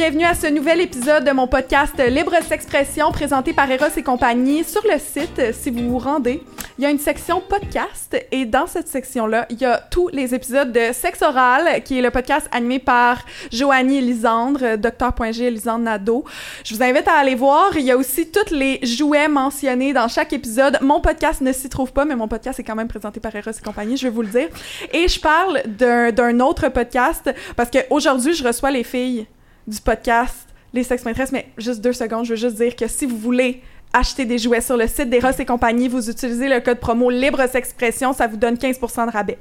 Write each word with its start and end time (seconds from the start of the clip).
bienvenue 0.00 0.24
à 0.24 0.32
ce 0.32 0.46
nouvel 0.46 0.80
épisode 0.80 1.26
de 1.26 1.30
mon 1.30 1.46
podcast 1.46 1.92
Libre 1.98 2.32
S'expression 2.48 3.12
présenté 3.12 3.52
par 3.52 3.70
Eros 3.70 3.84
et 3.94 4.02
compagnie. 4.02 4.64
Sur 4.64 4.80
le 4.90 4.98
site, 4.98 5.52
si 5.52 5.68
vous 5.68 5.90
vous 5.90 5.98
rendez, 5.98 6.42
il 6.78 6.84
y 6.84 6.86
a 6.86 6.90
une 6.90 6.98
section 6.98 7.42
podcast 7.46 8.16
et 8.32 8.46
dans 8.46 8.66
cette 8.66 8.88
section-là, 8.88 9.44
il 9.50 9.60
y 9.60 9.66
a 9.66 9.76
tous 9.76 10.08
les 10.08 10.34
épisodes 10.34 10.72
de 10.72 10.94
Sexe 10.94 11.20
Oral, 11.20 11.82
qui 11.82 11.98
est 11.98 12.00
le 12.00 12.10
podcast 12.10 12.48
animé 12.50 12.78
par 12.78 13.18
Joanie 13.52 14.00
Lisandre, 14.00 14.78
Docteur.g 14.78 15.50
Lisandre 15.50 15.84
Nadeau. 15.84 16.24
Je 16.64 16.74
vous 16.74 16.82
invite 16.82 17.06
à 17.06 17.16
aller 17.16 17.34
voir. 17.34 17.76
Il 17.76 17.84
y 17.84 17.90
a 17.90 17.98
aussi 17.98 18.30
tous 18.30 18.54
les 18.54 18.80
jouets 18.82 19.28
mentionnés 19.28 19.92
dans 19.92 20.08
chaque 20.08 20.32
épisode. 20.32 20.78
Mon 20.80 21.02
podcast 21.02 21.42
ne 21.42 21.52
s'y 21.52 21.68
trouve 21.68 21.92
pas, 21.92 22.06
mais 22.06 22.16
mon 22.16 22.26
podcast 22.26 22.58
est 22.58 22.64
quand 22.64 22.74
même 22.74 22.88
présenté 22.88 23.20
par 23.20 23.36
Eros 23.36 23.50
et 23.50 23.62
compagnie, 23.62 23.98
je 23.98 24.04
vais 24.04 24.14
vous 24.14 24.22
le 24.22 24.28
dire. 24.28 24.48
Et 24.94 25.08
je 25.08 25.20
parle 25.20 25.60
d'un 25.66 26.40
autre 26.40 26.70
podcast 26.70 27.28
parce 27.54 27.70
qu'aujourd'hui, 27.70 28.32
je 28.32 28.42
reçois 28.42 28.70
les 28.70 28.82
filles 28.82 29.26
du 29.70 29.80
podcast 29.80 30.48
Les 30.74 30.82
Sex 30.82 31.04
Maîtresses, 31.04 31.32
mais 31.32 31.48
juste 31.56 31.80
deux 31.80 31.92
secondes, 31.92 32.24
je 32.24 32.30
veux 32.30 32.36
juste 32.36 32.56
dire 32.56 32.74
que 32.76 32.88
si 32.88 33.06
vous 33.06 33.16
voulez 33.16 33.62
acheter 33.92 34.24
des 34.24 34.38
jouets 34.38 34.60
sur 34.60 34.76
le 34.76 34.86
site 34.86 35.08
d'Eros 35.08 35.30
et 35.38 35.44
compagnie, 35.44 35.88
vous 35.88 36.10
utilisez 36.10 36.48
le 36.48 36.60
code 36.60 36.80
promo 36.80 37.08
Libre 37.10 37.46
S'expression, 37.48 38.12
ça 38.12 38.26
vous 38.26 38.36
donne 38.36 38.56
15% 38.56 39.06
de 39.06 39.12
rabais. 39.12 39.38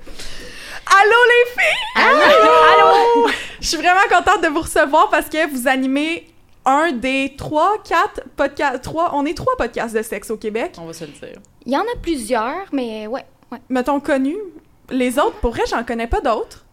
Allô 0.85 1.15
les 1.27 1.61
filles! 1.61 2.03
Allô! 2.03 3.23
Allô! 3.23 3.31
Je 3.59 3.67
suis 3.67 3.77
vraiment 3.77 4.07
contente 4.09 4.41
de 4.43 4.47
vous 4.47 4.61
recevoir 4.61 5.09
parce 5.09 5.27
que 5.27 5.49
vous 5.49 5.67
animez 5.67 6.27
un 6.66 6.91
des 6.91 7.33
trois, 7.38 7.77
quatre 7.83 8.21
podcasts, 8.35 8.81
trois, 8.81 9.11
on 9.13 9.25
est 9.25 9.35
trois 9.35 9.55
podcasts 9.57 9.95
de 9.95 10.02
sexe 10.02 10.30
au 10.30 10.38
Québec. 10.38 10.73
On 10.77 10.85
va 10.85 10.94
se 10.94 11.05
le 11.05 11.11
dire. 11.11 11.39
Il 11.66 11.73
y 11.73 11.77
en 11.77 11.81
a 11.81 12.00
plusieurs, 12.02 12.67
mais 12.72 13.07
ouais, 13.07 13.25
ouais. 13.52 13.59
Mettons 13.69 14.00
connus. 14.00 14.38
Les 14.89 15.19
autres, 15.19 15.39
pour 15.41 15.52
vrai, 15.52 15.63
j'en 15.69 15.83
connais 15.83 16.07
pas 16.07 16.22
d'autres. 16.22 16.66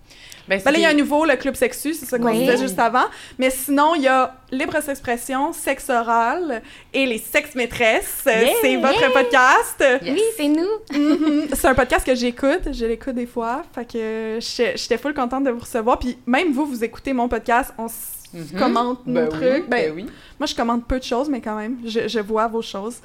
Ben, 0.49 0.61
ben 0.65 0.71
là, 0.71 0.79
il 0.79 0.83
y 0.83 0.87
a 0.87 0.91
un 0.91 0.95
nouveau, 0.95 1.25
le 1.25 1.37
Club 1.37 1.55
Sexu, 1.55 1.95
c'est 1.95 2.07
ça 2.07 2.19
qu'on 2.19 2.33
disait 2.33 2.57
juste 2.57 2.79
avant. 2.79 3.07
Mais 3.39 3.51
sinon, 3.51 3.95
il 3.95 4.03
y 4.03 4.09
a 4.09 4.35
Libre 4.51 4.77
Expression, 4.77 5.53
Sexe 5.53 5.91
Oral 5.91 6.63
et 6.93 7.05
les 7.07 7.19
Sex 7.19 7.55
Maîtresses. 7.55 8.23
C'est 8.25 8.77
votre 8.77 9.13
podcast. 9.13 9.85
Oui, 10.03 10.23
c'est 10.37 10.49
nous. 10.49 10.67
Mm-hmm. 10.91 11.49
C'est 11.55 11.69
un 11.69 11.75
podcast 11.75 12.07
que 12.07 12.15
j'écoute. 12.15 12.73
Je 12.73 12.87
l'écoute 12.87 13.15
des 13.15 13.27
fois. 13.27 13.63
Fait 13.75 13.91
que 13.91 14.39
j'étais 14.41 14.99
full 14.99 15.15
contente 15.15 15.45
de 15.45 15.51
vous 15.51 15.61
recevoir. 15.61 15.99
Puis 15.99 16.17
même 16.27 16.53
vous, 16.53 16.67
vous 16.67 16.85
écoutez 16.85 17.13
mon 17.13 17.29
podcast. 17.29 17.73
On 17.79 17.87
mm-hmm. 17.87 18.59
commente 18.59 19.07
nos 19.07 19.27
ben 19.27 19.29
trucs. 19.29 19.69
Ben, 19.69 19.93
oui. 19.95 20.07
Moi, 20.39 20.47
je 20.47 20.55
commente 20.55 20.87
peu 20.87 20.99
de 20.99 21.05
choses, 21.05 21.29
mais 21.29 21.41
quand 21.41 21.57
même, 21.57 21.79
je, 21.85 22.21
vois 22.21 22.47
vos 22.47 22.63
choses. 22.63 22.99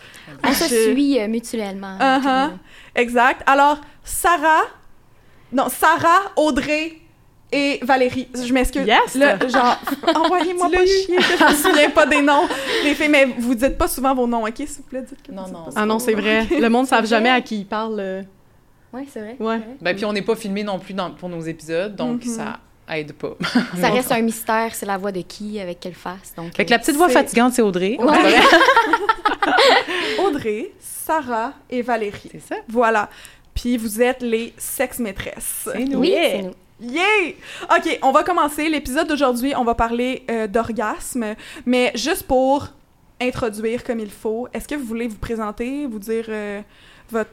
On 0.44 0.54
se 0.54 0.66
suit 0.66 1.20
euh, 1.20 1.28
mutuellement. 1.28 1.98
Uh-huh. 1.98 2.52
Exact. 2.96 3.42
Alors, 3.48 3.80
Sarah... 4.04 4.64
Non, 5.54 5.68
Sarah, 5.68 6.32
Audrey, 6.38 7.01
et 7.52 7.80
Valérie. 7.82 8.28
Je 8.34 8.54
m'excuse. 8.54 8.86
Yes! 8.86 9.18
genre, 9.52 9.78
envoyez-moi 10.16 10.70
pas 10.70 10.86
chier 10.86 11.18
que 11.18 11.38
je 11.38 11.44
me 11.44 11.54
souviens 11.54 11.90
pas 11.90 12.06
des 12.06 12.22
noms 12.22 12.48
des 12.84 12.96
filles, 12.96 13.10
mais 13.10 13.26
vous 13.26 13.56
dites 13.56 13.78
pas 13.78 13.88
souvent 13.88 14.16
vos 14.16 14.28
noms, 14.28 14.46
OK, 14.46 14.56
s'il 14.58 14.68
vous 14.68 14.84
plaît? 14.84 15.02
Dites 15.02 15.22
que 15.24 15.32
non, 15.32 15.48
non. 15.48 15.66
Ah 15.76 15.86
non, 15.86 16.00
c'est 16.00 16.14
vrai. 16.14 16.46
Le 16.46 16.70
monde 16.70 16.84
ne 16.86 16.90
savent 16.90 17.08
jamais 17.08 17.30
à 17.30 17.42
qui 17.42 17.60
ils 17.60 17.66
parlent. 17.66 18.00
Euh. 18.00 18.24
Oui, 18.94 19.08
c'est 19.12 19.20
vrai. 19.20 19.36
Ouais. 19.40 19.62
Ben, 19.82 19.96
puis 19.96 20.06
on 20.06 20.14
n'est 20.14 20.22
pas 20.22 20.36
filmé 20.36 20.64
non 20.64 20.80
plus 20.80 20.94
dans, 20.94 21.12
pour 21.12 21.30
nos 21.30 21.42
épisodes, 21.42 21.96
donc 21.96 22.24
mm-hmm. 22.24 22.36
ça 22.36 22.60
aide 22.90 23.14
pas. 23.14 23.38
ça 23.80 23.90
reste 23.90 24.12
un 24.12 24.22
mystère, 24.22 24.76
c'est 24.76 24.86
la 24.86 24.98
voix 24.98 25.12
de 25.12 25.22
qui, 25.22 25.60
avec 25.60 25.80
quelle 25.80 25.94
face. 25.94 26.34
Donc, 26.36 26.56
fait 26.56 26.66
que 26.66 26.72
la 26.72 26.80
petite 26.80 26.96
voix 26.96 27.10
fatigante, 27.10 27.54
c'est 27.54 27.62
Audrey. 27.62 27.98
Audrey, 30.26 30.72
Sarah 30.80 31.54
et 31.70 31.82
Valérie. 31.82 32.30
C'est 32.32 32.42
ça. 32.42 32.56
Voilà. 32.68 33.10
Puis 33.54 33.78
vous 33.78 34.02
êtes 34.02 34.22
les 34.22 34.54
sex-maîtresses. 34.58 35.70
C'est 35.74 35.86
nous. 35.86 36.00
Oui, 36.00 36.14
c'est 36.14 36.42
nous. 36.44 36.54
Yeah! 36.82 37.34
OK, 37.70 38.00
on 38.02 38.12
va 38.12 38.24
commencer. 38.24 38.68
L'épisode 38.68 39.08
d'aujourd'hui, 39.08 39.54
on 39.56 39.64
va 39.64 39.76
parler 39.76 40.26
euh, 40.32 40.48
d'orgasme, 40.48 41.36
mais 41.66 41.92
juste 41.94 42.24
pour 42.24 42.70
introduire 43.22 43.84
comme 43.84 44.00
il 44.00 44.10
faut, 44.10 44.48
est-ce 44.52 44.68
que 44.68 44.74
vous 44.74 44.86
voulez 44.86 45.08
vous 45.08 45.20
présenter, 45.20 45.86
vous 45.86 46.00
dire 46.00 46.26
euh, 46.30 46.62
votre 47.12 47.30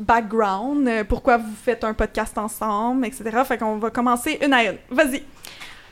background, 0.00 0.88
euh, 0.88 1.04
pourquoi 1.04 1.36
vous 1.36 1.54
faites 1.54 1.84
un 1.84 1.94
podcast 1.94 2.36
ensemble, 2.36 3.06
etc. 3.06 3.30
Fait 3.46 3.58
qu'on 3.58 3.76
va 3.76 3.90
commencer 3.90 4.40
une 4.42 4.52
à 4.52 4.64
une. 4.64 4.78
Vas-y! 4.90 5.22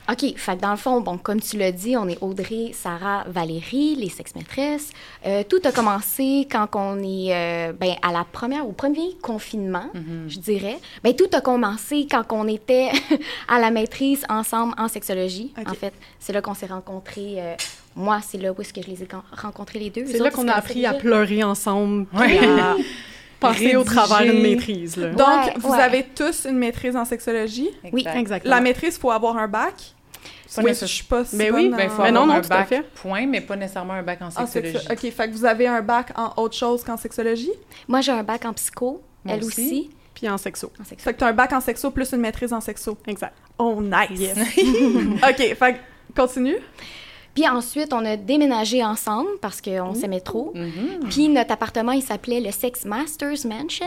OK, 0.09 0.37
fait 0.37 0.55
dans 0.55 0.71
le 0.71 0.77
fond, 0.77 1.01
bon, 1.01 1.17
comme 1.17 1.41
tu 1.41 1.57
l'as 1.57 1.73
dit, 1.73 1.97
on 1.97 2.07
est 2.07 2.17
Audrey, 2.21 2.71
Sarah, 2.73 3.25
Valérie, 3.27 3.95
les 3.95 4.07
sex-maîtresses. 4.07 4.91
Euh, 5.25 5.43
tout 5.43 5.59
a 5.65 5.71
commencé 5.73 6.47
quand 6.49 6.67
on 6.75 6.99
est, 6.99 7.35
euh, 7.35 7.73
ben, 7.73 7.95
à 8.01 8.13
la 8.13 8.23
première, 8.23 8.65
au 8.65 8.71
premier 8.71 9.17
confinement, 9.21 9.89
mm-hmm. 9.93 10.29
je 10.29 10.39
dirais. 10.39 10.79
Ben, 11.03 11.13
tout 11.13 11.27
a 11.33 11.41
commencé 11.41 12.07
quand 12.09 12.23
on 12.31 12.47
était 12.47 12.89
à 13.49 13.59
la 13.59 13.69
maîtrise 13.69 14.23
ensemble 14.29 14.73
en 14.77 14.87
sexologie. 14.87 15.53
En 15.65 15.73
fait, 15.73 15.93
c'est 16.19 16.31
là 16.31 16.41
qu'on 16.41 16.53
s'est 16.53 16.67
rencontrés. 16.67 17.35
Euh, 17.39 17.55
moi, 17.93 18.19
c'est 18.25 18.37
là 18.37 18.53
où 18.53 18.61
est-ce 18.61 18.71
que 18.71 18.81
je 18.81 18.87
les 18.87 19.03
ai 19.03 19.07
rencontrés 19.33 19.79
les 19.79 19.89
deux. 19.89 20.05
C'est 20.05 20.19
là 20.19 20.31
qu'on 20.31 20.47
a 20.47 20.53
appris 20.53 20.85
à 20.85 20.93
pleurer 20.93 21.43
ensemble. 21.43 22.07
Ouais. 22.13 22.39
à 22.39 22.75
passer 23.39 23.75
au 23.75 23.83
travers 23.83 24.21
une 24.21 24.41
maîtrise. 24.41 24.95
Là. 24.95 25.09
Donc, 25.09 25.57
vous 25.59 25.73
avez 25.73 26.05
tous 26.15 26.45
une 26.45 26.57
maîtrise 26.57 26.95
en 26.95 27.05
sexologie? 27.05 27.69
Oui, 27.91 28.05
exactement. 28.15 28.55
La 28.55 28.61
maîtrise, 28.61 28.95
il 28.95 28.99
faut 28.99 29.11
avoir 29.11 29.37
un 29.37 29.47
bac? 29.47 29.95
Oui, 30.57 30.73
je 30.73 30.85
suis 30.85 31.03
pas 31.03 31.23
mais 31.33 31.51
oui, 31.51 31.69
ben, 31.69 31.89
faut 31.89 32.03
mais 32.03 32.11
non, 32.11 32.25
non, 32.25 32.35
un 32.35 32.41
bac, 32.41 32.73
point, 32.95 33.25
mais 33.25 33.41
pas 33.41 33.55
nécessairement 33.55 33.93
un 33.93 34.03
bac 34.03 34.21
en 34.21 34.29
sexologie. 34.29 34.87
OK, 34.89 35.11
fait 35.11 35.29
que 35.29 35.33
vous 35.33 35.45
avez 35.45 35.67
un 35.67 35.81
bac 35.81 36.11
en 36.15 36.33
autre 36.41 36.55
chose 36.55 36.83
qu'en 36.83 36.97
sexologie? 36.97 37.51
Moi, 37.87 38.01
j'ai 38.01 38.11
un 38.11 38.23
bac 38.23 38.45
en 38.45 38.53
psycho, 38.53 39.01
elle 39.27 39.43
aussi. 39.43 39.89
Puis 40.13 40.27
en 40.27 40.37
sexo. 40.37 40.71
en 40.81 40.83
sexo. 40.83 41.03
Fait 41.03 41.13
que 41.13 41.19
tu 41.19 41.23
as 41.23 41.27
un 41.27 41.33
bac 41.33 41.53
en 41.53 41.61
sexo 41.61 41.91
plus 41.91 42.11
une 42.11 42.21
maîtrise 42.21 42.51
en 42.51 42.59
sexo. 42.59 42.97
Exact. 43.05 43.35
Oh, 43.59 43.79
nice! 43.81 44.31
OK, 45.29 45.37
fait 45.37 45.55
que 45.55 45.77
continue. 46.15 46.57
Puis 47.35 47.47
ensuite, 47.47 47.93
on 47.93 48.03
a 48.03 48.17
déménagé 48.17 48.83
ensemble 48.83 49.29
parce 49.41 49.61
qu'on 49.61 49.93
s'aimait 49.93 50.21
trop. 50.21 50.53
Mm-hmm. 50.55 51.09
Puis 51.09 51.29
notre 51.29 51.51
appartement, 51.51 51.91
il 51.91 52.01
s'appelait 52.01 52.39
le 52.39 52.51
Sex 52.51 52.83
Masters 52.83 53.45
Mansion. 53.45 53.85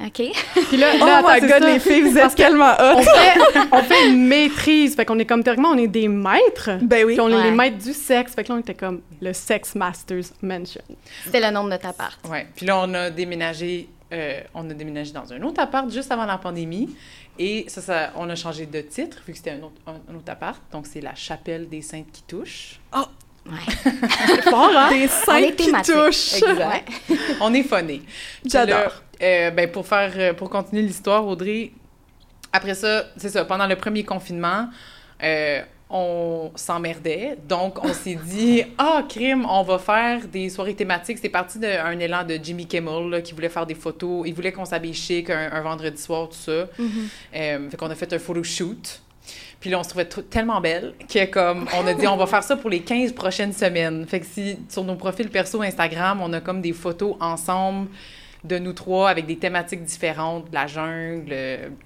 OK. 0.00 0.32
Puis 0.68 0.76
là, 0.78 0.96
là 0.96 1.22
oh 1.22 1.28
my 1.28 1.40
God, 1.40 1.62
les 1.62 1.78
filles, 1.78 2.02
vous 2.02 2.16
êtes 2.16 2.34
tellement 2.34 2.72
hot. 2.72 2.96
On 2.96 3.02
fait, 3.02 3.68
on 3.72 3.82
fait 3.82 4.08
une 4.08 4.26
maîtrise. 4.26 4.94
Fait 4.96 5.04
qu'on 5.04 5.18
est 5.18 5.26
comme, 5.26 5.42
théoriquement, 5.42 5.70
on 5.70 5.78
est 5.78 5.88
des 5.88 6.08
maîtres. 6.08 6.78
Ben 6.80 7.04
oui. 7.04 7.14
Puis 7.14 7.20
on 7.20 7.28
est 7.28 7.42
les 7.42 7.50
maîtres 7.50 7.78
du 7.78 7.92
sexe. 7.92 8.34
Fait 8.34 8.42
que 8.42 8.48
là, 8.48 8.54
on 8.56 8.60
était 8.60 8.74
comme 8.74 9.02
le 9.20 9.32
Sex 9.32 9.74
Masters 9.74 10.24
Mansion. 10.42 10.82
C'était 11.24 11.40
le 11.40 11.50
nom 11.50 11.64
de 11.64 11.70
notre 11.70 11.86
appart. 11.86 12.18
Ouais. 12.28 12.46
Puis 12.54 12.64
là, 12.64 12.80
on 12.82 12.94
a 12.94 13.10
déménagé, 13.10 13.88
euh, 14.12 14.40
on 14.54 14.68
a 14.70 14.72
déménagé 14.72 15.12
dans 15.12 15.30
un 15.32 15.42
autre 15.42 15.60
appart 15.60 15.90
juste 15.90 16.10
avant 16.10 16.24
la 16.24 16.38
pandémie. 16.38 16.96
Et 17.38 17.66
ça, 17.68 17.80
ça 17.80 18.12
on 18.16 18.28
a 18.30 18.34
changé 18.34 18.66
de 18.66 18.80
titre, 18.80 19.18
vu 19.26 19.32
que 19.32 19.38
c'était 19.38 19.52
un 19.52 19.62
autre, 19.62 19.80
un, 19.86 20.14
autre 20.14 20.30
appart. 20.30 20.60
Donc, 20.72 20.86
c'est 20.86 21.00
la 21.00 21.14
Chapelle 21.14 21.68
des 21.68 21.82
Saintes 21.82 22.10
qui 22.12 22.22
touche. 22.22 22.80
Oh! 22.96 23.04
Ouais. 23.46 23.90
fort, 24.42 24.70
hein? 24.76 24.90
Des 24.90 25.08
saintes 25.08 25.56
qui 25.56 25.72
touchent. 25.72 26.34
Exact. 26.34 26.88
on 27.40 27.54
est 27.54 27.62
phonés. 27.62 28.02
J'adore. 28.44 29.02
Euh, 29.22 29.50
ben, 29.50 29.70
pour 29.70 29.86
faire, 29.86 30.12
euh, 30.16 30.32
pour 30.32 30.48
continuer 30.48 30.82
l'histoire, 30.82 31.26
Audrey, 31.26 31.72
après 32.52 32.74
ça, 32.74 33.04
c'est 33.16 33.28
ça, 33.28 33.44
pendant 33.44 33.66
le 33.66 33.76
premier 33.76 34.02
confinement, 34.02 34.68
euh, 35.22 35.60
on 35.90 36.50
s'emmerdait. 36.54 37.36
Donc, 37.46 37.84
on 37.84 37.92
s'est 37.92 38.18
dit, 38.24 38.64
ah, 38.78 39.04
crime, 39.08 39.44
on 39.48 39.62
va 39.62 39.78
faire 39.78 40.26
des 40.26 40.48
soirées 40.48 40.74
thématiques. 40.74 41.18
C'est 41.20 41.28
parti 41.28 41.58
d'un 41.58 41.98
élan 41.98 42.24
de 42.24 42.38
Jimmy 42.42 42.66
Kimmel 42.66 43.22
qui 43.22 43.34
voulait 43.34 43.48
faire 43.48 43.66
des 43.66 43.74
photos. 43.74 44.22
Il 44.26 44.34
voulait 44.34 44.52
qu'on 44.52 44.64
s'habille 44.64 44.94
chic 44.94 45.28
un, 45.28 45.60
vendredi 45.60 46.00
soir, 46.00 46.28
tout 46.28 46.36
ça. 46.36 46.68
Mm-hmm. 46.78 47.70
fait 47.70 47.76
qu'on 47.76 47.90
a 47.90 47.94
fait 47.94 48.12
un 48.12 48.18
photo 48.18 48.42
shoot. 48.42 49.02
Puis 49.60 49.68
là, 49.68 49.78
on 49.78 49.82
se 49.82 49.90
trouvait 49.90 50.06
tellement 50.06 50.60
belle 50.62 50.94
que 51.06 51.26
comme 51.26 51.68
on 51.78 51.86
a 51.86 51.92
dit 51.92 52.06
on 52.06 52.16
va 52.16 52.26
faire 52.26 52.42
ça 52.42 52.56
pour 52.56 52.70
les 52.70 52.80
15 52.80 53.12
prochaines 53.12 53.52
semaines. 53.52 54.06
Fait 54.06 54.20
que 54.20 54.26
si 54.26 54.58
sur 54.70 54.82
nos 54.84 54.94
profils 54.94 55.28
perso 55.28 55.60
Instagram, 55.60 56.20
on 56.22 56.32
a 56.32 56.40
comme 56.40 56.62
des 56.62 56.72
photos 56.72 57.14
ensemble 57.20 57.88
de 58.44 58.58
nous 58.58 58.72
trois 58.72 59.10
avec 59.10 59.26
des 59.26 59.36
thématiques 59.36 59.84
différentes, 59.84 60.50
de 60.50 60.54
la 60.54 60.66
jungle, 60.66 61.34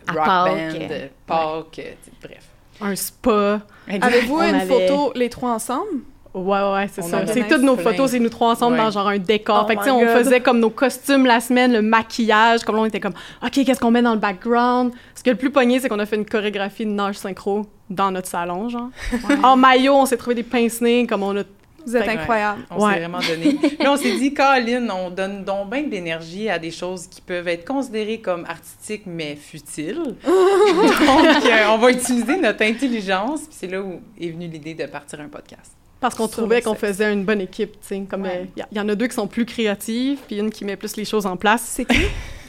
rock 0.09 0.27
band, 0.27 1.09
park, 1.27 1.79
euh, 1.79 1.93
bref. 2.23 2.49
Un 2.81 2.97
spa. 2.97 3.61
Avez-vous 3.89 4.41
une 4.43 4.61
photo 4.61 5.12
les 5.15 5.29
trois 5.29 5.53
ensemble? 5.53 6.03
Ouais, 6.35 6.73
ouais, 6.73 6.89
c'est 6.93 7.03
ça. 7.03 7.25
C'est 7.29 7.47
toutes 7.47 7.62
nos 7.62 7.77
photos, 7.77 8.11
c'est 8.11 8.19
nous 8.19 8.29
trois 8.29 8.51
ensemble 8.51 8.77
dans 8.77 8.91
genre 8.91 9.06
un 9.06 9.19
décor. 9.19 9.62
Oh 9.65 9.69
fait 9.69 9.77
que, 9.77 9.89
on 9.89 10.06
faisait 10.19 10.41
comme 10.41 10.59
nos 10.59 10.71
costumes 10.71 11.27
la 11.27 11.39
semaine, 11.39 11.73
le 11.73 11.81
maquillage, 11.81 12.65
comme 12.65 12.75
là, 12.75 12.83
on 12.83 12.87
était 12.87 12.99
comme, 12.99 13.15
OK, 13.41 13.53
qu'est-ce 13.53 13.79
qu'on 13.79 13.93
met 13.93 14.03
dans 14.03 14.15
le 14.15 14.19
background? 14.19 14.93
Ce 15.15 15.23
qui 15.23 15.29
est 15.29 15.33
le 15.33 15.39
plus 15.39 15.51
pogné, 15.51 15.79
c'est 15.79 15.89
qu'on 15.89 16.01
a 16.01 16.06
fait 16.06 16.17
une 16.17 16.27
chorégraphie 16.27 16.87
de 16.87 16.91
nage 16.91 17.19
synchro 17.19 17.67
dans 17.89 18.11
notre 18.11 18.27
salon, 18.27 18.69
genre. 18.69 18.89
En 19.45 19.56
maillot, 19.56 19.95
on 19.95 20.06
s'est 20.06 20.17
trouvé 20.17 20.35
des 20.35 20.43
pince-nez, 20.43 21.06
comme 21.06 21.23
on 21.23 21.37
a 21.37 21.45
vous 21.87 21.97
êtes 21.97 22.09
incroyable. 22.09 22.63
On 22.71 22.81
s'est 22.81 22.99
vraiment 22.99 23.21
donné. 23.21 23.59
Là, 23.79 23.93
on 23.93 23.97
s'est 23.97 24.17
dit, 24.17 24.33
Colin, 24.33 24.89
on 24.91 25.11
donne 25.11 25.45
donc 25.45 25.71
bien 25.71 25.83
de 25.83 25.91
l'énergie 25.91 26.49
à 26.49 26.59
des 26.59 26.71
choses 26.71 27.07
qui 27.07 27.21
peuvent 27.21 27.49
être 27.49 27.67
considérées 27.67 28.21
comme 28.21 28.45
artistiques, 28.47 29.05
mais 29.07 29.37
futiles. 29.37 29.95
donc, 30.25 30.27
euh, 30.27 31.67
on 31.71 31.79
va 31.79 31.91
utiliser 31.91 32.37
notre 32.39 32.63
intelligence. 32.63 33.43
Puis 33.43 33.57
c'est 33.59 33.67
là 33.67 33.81
où 33.81 34.01
est 34.19 34.31
venue 34.31 34.49
l'idée 34.49 34.75
de 34.75 34.87
partir 34.87 35.21
un 35.21 35.29
podcast. 35.29 35.73
Parce 36.05 36.17
qu'on 36.17 36.29
trouvait 36.29 36.61
qu'on 36.61 36.75
faisait 36.75 37.11
une 37.11 37.25
bonne 37.25 37.41
équipe, 37.41 37.73
tu 37.73 37.79
sais. 37.81 38.06
Comme 38.06 38.27
il 38.27 38.62
euh, 38.62 38.65
y, 38.73 38.79
en 38.79 38.87
a 38.91 38.95
deux 38.95 39.06
qui 39.06 39.15
sont 39.15 39.27
plus 39.27 39.47
créatifs, 39.47 40.21
puis 40.27 40.37
une 40.37 40.51
qui 40.51 40.67
met 40.67 40.77
plus 40.77 40.97
les 40.97 41.06
choses 41.06 41.25
en 41.25 41.39
place. 41.39 41.62
C'est 41.65 41.87
qui? 41.87 41.99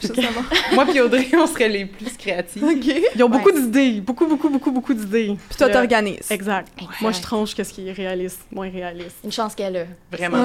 Savoir. 0.02 0.44
Moi 0.74 0.84
puis 0.84 1.00
Audrey, 1.00 1.26
on 1.32 1.46
serait 1.46 1.70
les 1.70 1.86
plus 1.86 2.14
créatifs. 2.18 2.62
OK. 2.62 2.94
Ils 3.14 3.24
ont 3.24 3.30
beaucoup 3.30 3.50
d'idées, 3.50 4.02
beaucoup, 4.02 4.26
beaucoup, 4.26 4.50
beaucoup, 4.50 4.70
beaucoup 4.70 4.92
d'idées. 4.92 5.38
Puis 5.48 5.56
toi, 5.56 5.68
Euh, 5.68 5.72
t'organises. 5.72 6.30
Exact. 6.30 6.70
Moi, 7.00 7.12
je 7.12 7.22
tranche 7.22 7.54
qu'est-ce 7.54 7.72
qui 7.72 7.88
est 7.88 7.92
réaliste, 7.92 8.42
moins 8.52 8.68
réaliste. 8.68 9.16
Une 9.24 9.32
chance 9.32 9.54
qu'elle 9.54 9.76
a. 9.78 9.84
Vraiment. 10.14 10.36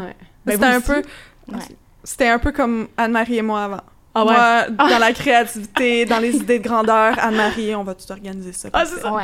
Ouais. 0.00 0.16
Ben, 0.44 0.52
C'était 0.54 0.64
un 0.64 0.80
peu... 0.80 1.02
Ouais. 1.52 1.62
C'était 2.02 2.28
un 2.28 2.40
peu 2.40 2.50
comme 2.50 2.88
Anne-Marie 2.96 3.36
et 3.36 3.42
moi 3.42 3.62
avant. 3.62 3.80
Ah 4.16 4.24
ouais? 4.24 4.74
Moi, 4.76 4.88
dans 4.90 4.98
la 4.98 5.12
créativité, 5.12 6.04
dans 6.06 6.18
les 6.18 6.34
idées 6.36 6.58
de 6.58 6.64
grandeur, 6.64 7.14
Anne-Marie, 7.20 7.74
on 7.76 7.84
va 7.84 7.94
tout 7.94 8.10
organiser 8.10 8.52
ça. 8.52 8.68
Ah, 8.72 8.84
c'est 8.84 9.00
ça. 9.00 9.12
Ouais. 9.12 9.22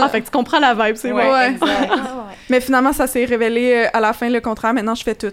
Ah, 0.00 0.08
fait 0.08 0.20
que 0.20 0.26
tu 0.26 0.30
comprends 0.30 0.58
la 0.58 0.74
vibe, 0.74 0.96
c'est 0.96 1.12
Ouais, 1.12 1.50
exact. 1.50 1.90
Ouais. 1.90 1.98
Mais 2.50 2.60
finalement, 2.60 2.92
ça 2.92 3.06
s'est 3.06 3.24
révélé 3.24 3.74
euh, 3.86 3.88
à 3.92 4.00
la 4.00 4.12
fin 4.12 4.28
le 4.28 4.40
contraire. 4.40 4.74
Maintenant, 4.74 4.94
je 4.94 5.02
fais 5.02 5.14
tout. 5.14 5.32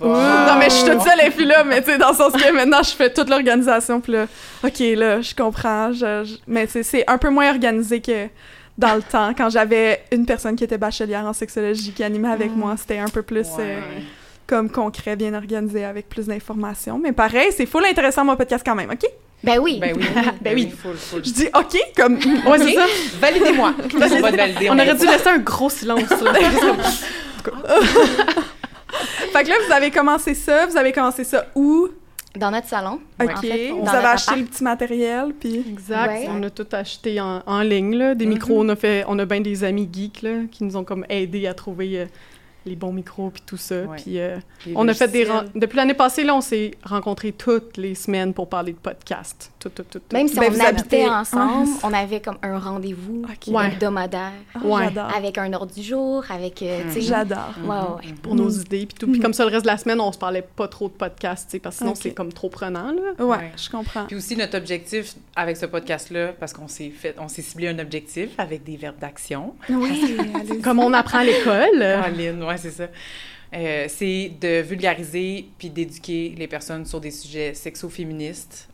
Bon. 0.00 0.12
Non, 0.48 0.56
mais 0.58 0.66
je 0.70 0.74
suis 0.74 0.90
toute 0.90 1.02
seule 1.02 1.20
et 1.26 1.30
puis 1.30 1.44
là, 1.44 1.64
mais 1.64 1.82
tu 1.82 1.90
sais, 1.90 1.98
dans 1.98 2.10
le 2.10 2.14
sens 2.16 2.32
que 2.32 2.52
maintenant, 2.52 2.82
je 2.82 2.90
fais 2.90 3.12
toute 3.12 3.28
l'organisation. 3.28 4.00
Puis 4.00 4.12
là, 4.12 4.26
OK, 4.64 4.78
là, 4.96 5.20
je 5.20 5.34
comprends. 5.34 5.92
je- 5.92 6.24
je- 6.24 6.36
Mais 6.46 6.66
tu 6.66 6.72
sais, 6.74 6.82
c'est 6.82 7.04
un 7.10 7.18
peu 7.18 7.28
moins 7.30 7.50
organisé 7.50 8.00
que 8.00 8.28
dans 8.78 8.94
le 8.94 9.02
temps. 9.02 9.32
Quand 9.36 9.50
j'avais 9.50 10.04
une 10.12 10.24
personne 10.24 10.54
qui 10.56 10.64
était 10.64 10.78
bachelière 10.78 11.24
en 11.26 11.32
sexologie 11.32 11.92
qui 11.92 12.02
animait 12.04 12.30
avec 12.30 12.54
moi, 12.54 12.76
c'était 12.78 12.98
un 12.98 13.08
peu 13.08 13.22
plus 13.22 13.48
euh, 13.58 13.80
comme 14.46 14.70
concret, 14.70 15.16
bien 15.16 15.34
organisé, 15.34 15.84
avec 15.84 16.08
plus 16.08 16.26
d'informations. 16.26 16.98
Mais 16.98 17.12
pareil, 17.12 17.48
c'est 17.56 17.66
full 17.66 17.84
intéressant, 17.84 18.24
mon 18.24 18.36
podcast, 18.36 18.64
quand 18.64 18.74
même, 18.76 18.90
OK? 18.90 19.04
Ben 19.42 19.58
oui. 19.58 19.78
Ben 19.80 19.94
oui. 19.96 20.04
Ben 20.40 20.54
oui. 20.54 20.70
Full, 20.70 20.96
full. 20.96 21.24
Je 21.24 21.30
dis 21.30 21.46
OK, 21.54 21.76
comme... 21.96 22.14
Ouais, 22.46 22.58
c'est 22.58 22.74
ça. 22.74 22.86
Validez-moi. 23.20 23.74
on 23.94 23.98
va 23.98 24.08
te 24.32 24.36
valider. 24.36 24.70
On 24.70 24.74
aurait 24.74 24.94
dû 24.94 25.06
laisser 25.06 25.28
un 25.28 25.38
gros 25.38 25.70
silence, 25.70 26.10
là. 26.20 26.34
fait 29.32 29.44
que 29.44 29.48
là, 29.48 29.54
vous 29.66 29.72
avez 29.72 29.90
commencé 29.90 30.34
ça. 30.34 30.66
Vous 30.66 30.76
avez 30.76 30.92
commencé 30.92 31.24
ça 31.24 31.46
où? 31.54 31.88
Dans 32.36 32.50
notre 32.50 32.68
salon. 32.68 33.00
OK. 33.20 33.30
En 33.30 33.40
fait, 33.40 33.70
vous 33.70 33.88
avez 33.88 34.06
acheté 34.06 34.32
appart. 34.32 34.40
le 34.40 34.46
petit 34.46 34.64
matériel, 34.64 35.32
puis... 35.38 35.64
Exact. 35.68 36.12
Ouais. 36.12 36.28
On 36.30 36.42
a 36.42 36.50
tout 36.50 36.66
acheté 36.72 37.20
en, 37.20 37.42
en 37.46 37.60
ligne, 37.62 37.96
là. 37.96 38.14
Des 38.14 38.26
micros, 38.26 38.60
on 38.60 38.68
a 38.68 38.76
fait... 38.76 39.04
On 39.08 39.18
a 39.18 39.24
bien 39.24 39.40
des 39.40 39.64
amis 39.64 39.88
geeks, 39.90 40.22
là, 40.22 40.42
qui 40.50 40.64
nous 40.64 40.76
ont 40.76 40.84
comme 40.84 41.06
aidés 41.08 41.46
à 41.46 41.54
trouver 41.54 42.00
euh, 42.00 42.06
les 42.68 42.76
bons 42.76 42.92
micros 42.92 43.30
puis 43.30 43.42
tout 43.44 43.56
ça. 43.56 43.82
Ouais. 43.82 43.96
Puis 43.96 44.18
euh, 44.20 44.38
on 44.74 44.86
a 44.88 44.94
fait 44.94 45.08
des... 45.08 45.24
ren- 45.24 45.44
Depuis 45.54 45.76
l'année 45.76 45.94
passée, 45.94 46.22
là, 46.24 46.34
on 46.34 46.40
s'est 46.40 46.72
rencontrés 46.84 47.32
toutes 47.32 47.76
les 47.76 47.94
semaines 47.94 48.32
pour 48.34 48.48
parler 48.48 48.72
de 48.72 48.78
podcast. 48.78 49.50
Tout, 49.58 49.70
tout, 49.70 49.82
tout. 49.84 49.98
tout. 49.98 50.14
Même 50.16 50.28
si 50.28 50.36
Ben, 50.36 50.46
on 50.48 50.50
vous 50.54 50.60
habitait 50.62 51.02
habitez- 51.04 51.10
ensemble, 51.10 51.68
on 51.82 51.92
avait 51.92 52.20
comme 52.20 52.38
un 52.42 52.58
rendez-vous. 52.58 53.24
Ouais. 53.48 53.68
hebdomadaire 53.68 54.32
Ah, 54.54 54.58
Ouais. 54.62 54.84
J'adore. 54.84 55.10
avec 55.16 55.38
un 55.38 55.52
ordre 55.52 55.74
du 55.74 55.82
jour, 55.82 56.24
avec, 56.30 56.62
euh, 56.62 56.82
tu 56.88 56.94
sais... 56.94 57.00
J'adore. 57.00 57.54
Pour 58.22 58.34
nos 58.34 58.48
Mm. 58.50 58.60
idées 58.60 58.86
puis 58.86 58.94
tout. 58.98 59.06
Puis 59.06 59.18
Mm. 59.18 59.22
comme 59.22 59.32
ça, 59.32 59.44
le 59.44 59.50
reste 59.50 59.62
de 59.64 59.70
la 59.70 59.78
semaine, 59.78 60.00
on 60.00 60.12
se 60.12 60.18
parlait 60.18 60.42
pas 60.42 60.68
trop 60.68 60.88
de 60.88 60.92
podcast, 60.92 61.56
parce 61.62 61.76
que 61.76 61.78
sinon, 61.84 61.94
c'est 61.94 62.12
comme 62.12 62.32
trop 62.32 62.48
prenant, 62.48 62.92
là. 62.92 63.24
Ouais, 63.24 63.36
Ouais. 63.36 63.52
je 63.56 63.70
comprends. 63.70 64.04
Puis 64.06 64.16
aussi, 64.16 64.36
notre 64.36 64.56
objectif 64.58 65.14
avec 65.36 65.56
ce 65.56 65.66
podcast-là, 65.66 66.32
parce 66.38 66.52
qu'on 66.52 66.68
s'est 66.68 66.90
fait, 66.90 67.14
on 67.18 67.28
s'est 67.28 67.42
ciblé 67.42 67.68
un 67.68 67.78
objectif 67.78 68.30
avec 68.38 68.64
des 68.64 68.76
verbes 68.76 68.98
d'action. 69.00 69.54
Oui. 69.68 70.16
Comme 70.62 70.78
on 70.80 70.92
apprend 70.92 71.18
à 71.18 71.24
l'école. 71.24 71.78
Caroline, 71.80 72.42
ouais, 72.44 72.57
c'est 72.58 72.70
ça. 72.70 72.88
Euh, 73.54 73.86
c'est 73.88 74.32
de 74.40 74.60
vulgariser 74.60 75.48
puis 75.58 75.70
d'éduquer 75.70 76.34
les 76.36 76.46
personnes 76.46 76.84
sur 76.84 77.00
des 77.00 77.10
sujets 77.10 77.54
sexo-féministes. 77.54 78.68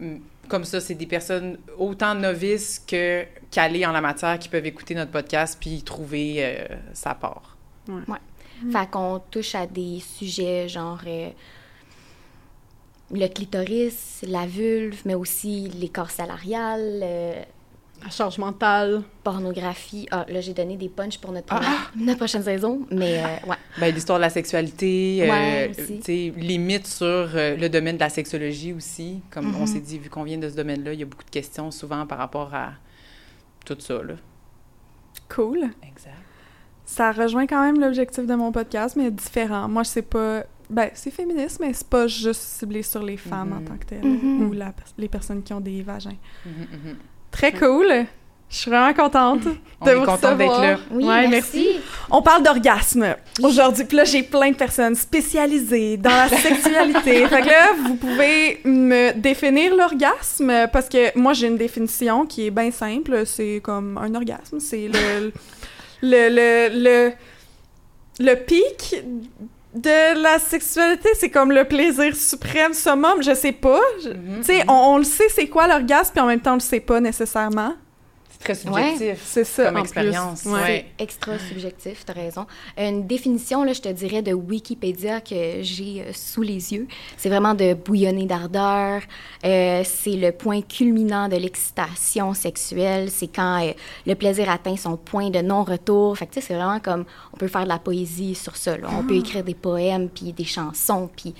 Hum, 0.00 0.20
Comme 0.48 0.64
ça, 0.64 0.80
c'est 0.80 0.94
des 0.94 1.06
personnes 1.06 1.58
autant 1.78 2.14
novices 2.14 2.78
que 2.86 3.24
calées 3.50 3.86
en 3.86 3.92
la 3.92 4.00
matière 4.00 4.38
qui 4.38 4.48
peuvent 4.48 4.66
écouter 4.66 4.94
notre 4.94 5.10
podcast 5.10 5.56
puis 5.58 5.70
y 5.70 5.82
trouver 5.82 6.36
euh, 6.38 6.66
sa 6.92 7.14
part. 7.14 7.56
Fait 8.72 8.90
qu'on 8.90 9.20
touche 9.30 9.54
à 9.54 9.66
des 9.66 10.00
sujets 10.00 10.68
genre 10.68 11.00
euh, 11.06 11.30
le 13.10 13.26
clitoris, 13.28 14.24
la 14.26 14.46
vulve, 14.46 15.00
mais 15.04 15.14
aussi 15.14 15.68
les 15.68 15.88
corps 15.88 16.10
salariales, 16.10 17.00
euh, 17.02 17.42
la 18.02 18.10
charge 18.10 18.38
mentale. 18.38 19.02
pornographie. 19.24 20.08
Ah, 20.10 20.24
là, 20.28 20.40
j'ai 20.40 20.54
donné 20.54 20.76
des 20.76 20.88
punchs 20.88 21.18
pour 21.18 21.32
notre, 21.32 21.46
première- 21.46 21.92
notre 21.96 22.16
prochaine 22.18 22.42
saison, 22.42 22.86
mais 22.90 23.18
euh, 23.22 23.26
ouais. 23.50 23.56
Ben, 23.78 23.94
l'histoire 23.94 24.18
de 24.18 24.22
la 24.22 24.30
sexualité, 24.30 25.26
Ouais, 25.28 25.70
euh, 25.78 25.84
tu 25.86 26.02
sais, 26.02 26.32
limite 26.36 26.86
sur 26.86 27.04
euh, 27.06 27.56
le 27.56 27.68
domaine 27.68 27.96
de 27.96 28.00
la 28.00 28.08
sexologie 28.08 28.72
aussi. 28.72 29.20
Comme 29.30 29.54
on 29.54 29.60
Mhm. 29.60 29.66
s'est 29.66 29.80
dit, 29.80 29.98
vu 29.98 30.08
qu'on 30.08 30.22
vient 30.24 30.38
de 30.38 30.48
ce 30.48 30.56
domaine-là, 30.56 30.94
il 30.94 31.00
y 31.00 31.02
a 31.02 31.06
beaucoup 31.06 31.24
de 31.24 31.30
questions 31.30 31.70
souvent 31.70 32.06
par 32.06 32.16
rapport 32.18 32.54
à 32.54 32.72
tout 33.66 33.76
ça, 33.78 34.02
là. 34.02 34.14
Cool. 35.28 35.58
Exact. 35.86 36.14
Ça 36.86 37.12
rejoint 37.12 37.46
quand 37.46 37.62
même 37.62 37.78
l'objectif 37.80 38.26
de 38.26 38.34
mon 38.34 38.50
podcast, 38.50 38.96
mais 38.96 39.10
différent. 39.10 39.68
Moi, 39.68 39.82
je 39.82 39.88
sais 39.90 40.02
pas. 40.02 40.44
Ben, 40.70 40.90
c'est 40.94 41.10
féministe, 41.10 41.58
mais 41.60 41.72
c'est 41.74 41.86
pas 41.88 42.06
juste 42.06 42.40
ciblé 42.40 42.82
sur 42.82 43.02
les 43.02 43.16
femmes 43.18 43.52
en 43.52 43.60
Mhm. 43.60 43.64
tant 43.64 43.76
que 43.76 43.84
telles, 43.86 44.04
Mhm. 44.06 44.42
ou 44.48 44.52
la- 44.52 44.72
les 44.96 45.08
personnes 45.08 45.42
qui 45.42 45.52
ont 45.52 45.60
des 45.60 45.82
vagins. 45.82 46.16
Mhm, 46.46 46.52
mhm. 46.72 46.96
Très 47.38 47.52
cool. 47.52 48.06
Je 48.50 48.56
suis 48.56 48.70
vraiment 48.70 48.92
contente. 48.94 49.40
On 49.80 49.84
De 49.86 49.90
est 49.90 49.94
vous 49.94 50.04
content 50.06 50.34
d'être 50.34 50.50
recevoir. 50.50 50.60
là. 50.62 50.76
Oui, 50.90 51.04
Ouais, 51.04 51.28
merci. 51.28 51.68
On 52.10 52.20
parle 52.20 52.42
d'orgasme 52.42 53.14
aujourd'hui. 53.42 53.84
Puis 53.84 53.96
là, 53.96 54.04
j'ai 54.04 54.24
plein 54.24 54.50
de 54.50 54.56
personnes 54.56 54.94
spécialisées 54.96 55.96
dans 55.98 56.10
la 56.10 56.28
sexualité. 56.36 57.26
fait 57.28 57.42
que 57.42 57.46
là, 57.46 57.68
vous 57.84 57.94
pouvez 57.94 58.60
me 58.64 59.12
définir 59.12 59.76
l'orgasme 59.76 60.52
parce 60.72 60.88
que 60.88 61.16
moi, 61.16 61.32
j'ai 61.32 61.46
une 61.46 61.58
définition 61.58 62.26
qui 62.26 62.46
est 62.46 62.50
bien 62.50 62.70
simple. 62.72 63.24
C'est 63.24 63.60
comme 63.62 63.98
un 63.98 64.12
orgasme. 64.16 64.58
C'est 64.58 64.88
le, 64.88 65.32
le, 66.02 66.28
le, 66.28 66.68
le, 66.72 67.12
le 68.18 68.34
pic 68.34 68.96
de 69.80 70.22
la 70.22 70.38
sexualité. 70.38 71.08
C'est 71.18 71.30
comme 71.30 71.52
le 71.52 71.64
plaisir 71.64 72.14
suprême, 72.16 72.72
summum. 72.74 73.22
Je 73.22 73.34
sais 73.34 73.52
pas. 73.52 73.80
Mhm, 74.04 74.38
Tu 74.38 74.42
sais, 74.44 74.64
on, 74.68 74.72
on 74.72 74.98
le 74.98 75.04
sait 75.04 75.28
c'est 75.28 75.46
quoi 75.48 75.66
l'orgasme, 75.66 76.12
puis 76.14 76.20
en 76.20 76.26
même 76.26 76.40
temps, 76.40 76.52
on 76.52 76.54
le 76.54 76.60
sait 76.60 76.80
pas 76.80 77.00
nécessairement. 77.00 77.74
C'est 78.38 78.44
très 78.44 78.54
subjectif 78.54 79.20
C'est 79.24 79.44
ça. 79.44 79.64
comme 79.66 79.76
en 79.76 79.80
expérience. 79.80 80.44
Ouais. 80.44 80.86
C'est 80.98 81.02
extra 81.02 81.38
subjectif, 81.38 82.04
t'as 82.04 82.12
raison. 82.12 82.46
Une 82.76 83.06
définition, 83.06 83.64
là, 83.64 83.72
je 83.72 83.80
te 83.80 83.88
dirais, 83.88 84.22
de 84.22 84.32
Wikipédia 84.32 85.20
que 85.20 85.60
j'ai 85.62 86.02
euh, 86.02 86.12
sous 86.12 86.42
les 86.42 86.72
yeux, 86.72 86.86
c'est 87.16 87.28
vraiment 87.28 87.54
de 87.54 87.74
bouillonner 87.74 88.26
d'ardeur. 88.26 89.02
Euh, 89.44 89.82
c'est 89.84 90.16
le 90.16 90.30
point 90.30 90.62
culminant 90.62 91.28
de 91.28 91.36
l'excitation 91.36 92.32
sexuelle. 92.32 93.10
C'est 93.10 93.28
quand 93.28 93.60
euh, 93.66 93.72
le 94.06 94.14
plaisir 94.14 94.48
atteint 94.50 94.76
son 94.76 94.96
point 94.96 95.30
de 95.30 95.40
non-retour. 95.40 96.16
Fait 96.16 96.26
que, 96.26 96.34
tu 96.34 96.40
sais, 96.40 96.46
c'est 96.46 96.54
vraiment 96.54 96.80
comme, 96.80 97.04
on 97.32 97.36
peut 97.36 97.48
faire 97.48 97.64
de 97.64 97.68
la 97.68 97.78
poésie 97.78 98.34
sur 98.36 98.56
ça. 98.56 98.76
là. 98.76 98.88
On 98.96 99.02
peut 99.02 99.16
écrire 99.16 99.42
des 99.42 99.54
poèmes, 99.54 100.08
puis 100.08 100.32
des 100.32 100.44
chansons, 100.44 101.10
puis 101.16 101.34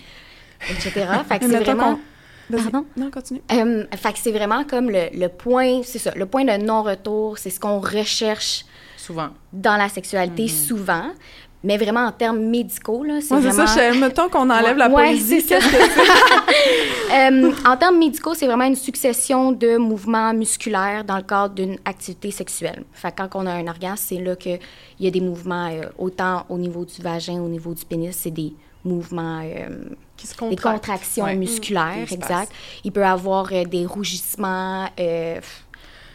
etc. 0.68 1.06
Fait 1.28 1.38
que 1.38 1.46
c'est 1.48 1.60
vraiment... 1.60 1.98
Pardon? 2.50 2.86
Non, 2.96 3.10
continue. 3.10 3.42
Euh, 3.52 3.84
fait 3.96 4.12
que 4.12 4.18
c'est 4.18 4.32
vraiment 4.32 4.64
comme 4.64 4.90
le, 4.90 5.08
le 5.12 5.28
point, 5.28 5.82
c'est 5.84 5.98
ça, 5.98 6.12
le 6.14 6.26
point 6.26 6.44
de 6.44 6.56
non-retour, 6.64 7.38
c'est 7.38 7.50
ce 7.50 7.60
qu'on 7.60 7.80
recherche 7.80 8.64
Souvent. 8.96 9.28
dans 9.52 9.76
la 9.76 9.88
sexualité 9.88 10.48
souvent, 10.48 11.10
mais 11.64 11.76
vraiment 11.76 12.06
en 12.06 12.12
termes 12.12 12.40
médicaux, 12.40 13.02
là, 13.04 13.20
c'est 13.20 13.34
Ouais, 13.34 13.40
vraiment... 13.40 13.66
ça, 13.66 13.92
je- 13.92 13.98
mettons 13.98 14.28
qu'on 14.28 14.48
enlève 14.50 14.76
la 14.76 14.88
Ouais, 14.88 15.06
poésie. 15.08 15.40
c'est 15.40 15.60
ça. 15.60 15.68
qu'est-ce 15.68 15.86
que 15.86 15.92
c'est? 15.94 16.02
Euh, 17.10 17.52
en 17.66 17.74
termes 17.78 17.98
médicaux, 17.98 18.34
c'est 18.34 18.44
vraiment 18.46 18.64
une 18.66 18.76
succession 18.76 19.50
de 19.52 19.78
mouvements 19.78 20.34
musculaires 20.34 21.04
dans 21.04 21.16
le 21.16 21.22
cadre 21.22 21.54
d'une 21.54 21.78
activité 21.86 22.30
sexuelle. 22.30 22.84
Fait 22.92 23.10
que 23.10 23.22
quand 23.22 23.30
on 23.42 23.46
a 23.46 23.52
un 23.52 23.66
orgasme, 23.66 24.04
c'est 24.08 24.18
là 24.22 24.36
qu'il 24.36 24.58
y 25.00 25.06
a 25.06 25.10
des 25.10 25.22
mouvements, 25.22 25.68
euh, 25.72 25.86
autant 25.96 26.44
au 26.50 26.58
niveau 26.58 26.84
du 26.84 27.00
vagin, 27.00 27.40
au 27.40 27.48
niveau 27.48 27.72
du 27.72 27.82
pénis, 27.86 28.14
c'est 28.14 28.30
des 28.30 28.52
mouvements, 28.84 29.40
euh, 29.42 29.68
Qui 30.18 30.26
se 30.26 30.34
des 30.34 30.38
contractent. 30.38 30.62
contractions 30.84 31.24
Ouais. 31.24 31.34
musculaires, 31.34 32.04
Des 32.06 32.14
exact. 32.14 32.52
Il 32.84 32.92
peut 32.92 33.04
avoir 33.06 33.48
euh, 33.52 33.64
des 33.64 33.86
rougissements, 33.86 34.84
euh, 35.00 35.40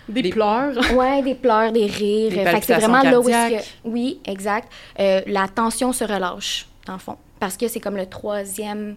Des 0.10 0.22
Des- 0.22 0.30
pleurs. 0.32 0.74
Ouais, 0.94 1.22
des 1.22 1.36
pleurs, 1.36 1.72
des 1.72 1.86
rires. 1.86 2.32
Des 2.32 2.46
Fait 2.46 2.60
que 2.60 2.66
c'est 2.66 2.76
vraiment 2.76 3.02
là 3.02 3.20
où 3.20 3.24
est-ce 3.24 3.30
cardiaques. 3.32 3.62
que... 3.84 3.90
Oui, 3.90 4.20
exact. 4.26 4.72
Euh, 5.00 5.22
la 5.28 5.48
tension 5.48 5.94
se 5.94 6.04
relâche, 6.04 6.68
dans 6.86 6.94
le 6.94 7.00
fond. 7.00 7.18
Parce 7.40 7.58
que 7.58 7.68
c'est 7.68 7.80
comme 7.80 7.98
le 7.98 8.06
troisième... 8.06 8.96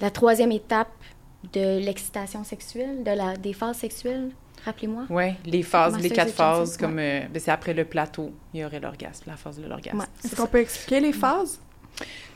La 0.00 0.10
troisième 0.10 0.50
étape 0.52 0.88
de 1.52 1.78
l'excitation 1.78 2.42
sexuelle, 2.42 3.02
de 3.04 3.10
la, 3.10 3.36
des 3.36 3.52
phases 3.52 3.76
sexuelles. 3.78 4.30
Rappelez-moi. 4.64 5.04
Oui, 5.08 5.32
les 5.46 5.62
phases, 5.62 5.98
les 5.98 6.10
quatre 6.10 6.32
phases, 6.32 6.76
comme 6.76 6.98
euh, 6.98 7.20
ben, 7.32 7.40
c'est 7.40 7.50
après 7.50 7.72
le 7.74 7.84
plateau, 7.84 8.30
il 8.52 8.60
y 8.60 8.64
aurait 8.64 8.80
l'orgasme, 8.80 9.24
la 9.26 9.36
phase 9.36 9.58
de 9.58 9.66
l'orgasme. 9.66 9.98
Ouais, 9.98 10.04
Est-ce 10.24 10.36
qu'on. 10.36 10.44
Mm. 10.44 10.48
peut 10.48 10.60
expliquer 10.60 11.00
les 11.00 11.12
phases? 11.12 11.60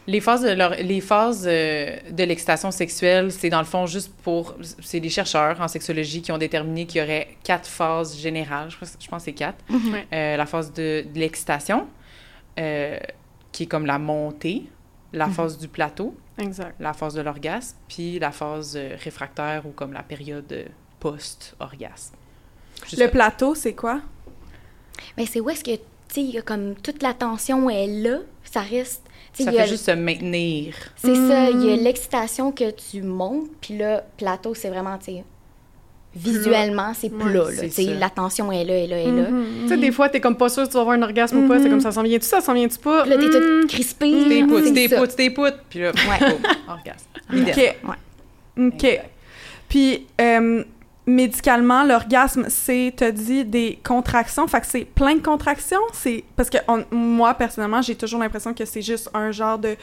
Les 0.07 0.21
phases 0.21 0.43
de, 0.43 0.83
les 0.83 1.01
phases 1.01 1.47
euh, 1.49 1.97
de 2.11 2.25
l'excitation 2.25 2.71
sexuelle, 2.71 3.33
c'est 3.33 3.49
dans 3.49 3.59
le 3.61 3.65
fond 3.65 3.87
juste 3.87 4.13
pour. 4.23 4.55
C'est 4.83 5.01
les 5.01 5.09
chercheurs 5.09 5.59
en 5.61 5.69
sexologie 5.69 6.21
qui 6.21 6.31
ont 6.31 6.39
déterminé 6.39 6.85
qu'il 6.87 7.01
y 7.01 7.05
aurait 7.05 7.37
quatre 7.43 7.67
phases 7.67 8.19
générales. 8.19 8.71
Je 8.71 8.77
pense, 8.79 8.97
je 9.01 9.09
pense 9.09 9.23
que 9.23 9.25
c'est 9.25 9.33
quatre. 9.33 9.65
Ouais. 9.71 10.07
Euh, 10.13 10.37
la 10.37 10.45
phase 10.47 10.73
de, 10.73 11.07
de 11.13 11.19
l'excitation, 11.19 11.87
euh, 12.59 12.99
qui 13.51 13.63
est 13.63 13.67
comme 13.67 13.87
la 13.87 13.99
montée, 13.99 14.65
la 15.15 15.29
phase 15.29 15.57
du 15.59 15.69
plateau, 15.69 16.15
Exact. 16.39 16.75
la 16.81 16.93
phase 16.93 17.15
de 17.15 17.23
l'orgasme, 17.23 17.77
puis 17.89 18.19
la 18.19 18.31
phase 18.33 18.77
réfractaire 19.03 19.65
ou 19.65 19.71
comme 19.71 19.93
la 19.93 20.03
période 20.03 20.67
post-orgasme. 21.01 22.15
Juste 22.85 23.01
Le 23.01 23.09
plateau, 23.09 23.55
c'est 23.55 23.75
quoi? 23.75 24.01
Mais 25.17 25.25
c'est 25.27 25.41
où 25.41 25.49
est-ce 25.49 25.65
que 25.65 25.71
il 26.21 26.31
y 26.31 26.39
a 26.39 26.43
comme 26.43 26.75
toute 26.77 27.03
la 27.03 27.15
tension 27.15 27.69
est 27.71 27.87
là, 27.87 28.19
ça 28.45 28.61
reste. 28.61 29.03
Ça 29.33 29.51
fait 29.51 29.67
juste 29.67 29.87
se 29.87 29.91
maintenir. 29.91 30.75
C'est 30.97 31.15
ça, 31.15 31.51
il 31.51 31.65
y 31.65 31.73
a 31.73 31.77
mm. 31.77 31.81
l'excitation 31.81 32.53
que 32.53 32.71
tu 32.71 33.03
montes, 33.03 33.49
puis 33.61 33.77
là, 33.77 34.05
plateau, 34.17 34.55
c'est 34.55 34.69
vraiment, 34.69 34.97
tu 34.97 35.07
sais, 35.07 35.25
visuellement, 36.15 36.93
c'est 36.95 37.11
plat. 37.11 37.47
Ouais, 37.47 37.95
la 37.99 38.11
tension 38.11 38.53
est 38.53 38.65
là, 38.65 38.77
est 38.77 38.87
là, 38.87 38.99
est 38.99 39.11
là. 39.11 39.29
Mm-hmm. 39.29 39.63
Tu 39.63 39.69
sais, 39.69 39.77
des 39.77 39.91
fois, 39.91 40.09
t'es 40.09 40.21
comme 40.21 40.37
pas 40.37 40.49
sûr 40.49 40.63
si 40.65 40.69
tu 40.69 40.75
vas 40.75 40.83
avoir 40.83 40.97
un 40.97 41.03
orgasme 41.03 41.39
ou 41.39 41.49
pas. 41.49 41.59
C'est 41.59 41.67
mm-hmm. 41.67 41.71
comme 41.71 41.81
ça 41.81 41.91
s'en 41.91 42.03
vient-tu, 42.03 42.27
ça 42.27 42.41
s'en 42.41 42.55
vient-tu 42.55 42.79
pas? 42.79 43.05
là, 43.07 43.17
t'es 43.17 43.31
toute 43.31 43.65
mm. 43.65 43.67
crispée. 43.67 44.25
T'es 44.29 44.45
poutre, 44.45 44.73
t'es 44.73 44.89
poutre, 44.89 45.17
t'es 45.17 45.31
poutre. 45.31 45.59
Puis 45.69 45.81
là, 45.81 45.91
ouais. 45.91 46.37
orgasme. 46.69 47.07
OK. 47.33 47.77
OK. 48.57 49.01
Puis, 49.69 50.07
euh, 50.21 50.63
médicalement, 51.07 51.85
l'orgasme, 51.85 52.47
c'est, 52.49 52.93
t'as 52.97 53.11
dit, 53.11 53.45
des 53.45 53.79
contractions. 53.85 54.47
Fait 54.49 54.61
que 54.61 54.67
c'est 54.67 54.85
plein 54.85 55.17
de 55.17 55.23
contractions. 55.23 55.81
C'est 55.93 56.25
parce 56.37 56.51
que 56.51 56.59
moi, 56.95 57.35
personnellement, 57.35 57.83
j'ai 57.83 57.95
toujours 57.95 58.21
l'impression 58.21 58.55
que 58.55 58.65
c'est 58.65 58.83
juste 58.83 59.11
un 59.15 59.31
genre 59.31 59.59
de... 59.59 59.77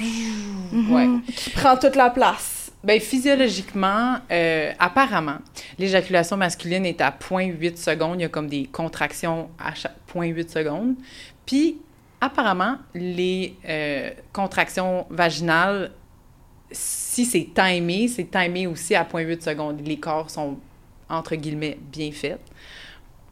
Ouais. 0.00 1.08
Qui 1.34 1.50
prend 1.50 1.76
toute 1.76 1.96
la 1.96 2.10
place. 2.10 2.70
Ben, 2.84 3.00
physiologiquement, 3.00 4.18
euh, 4.30 4.72
apparemment, 4.78 5.38
l'éjaculation 5.78 6.36
masculine 6.36 6.86
est 6.86 7.00
à 7.00 7.10
0.8 7.10 7.76
secondes. 7.76 8.20
Il 8.20 8.22
y 8.22 8.26
a 8.26 8.28
comme 8.28 8.48
des 8.48 8.66
contractions 8.66 9.48
à 9.58 9.74
chaque 9.74 9.96
0.8 10.14 10.48
secondes. 10.48 10.94
Puis, 11.46 11.78
apparemment, 12.20 12.76
les 12.94 13.56
euh, 13.68 14.10
contractions 14.32 15.06
vaginales 15.10 15.90
si 16.70 17.24
c'est 17.24 17.48
timé, 17.54 18.08
c'est 18.08 18.30
timé 18.30 18.66
aussi 18.66 18.94
à 18.94 19.04
0.8 19.04 19.40
secondes. 19.42 19.80
Les 19.84 19.98
corps 19.98 20.30
sont, 20.30 20.56
entre 21.08 21.36
guillemets, 21.36 21.78
bien 21.92 22.10
faits 22.12 22.40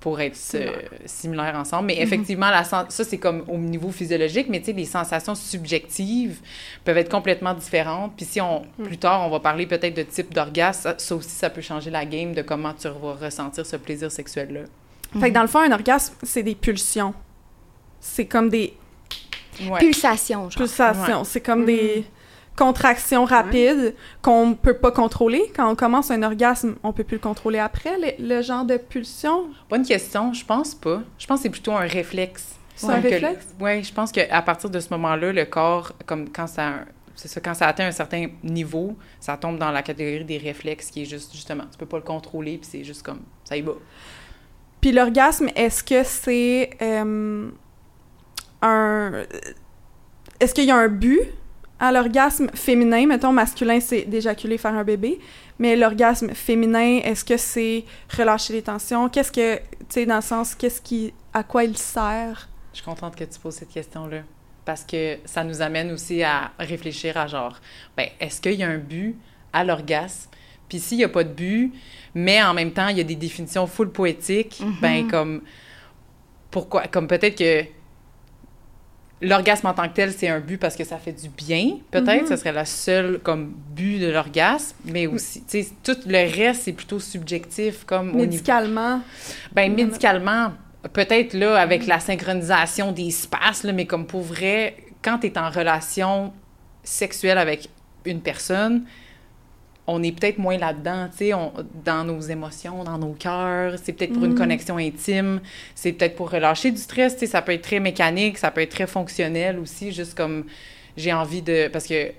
pour 0.01 0.21
être 0.21 0.39
euh, 0.55 0.71
similaires 1.07 1.57
ensemble. 1.57 1.87
Mais 1.87 1.97
mhm. 1.97 2.03
effectivement, 2.03 2.51
la, 2.51 2.63
ça, 2.63 2.87
c'est 2.91 3.17
comme 3.17 3.43
au 3.49 3.57
niveau 3.57 3.91
physiologique, 3.91 4.49
mais 4.51 4.61
tu 4.61 4.67
sais, 4.67 4.73
les 4.73 4.85
sensations 4.85 5.35
subjectives 5.35 6.41
peuvent 6.85 6.99
être 6.99 7.11
complètement 7.11 7.55
différentes. 7.55 8.13
Puis 8.15 8.27
si 8.27 8.41
on, 8.41 8.67
mhm. 8.79 8.87
plus 8.87 8.99
tard, 8.99 9.27
on 9.27 9.31
va 9.31 9.41
parler 9.41 9.67
peut-être 9.67 9.97
de 9.97 10.03
type 10.03 10.35
d'orgasme, 10.35 10.95
ça, 10.99 11.15
aussi, 11.17 11.31
ça 11.31 11.49
peut 11.49 11.63
changer 11.63 11.91
la 11.91 12.05
game 12.05 12.35
de 12.35 12.43
comment 12.43 12.75
tu 12.75 12.87
vas 12.89 13.15
ressentir 13.15 13.65
ce 13.65 13.77
plaisir 13.77 14.13
sexuel-là. 14.13 14.61
Fait 15.21 15.31
que 15.31 15.35
dans 15.35 15.43
le 15.43 15.49
fond, 15.49 15.61
un 15.61 15.73
orgasme, 15.73 16.15
c'est 16.23 16.43
des 16.43 16.55
pulsions. 16.55 17.15
C'est 18.01 18.27
comme 18.27 18.51
des... 18.51 18.75
Pulsations, 19.79 20.51
genre. 20.51 20.65
Pulsations. 20.65 21.25
C'est 21.25 21.41
comme 21.41 21.65
des 21.65 21.99
mhm 21.99 22.05
contraction 22.57 23.25
rapide 23.25 23.95
qu'on 24.23 24.55
peut 24.55 24.77
pas 24.77 24.93
contrôler. 24.93 25.53
Quand 25.55 25.71
on 25.71 25.75
commence 25.75 26.11
un 26.11 26.23
orgasme, 26.23 26.77
on 26.83 26.93
peut 26.93 27.05
plus 27.05 27.17
le 27.17 27.23
contrôler 27.23 27.59
après, 27.59 27.97
le, 28.19 28.43
genre 28.43 28.65
de 28.65 28.77
pulsion? 28.77 29.49
Bonne 29.69 29.85
question. 29.85 30.33
Je 30.33 30.45
pense 30.45 30.75
pas. 30.75 31.03
Je 31.19 31.27
pense 31.27 31.41
que 31.41 31.43
c'est 31.45 31.51
plutôt 31.51 31.73
un 31.73 31.87
réflexe. 31.87 32.57
C'est 32.77 32.91
un 32.91 33.01
réflexe? 33.01 33.47
Oui, 33.61 33.83
je 33.83 33.93
pense 33.93 34.11
qu'à 34.11 34.43
partir 34.43 34.71
de 34.71 34.81
ce 34.81 34.89
moment-là, 34.91 35.33
le 35.33 35.45
corps, 35.45 35.93
comme 36.07 36.31
quand 36.31 36.47
ça... 36.47 36.73
C'est 37.17 37.29
ça, 37.29 37.41
quand 37.41 37.55
ça 37.55 37.69
atteint 37.69 37.87
un 37.87 37.93
certain 37.93 38.27
niveau, 38.43 38.97
ça 39.21 39.37
tombe 39.37 39.57
dans 39.57 39.71
la 39.71 39.83
catégorie 39.83 40.25
des 40.25 40.37
réflexes 40.37 40.91
qui 40.91 41.03
est 41.03 41.05
juste, 41.05 41.33
justement, 41.33 41.63
tu 41.71 41.79
peux 41.79 41.87
pas 41.87 41.99
le 41.99 42.03
contrôler, 42.03 42.59
puis 42.59 42.69
c'est 42.69 42.83
juste 42.83 43.05
comme, 43.05 43.21
ça 43.45 43.57
y 43.57 43.61
va. 43.61 43.75
Puis 44.81 44.91
l'orgasme, 44.91 45.49
est-ce 45.55 45.85
que 45.85 46.03
c'est 46.03 46.71
euh, 46.83 47.51
un... 48.63 49.13
Est-ce 50.41 50.53
qu'il 50.53 50.65
y 50.65 50.73
a 50.73 50.77
un 50.77 50.89
but 50.89 51.21
à 51.85 51.93
l'orgasme 51.93 52.49
féminin, 52.55 53.07
mettons 53.07 53.33
masculin, 53.33 53.81
c'est 53.81 54.03
d'éjaculer, 54.03 54.59
faire 54.59 54.75
un 54.75 54.85
bébé, 54.85 55.19
mais 55.59 55.77
l'orgasme 55.77 56.35
féminin, 56.35 57.01
est-ce 57.05 57.25
que 57.25 57.37
c'est 57.37 57.85
relâcher 58.17 58.55
les 58.55 58.63
tensions? 58.63 59.09
Qu'est-ce 59.09 59.31
que, 59.31 59.57
tu 59.57 59.63
sais, 59.89 60.07
dans 60.07 60.17
le 60.17 60.23
sens, 60.23 60.55
qu'est-ce 60.55 60.81
qui, 60.81 61.13
à 61.33 61.43
quoi 61.43 61.65
il 61.65 61.77
sert? 61.77 62.49
Je 62.73 62.79
suis 62.79 62.85
contente 62.85 63.17
que 63.17 63.25
tu 63.25 63.39
poses 63.39 63.55
cette 63.55 63.71
question-là, 63.71 64.23
parce 64.65 64.85
que 64.85 65.19
ça 65.25 65.45
nous 65.45 65.63
amène 65.63 65.93
aussi 65.93 66.23
à 66.23 66.53
réfléchir 66.59 67.17
à 67.17 67.27
genre, 67.27 67.57
ben, 67.97 68.09
est-ce 68.19 68.41
qu'il 68.41 68.55
y 68.55 68.63
a 68.63 68.69
un 68.69 68.79
but 68.79 69.17
à 69.53 69.63
l'orgasme? 69.65 70.31
Puis 70.69 70.81
s'il 70.81 70.99
n'y 70.99 71.05
a 71.05 71.09
pas 71.09 71.25
de 71.25 71.33
but, 71.33 71.73
mais 72.15 72.43
en 72.43 72.55
même 72.55 72.73
temps, 72.73 72.89
il 72.89 72.97
y 72.97 73.01
a 73.01 73.05
des 73.05 73.17
définitions 73.17 73.67
full 73.67 73.91
poétiques, 73.91 74.63
ben, 74.81 75.05
mm-hmm. 75.05 75.11
comme, 75.11 75.43
pourquoi, 76.51 76.87
comme 76.89 77.07
peut-être 77.07 77.37
que 77.37 77.65
l'orgasme 79.21 79.67
en 79.67 79.75
tant 79.75 79.89
que 79.89 79.95
tel, 79.95 80.13
c'est 80.13 80.29
un 80.29 80.41
but 80.41 80.59
parce 80.59 80.77
que 80.77 80.85
ça 80.85 80.99
fait 80.99 81.13
du 81.13 81.29
bien, 81.29 81.79
peut-être. 81.91 82.23
Mhm. 82.23 82.29
Ce 82.29 82.37
serait 82.37 82.53
la 82.53 82.65
seule 82.65 83.19
comme 83.21 83.55
but 83.75 83.99
de 83.99 84.11
l'orgasme, 84.11 84.77
mais 84.85 85.07
aussi, 85.07 85.43
tu 85.45 85.63
sais, 85.63 85.71
tout 85.83 85.97
le 86.07 86.37
reste, 86.37 86.63
c'est 86.63 86.73
plutôt 86.73 87.01
subjectif. 87.01 87.85
comme 87.85 88.15
Médicalement? 88.15 89.01
Ben, 89.53 89.75
médicalement, 89.75 90.53
peut-être 90.93 91.35
là, 91.35 91.57
avec 91.57 91.87
la 91.87 92.01
synchronisation 92.01 92.93
des 92.93 93.09
espaces, 93.09 93.65
là, 93.65 93.73
mais 93.73 93.87
comme 93.87 94.07
pour 94.07 94.23
vrai, 94.23 94.77
quand 95.03 95.19
tu 95.19 95.29
es 95.29 95.39
en 95.39 95.51
relation 95.51 96.33
sexuelle 96.83 97.39
avec 97.39 97.69
une 98.05 98.21
personne, 98.21 98.85
on 99.87 100.03
est 100.03 100.13
peut-être 100.13 100.39
moins 100.39 100.57
là-dedans, 100.57 101.09
tu 101.11 101.19
sais, 101.19 101.33
dans 101.85 102.05
nos 102.05 102.21
émotions, 102.21 102.85
dans 102.85 102.99
nos 102.99 103.13
cœurs. 103.13 103.75
C'est 103.83 103.93
peut-être 103.93 104.15
pour 104.15 104.25
une 104.25 104.33
mm. 104.33 104.39
connexion 104.39 104.77
intime. 104.79 105.41
C'est 105.75 105.93
peut-être 105.93 106.17
pour 106.17 106.31
relâcher 106.31 106.71
du 106.71 106.79
stress. 106.79 107.15
Tu 107.15 107.21
sais, 107.21 107.27
ça 107.27 107.43
peut 107.43 107.53
être 107.53 107.63
très 107.63 107.81
mécanique, 107.81 108.39
ça 108.39 108.51
peut 108.51 108.63
être 108.63 108.71
très 108.71 108.87
fonctionnel 108.87 109.59
aussi, 109.59 109.93
juste 109.93 110.17
comme 110.17 110.45
j'ai 110.97 111.13
envie 111.13 111.43
de... 111.43 111.69
Parce 111.69 111.87
que, 111.87 112.13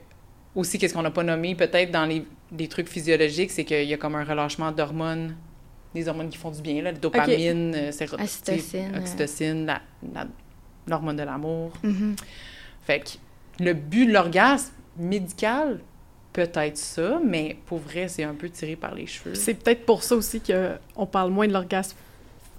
aussi, 0.54 0.78
qu'est-ce 0.78 0.94
qu'on 0.94 1.02
n'a 1.02 1.12
pas 1.12 1.24
nommé, 1.24 1.56
peut-être 1.56 1.92
dans 1.92 2.06
les, 2.06 2.26
trucs 2.68 2.88
physiologiques, 2.88 3.52
c'est 3.52 3.66
qu'il 3.66 3.84
y 3.84 3.94
a 3.94 3.98
comme 3.98 4.16
un 4.16 4.24
relâchement 4.24 4.72
d'hormones, 4.72 5.36
des 5.94 6.08
hormones 6.08 6.30
qui 6.30 6.38
font 6.38 6.52
du 6.52 6.62
bien, 6.62 6.76
là, 6.84 6.92
la 6.92 6.98
dopamine, 6.98 7.70
okay. 7.70 8.04
euh, 8.04 8.18
oxytocine, 8.20 8.92
oxytocine 8.96 9.80
l'hormone 10.88 11.16
de 11.16 11.24
l'amour. 11.24 11.72
Mm-hmm. 11.84 12.16
Fait 12.84 13.00
que 13.00 13.64
le 13.64 13.74
but 13.74 14.06
de 14.06 14.14
l'orgasme 14.14 14.72
médical, 14.98 15.80
peut-être 16.36 16.78
ça, 16.78 17.20
mais 17.26 17.56
pour 17.66 17.80
vrai, 17.80 18.10
c'est 18.10 18.24
un 18.24 18.34
peu 18.34 18.50
tiré 18.50 18.76
par 18.76 18.94
les 18.94 19.08
cheveux. 19.08 19.36
C'est 19.36 19.54
peut-être 19.54 19.86
pour 19.86 20.04
ça 20.04 20.16
aussi 20.16 20.42
qu'on 20.42 21.06
parle 21.06 21.32
moins 21.32 21.48
de 21.48 21.54
l'orgasme 21.54 21.96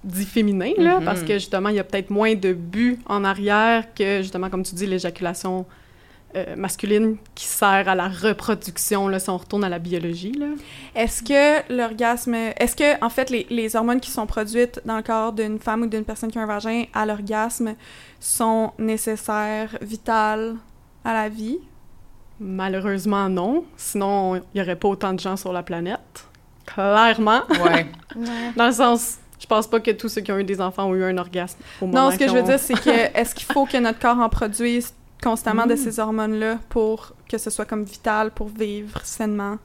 dit 0.02 0.25
féminin, 0.25 0.73
là, 0.78 1.00
mm-hmm. 1.00 1.04
parce 1.04 1.23
que 1.23 1.35
justement, 1.35 1.68
il 1.68 1.76
y 1.76 1.78
a 1.80 1.85
peut-être 1.85 2.11
moins 2.11 2.35
de 2.35 2.52
but 2.52 3.00
en 3.06 3.25
arrière 3.25 3.92
que, 3.92 4.23
justement, 4.23 4.49
comme 4.49 4.62
tu 4.62 4.75
dis, 4.75 4.87
l'éjaculation 4.87 5.66
euh, 6.37 6.54
masculine 6.56 7.16
qui 7.35 7.45
sert 7.45 7.88
à 7.88 7.95
la 7.95 8.09
reproduction, 8.09 9.09
là, 9.09 9.18
si 9.18 9.28
on 9.30 9.37
retourne 9.37 9.64
à 9.64 9.68
la 9.68 9.80
biologie. 9.80 10.33
Là. 10.33 10.47
Est-ce 10.95 11.23
que 11.23 11.73
l'orgasme... 11.75 12.35
Est-ce 12.35 12.76
que, 12.76 13.04
en 13.04 13.11
fait, 13.11 13.30
les, 13.30 13.47
les, 13.50 13.75
hormones 13.75 14.00
qui 14.00 14.11
sont 14.11 14.26
produites 14.26 14.80
dans 14.85 14.97
le 14.97 15.02
corps 15.02 15.33
d'une 15.33 15.59
femme 15.59 15.83
ou 15.83 15.87
d'une 15.87 16.04
personne 16.04 16.30
qui 16.30 16.38
a 16.38 16.42
un 16.42 16.47
vagin 16.47 16.85
à 16.95 17.04
l'orgasme 17.04 17.75
sont 18.21 18.73
nécessaires, 18.78 19.76
vitales 19.83 20.54
à 21.04 21.14
la 21.14 21.28
vie? 21.28 21.59
Malheureusement, 22.40 23.28
non. 23.28 23.64
Sinon, 23.76 24.37
il 24.37 24.43
n'y 24.55 24.61
aurait 24.61 24.76
pas 24.76 24.88
autant 24.88 25.12
de 25.12 25.21
gens 25.21 25.37
sur 25.37 25.52
la 25.52 25.62
planète. 25.62 26.26
Clairement. 26.66 27.43
Ouais. 27.49 27.87
Dans 28.57 28.66
le 28.66 28.73
sens, 28.73 29.19
je 29.38 29.47
pense 29.47 29.66
pas 29.66 29.81
que 29.81 29.90
tous 29.90 30.09
ceux 30.09 30.21
qui 30.21 30.33
ont 30.33 30.38
eu 30.38 30.45
des 30.45 30.61
enfants 30.61 30.87
ont 30.87 30.95
eu 30.95 31.05
un 31.05 31.16
orgasme 31.16 31.59
au 31.81 31.87
moment 31.87 32.07
Non, 32.07 32.11
ce 32.11 32.19
que 32.19 32.28
je 32.28 32.33
veux 32.33 32.43
dire, 32.43 32.59
c'est 32.59 32.75
que 32.75 32.90
est-ce 33.19 33.35
qu'il 33.35 33.47
faut 33.47 33.66
que 33.66 33.76
notre 33.78 33.99
corps 33.99 34.19
en 34.19 34.28
produise 34.28 34.93
constamment 35.23 35.66
de 35.66 35.75
mm. 35.75 35.78
ces 35.78 35.99
hormones-là 35.99 36.59
pour 36.69 37.14
que 37.28 37.38
ce 37.38 37.50
soit 37.50 37.64
comme 37.64 37.85
vital 37.85 38.31
pour 38.31 38.49
vivre 38.49 39.00
sainement? 39.05 39.57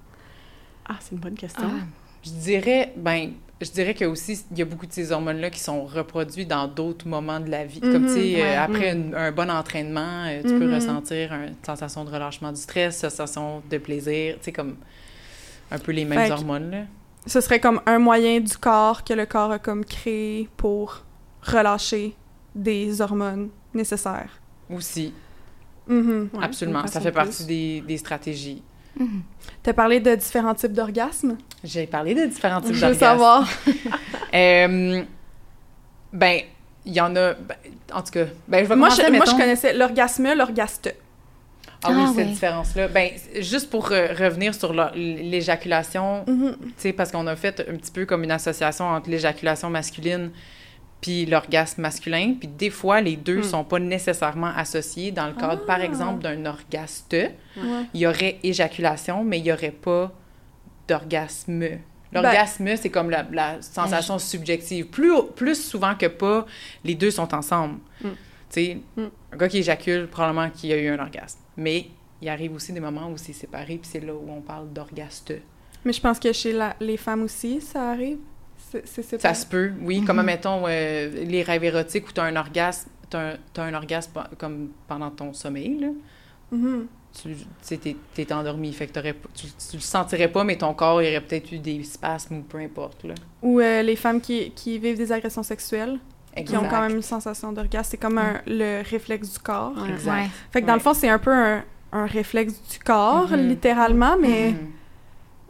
Ah, 0.87 0.95
c'est 0.99 1.11
une 1.13 1.21
bonne 1.21 1.35
question. 1.35 1.67
Ah. 1.67 1.85
je 2.23 2.31
dirais, 2.31 2.93
ben, 2.95 3.31
je 3.65 3.71
dirais 3.71 3.93
qu'il 3.93 4.05
y 4.05 4.09
a 4.09 4.11
aussi 4.11 4.43
il 4.51 4.57
y 4.57 4.61
a 4.61 4.65
beaucoup 4.65 4.85
de 4.85 4.91
ces 4.91 5.11
hormones-là 5.11 5.49
qui 5.49 5.59
sont 5.59 5.85
reproduits 5.85 6.45
dans 6.45 6.67
d'autres 6.67 7.07
moments 7.07 7.39
de 7.39 7.49
la 7.49 7.65
vie. 7.65 7.79
Comme, 7.79 8.07
tu 8.07 8.13
sais, 8.13 8.35
mhm, 8.35 8.41
euh, 8.41 8.63
après 8.63 8.95
mhm. 8.95 9.13
un 9.15 9.31
bon 9.31 9.49
entraînement, 9.49 10.25
euh, 10.25 10.41
tu 10.41 10.49
peux 10.49 10.67
mhm. 10.67 10.75
ressentir 10.75 11.33
une 11.33 11.55
sensation 11.65 12.03
de 12.03 12.09
relâchement 12.09 12.51
du 12.51 12.59
stress, 12.59 13.03
une 13.03 13.09
sensation 13.09 13.61
de 13.69 13.77
plaisir, 13.77 14.35
tu 14.35 14.45
sais, 14.45 14.51
comme 14.51 14.77
un 15.69 15.79
peu 15.79 15.91
les 15.91 16.05
mêmes 16.05 16.31
hormones, 16.31 16.71
là. 16.71 16.83
Ce 17.27 17.39
serait 17.39 17.59
comme 17.59 17.81
un 17.85 17.99
moyen 17.99 18.39
du 18.39 18.57
corps 18.57 19.03
que 19.03 19.13
le 19.13 19.27
corps 19.27 19.51
a 19.51 19.59
comme 19.59 19.85
créé 19.85 20.49
pour 20.57 21.03
relâcher 21.43 22.15
des 22.55 22.99
hormones 22.99 23.49
nécessaires. 23.75 24.41
Aussi. 24.69 25.13
Absolument. 26.41 26.87
Ça 26.87 26.99
fait 26.99 27.11
partie 27.11 27.45
des, 27.45 27.81
des 27.81 27.97
stratégies. 27.97 28.63
Mhm. 28.97 29.23
Tu 29.63 29.69
as 29.69 29.73
parlé 29.73 29.99
de 29.99 30.15
différents 30.15 30.53
types 30.53 30.73
d'orgasmes? 30.73 31.37
J'ai 31.63 31.87
parlé 31.87 32.15
de 32.15 32.25
différents 32.25 32.61
types 32.61 32.71
d'orgasmes. 32.71 32.87
Je 32.87 32.93
veux 32.93 32.99
savoir. 32.99 33.47
euh, 34.33 35.03
ben, 36.13 36.39
il 36.85 36.93
y 36.93 37.01
en 37.01 37.15
a... 37.15 37.33
Ben, 37.33 37.55
en 37.93 38.01
tout 38.01 38.11
cas, 38.11 38.25
ben, 38.47 38.63
je 38.63 38.69
vais 38.69 38.75
moi, 38.75 38.89
commencer, 38.89 39.03
je, 39.07 39.15
moi, 39.15 39.25
je 39.25 39.31
connaissais 39.31 39.73
l'orgasme, 39.73 40.33
l'orgaste. 40.33 40.95
Ah, 41.83 41.89
oui, 41.91 42.03
ah, 42.05 42.11
cette 42.15 42.27
différence-là. 42.27 42.87
Ben, 42.87 43.11
juste 43.39 43.69
pour 43.69 43.91
euh, 43.91 44.07
revenir 44.13 44.53
sur 44.53 44.73
l'éjaculation, 44.95 46.23
mhm. 46.27 46.55
tu 46.59 46.73
sais, 46.77 46.93
parce 46.93 47.11
qu'on 47.11 47.25
a 47.27 47.35
fait 47.35 47.65
un 47.67 47.75
petit 47.75 47.91
peu 47.91 48.05
comme 48.05 48.23
une 48.23 48.31
association 48.31 48.85
entre 48.85 49.09
l'éjaculation 49.09 49.69
masculine 49.69 50.31
puis 51.01 51.25
l'orgasme 51.25 51.81
masculin. 51.81 52.35
Puis 52.39 52.47
des 52.47 52.69
fois, 52.69 53.01
les 53.01 53.15
deux 53.15 53.37
ne 53.37 53.41
hmm. 53.41 53.43
sont 53.43 53.63
pas 53.63 53.79
nécessairement 53.79 54.53
associés. 54.55 55.11
Dans 55.11 55.27
le 55.27 55.33
cadre, 55.33 55.65
par 55.65 55.79
ah. 55.79 55.85
exemple, 55.85 56.21
d'un 56.21 56.45
orgaste, 56.45 57.15
il 57.57 57.99
y 57.99 58.07
aurait 58.07 58.37
éjaculation, 58.43 59.23
mais 59.23 59.39
il 59.39 59.43
n'y 59.43 59.51
aurait 59.51 59.71
pas 59.71 60.11
d'orgasme. 60.87 61.63
L'orgasme, 62.13 62.75
c'est 62.75 62.89
comme 62.89 63.09
la, 63.09 63.25
la 63.31 63.61
sensation 63.61 64.19
subjective. 64.19 64.87
Plus, 64.87 65.13
plus 65.35 65.55
souvent 65.55 65.95
que 65.95 66.05
pas, 66.05 66.45
les 66.83 66.95
deux 66.95 67.11
sont 67.11 67.33
ensemble. 67.33 67.79
Mm. 68.01 68.07
Tu 68.07 68.15
sais, 68.49 68.77
mm. 68.97 69.03
un 69.31 69.37
gars 69.37 69.47
qui 69.47 69.59
éjacule, 69.59 70.07
probablement 70.07 70.49
qu'il 70.49 70.71
a 70.73 70.77
eu 70.77 70.89
un 70.89 70.99
orgasme. 70.99 71.39
Mais 71.57 71.87
il 72.21 72.29
arrive 72.29 72.53
aussi 72.53 72.73
des 72.73 72.79
moments 72.79 73.09
où 73.09 73.17
c'est 73.17 73.33
séparé, 73.33 73.77
puis 73.77 73.89
c'est 73.91 74.01
là 74.01 74.13
où 74.13 74.29
on 74.29 74.41
parle 74.41 74.71
d'orgaste. 74.71 75.33
Mais 75.83 75.93
je 75.93 76.01
pense 76.01 76.19
que 76.19 76.31
chez 76.31 76.57
les 76.79 76.97
femmes 76.97 77.23
aussi, 77.23 77.59
ça 77.61 77.89
arrive. 77.91 78.19
C'est 78.85 79.21
ça 79.21 79.33
se 79.33 79.45
peut, 79.45 79.71
oui. 79.81 80.03
Comme, 80.03 80.21
mettons, 80.23 80.63
euh, 80.67 81.09
les 81.25 81.43
rêves 81.43 81.63
érotiques 81.63 82.07
où 82.07 82.11
tu 82.11 82.21
as 82.21 82.25
un 82.25 82.35
orgasme, 82.35 82.89
tu 83.09 83.17
as, 83.17 83.37
un 83.63 83.73
orgasme 83.73 84.11
comme 84.37 84.69
pendant 84.87 85.11
ton 85.11 85.33
sommeil, 85.33 85.79
là. 85.79 85.87
Mm-hmm. 86.53 86.85
Tu 88.15 88.21
es, 88.21 88.33
endormi, 88.33 88.71
fait 88.71 88.87
que 88.87 88.99
tu, 89.01 89.13
tu, 89.33 89.75
le 89.75 89.79
sentirais 89.79 90.29
pas, 90.29 90.45
mais 90.45 90.57
ton 90.57 90.73
corps, 90.73 90.95
aurait 90.95 91.19
peut-être 91.19 91.51
eu 91.51 91.59
des 91.59 91.83
spasmes 91.83 92.37
ou 92.37 92.41
peu 92.41 92.59
importe, 92.59 93.03
là. 93.03 93.15
Ou 93.41 93.59
euh, 93.59 93.81
les 93.81 93.97
femmes 93.97 94.21
qui, 94.21 94.51
qui, 94.51 94.79
vivent 94.79 94.97
des 94.97 95.11
agressions 95.11 95.43
sexuelles. 95.43 95.99
qui 96.45 96.55
ont 96.55 96.67
quand 96.69 96.81
même 96.81 96.95
une 96.95 97.01
sensation 97.01 97.51
d'orgasme. 97.51 97.89
C'est 97.91 97.97
comme 97.97 98.17
un, 98.17 98.41
le 98.47 98.81
réflexe 98.89 99.33
du 99.33 99.39
corps. 99.39 99.73
Exact. 99.89 100.29
Fait 100.51 100.61
que 100.61 100.67
dans 100.67 100.75
le 100.75 100.79
fond, 100.79 100.93
c'est 100.93 101.09
un 101.09 101.19
peu 101.19 101.33
un, 101.33 101.63
un 101.91 102.05
réflexe 102.05 102.53
du 102.71 102.79
corps, 102.79 103.29
mm-hmm. 103.29 103.47
littéralement, 103.47 104.15
mais 104.17 104.51
mm-hmm. 104.51 104.80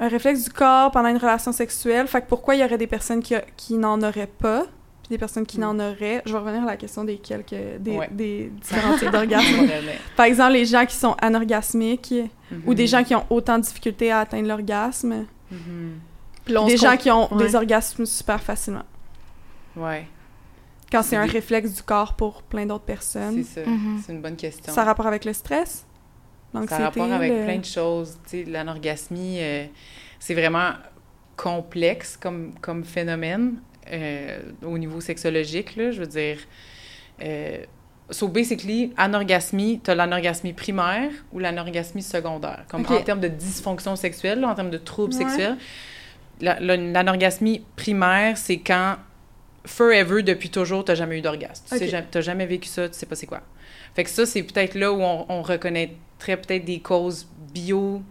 Un 0.02 0.08
réflexe 0.08 0.44
du 0.44 0.50
corps 0.50 0.92
pendant 0.92 1.10
une 1.10 1.18
relation 1.18 1.52
sexuelle. 1.52 2.08
Fait 2.08 2.22
que 2.22 2.28
pourquoi 2.28 2.56
il 2.56 2.62
y 2.62 2.64
aurait 2.66 2.80
des 2.80 2.88
personnes 2.88 3.22
qui, 3.22 3.36
qui 3.56 3.76
n'en 3.76 4.02
auraient 4.02 4.28
pas, 4.28 4.64
puis 5.04 5.10
des 5.12 5.20
personnes 5.20 5.46
qui 5.46 5.60
mm. 5.60 5.62
n'en 5.62 5.80
auraient? 5.80 6.24
Je 6.26 6.34
vais 6.34 6.40
revenir 6.40 6.64
à 6.64 6.66
la 6.66 6.76
question 6.76 7.04
des 7.04 7.18
quelques... 7.18 7.78
des, 7.80 8.00
des 8.10 8.52
différents 8.62 8.98
types 8.98 9.12
d'orgasmes. 9.12 9.70
Par 10.18 10.26
exemple, 10.26 10.54
les 10.54 10.66
gens 10.66 10.86
qui 10.88 10.96
sont 10.96 11.16
anorgasmiques 11.22 12.14
ou 12.66 12.74
des 12.74 12.86
mm-hmm. 12.86 12.90
gens 12.90 13.04
qui 13.04 13.16
ont 13.16 13.26
autant 13.30 13.60
de 13.60 13.64
difficultés 13.64 14.12
à 14.12 14.22
atteindre 14.22 14.48
l'orgasme. 14.48 15.28
Des 16.48 16.78
gens 16.78 16.98
qui 16.98 17.12
ont 17.12 17.30
des 17.38 17.56
orgasmes 17.56 18.06
super 18.08 18.42
facilement. 18.42 18.86
Ouais. 19.76 20.08
Quand 20.92 21.04
c'est 21.04 21.16
un 21.16 21.28
réflexe 21.28 21.76
du 21.76 21.84
corps 21.84 22.16
pour 22.16 22.42
plein 22.42 22.66
d'autres 22.66 22.84
personnes. 22.84 23.44
C'est 23.44 23.64
ça. 23.64 23.72
C'est 24.04 24.12
une 24.12 24.22
bonne 24.22 24.36
question. 24.36 24.74
Ça 24.74 24.82
a 24.82 24.86
rapport 24.86 25.08
avec 25.08 25.26
le 25.26 25.32
stress? 25.32 25.86
Ça 26.68 26.76
a 26.76 26.80
rapport 26.86 27.12
avec 27.12 27.32
plein 27.32 27.58
de 27.58 27.66
choses. 27.66 28.18
L'anorgasmie, 28.48 29.38
euh, 29.40 29.66
c'est 30.20 30.34
vraiment 30.34 30.72
complexe 31.38 32.18
comme, 32.18 32.54
comme 32.62 32.84
phénomène 32.84 33.56
euh, 33.92 34.40
au 34.64 34.78
niveau 34.78 35.02
sexologique, 35.02 35.76
là, 35.76 35.92
je 35.92 36.00
veux 36.00 36.08
dire. 36.08 36.38
Euh, 37.24 37.64
so 38.10 38.28
basically, 38.28 38.94
anorgasmie, 38.98 39.80
tu 39.84 39.92
as 39.92 39.96
l'anorgasmie 39.96 40.54
primaire 40.54 41.12
ou 41.32 41.40
l'anorgasmie 41.40 42.04
secondaire. 42.04 42.66
Comme 42.70 42.86
en 42.86 43.02
termes 43.02 43.22
de 43.22 43.28
dysfonction 43.28 43.96
sexuelle, 43.96 44.44
en 44.46 44.54
termes 44.54 44.70
de 44.70 44.78
troubles 44.78 45.14
sexuels. 45.14 45.58
L'anorgasmie 46.42 47.64
primaire, 47.76 48.38
c'est 48.38 48.58
quand 48.58 48.98
forever, 49.66 50.24
depuis 50.24 50.50
toujours, 50.50 50.84
tu 50.84 50.96
jamais 50.96 51.20
eu 51.20 51.22
d'orgasme. 51.22 51.78
Tu 51.78 51.86
n'as 51.86 52.22
jamais 52.22 52.46
vécu 52.46 52.68
ça, 52.68 52.90
tu 52.90 52.98
sais 52.98 53.06
pas 53.06 53.16
c'est 53.16 53.28
quoi. 53.28 53.42
Fait 53.96 54.04
que 54.04 54.10
ça, 54.10 54.26
c'est 54.26 54.44
peut-être 54.44 54.76
là 54.76 54.92
où 54.92 55.02
on, 55.02 55.26
on 55.30 55.42
reconnaît 55.42 55.96
peut-être 56.26 56.66
des 56.66 56.80
causes 56.80 57.28
bio, 57.54 58.02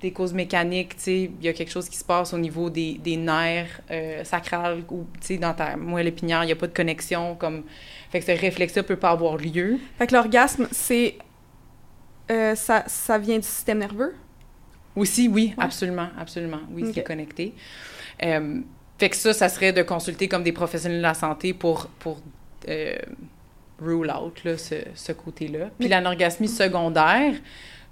des 0.00 0.12
causes 0.12 0.32
mécaniques, 0.32 0.96
tu 0.96 1.02
sais, 1.02 1.30
il 1.40 1.44
y 1.44 1.48
a 1.48 1.52
quelque 1.52 1.70
chose 1.70 1.88
qui 1.88 1.96
se 1.96 2.04
passe 2.04 2.32
au 2.32 2.38
niveau 2.38 2.70
des, 2.70 2.94
des 2.94 3.16
nerfs 3.16 3.80
euh, 3.90 4.24
sacrales 4.24 4.82
ou, 4.90 5.06
tu 5.20 5.26
sais, 5.26 5.36
dans 5.36 5.54
ta 5.54 5.76
moelle 5.76 6.06
épinière, 6.06 6.42
il 6.42 6.46
n'y 6.46 6.52
a 6.52 6.56
pas 6.56 6.66
de 6.66 6.74
connexion, 6.74 7.34
comme... 7.36 7.64
Fait 8.10 8.20
que 8.20 8.26
ce 8.26 8.32
réflexe-là 8.32 8.82
peut 8.82 8.96
pas 8.96 9.10
avoir 9.10 9.36
lieu. 9.36 9.78
Fait 9.98 10.06
que 10.06 10.14
l'orgasme, 10.14 10.68
c'est... 10.70 11.16
Euh, 12.30 12.54
ça, 12.54 12.84
ça 12.86 13.18
vient 13.18 13.38
du 13.38 13.46
système 13.46 13.78
nerveux? 13.78 14.14
Aussi, 14.96 15.28
oui, 15.28 15.54
absolument, 15.58 16.08
absolument. 16.18 16.60
Oui, 16.72 16.90
c'est 16.94 17.02
connecté. 17.02 17.54
Euh, 18.22 18.60
fait 18.98 19.10
que 19.10 19.16
ça, 19.16 19.32
ça 19.32 19.48
serait 19.48 19.72
de 19.72 19.82
consulter 19.82 20.28
comme 20.28 20.42
des 20.42 20.52
professionnels 20.52 20.98
de 20.98 21.02
la 21.02 21.14
santé 21.14 21.54
pour, 21.54 21.86
pour 21.98 22.20
rule 23.80 24.10
out 24.10 24.44
là, 24.44 24.58
ce, 24.58 24.76
ce 24.94 25.12
côté-là. 25.12 25.70
Puis 25.78 25.88
l'anorgasmie 25.88 26.48
secondaire, 26.48 27.34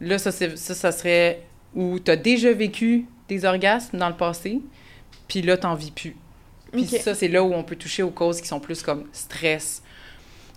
là, 0.01 0.19
ça, 0.19 0.33
ça, 0.33 0.57
ça 0.57 0.93
serait 0.93 1.43
où 1.75 1.99
tu 1.99 2.11
as 2.11 2.17
déjà 2.17 2.53
vécu 2.53 3.07
des 3.29 3.45
orgasmes 3.45 3.99
dans 3.99 4.09
le 4.09 4.17
passé, 4.17 4.61
puis 5.27 5.43
là, 5.43 5.57
t'en 5.57 5.75
vis 5.75 5.91
plus. 5.91 6.17
Puis 6.73 6.87
ça, 6.87 7.15
c'est 7.15 7.29
là 7.29 7.43
où 7.43 7.53
on 7.53 7.63
peut 7.63 7.77
toucher 7.77 8.03
aux 8.03 8.11
causes 8.11 8.41
qui 8.41 8.49
sont 8.49 8.61
plus 8.61 8.83
comme 8.83 9.05
stress, 9.13 9.83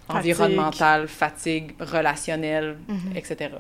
environnemental, 0.10 1.08
fatigue, 1.08 1.74
relationnel, 1.80 2.78
mhm. 2.88 3.16
etc. 3.16 3.56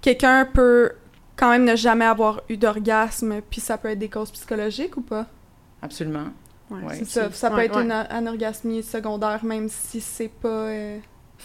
Quelqu'un 0.00 0.48
peut 0.52 0.92
quand 1.36 1.50
même 1.50 1.64
ne 1.64 1.76
jamais 1.76 2.04
avoir 2.04 2.42
eu 2.48 2.56
d'orgasme, 2.56 3.40
puis 3.50 3.60
ça 3.60 3.78
peut 3.78 3.88
être 3.88 3.98
des 3.98 4.08
causes 4.08 4.30
psychologiques 4.30 4.96
ou 4.96 5.02
pas? 5.02 5.26
Absolument. 5.80 6.26
Ouais, 6.70 7.04
ça. 7.04 7.30
ça 7.30 7.50
peut 7.50 7.60
être 7.60 7.78
une 7.78 7.92
anorgasmie 7.92 8.82
secondaire, 8.82 9.44
même 9.44 9.68
si 9.68 10.00
c'est 10.00 10.28
pas... 10.28 10.48
Euh, 10.48 10.98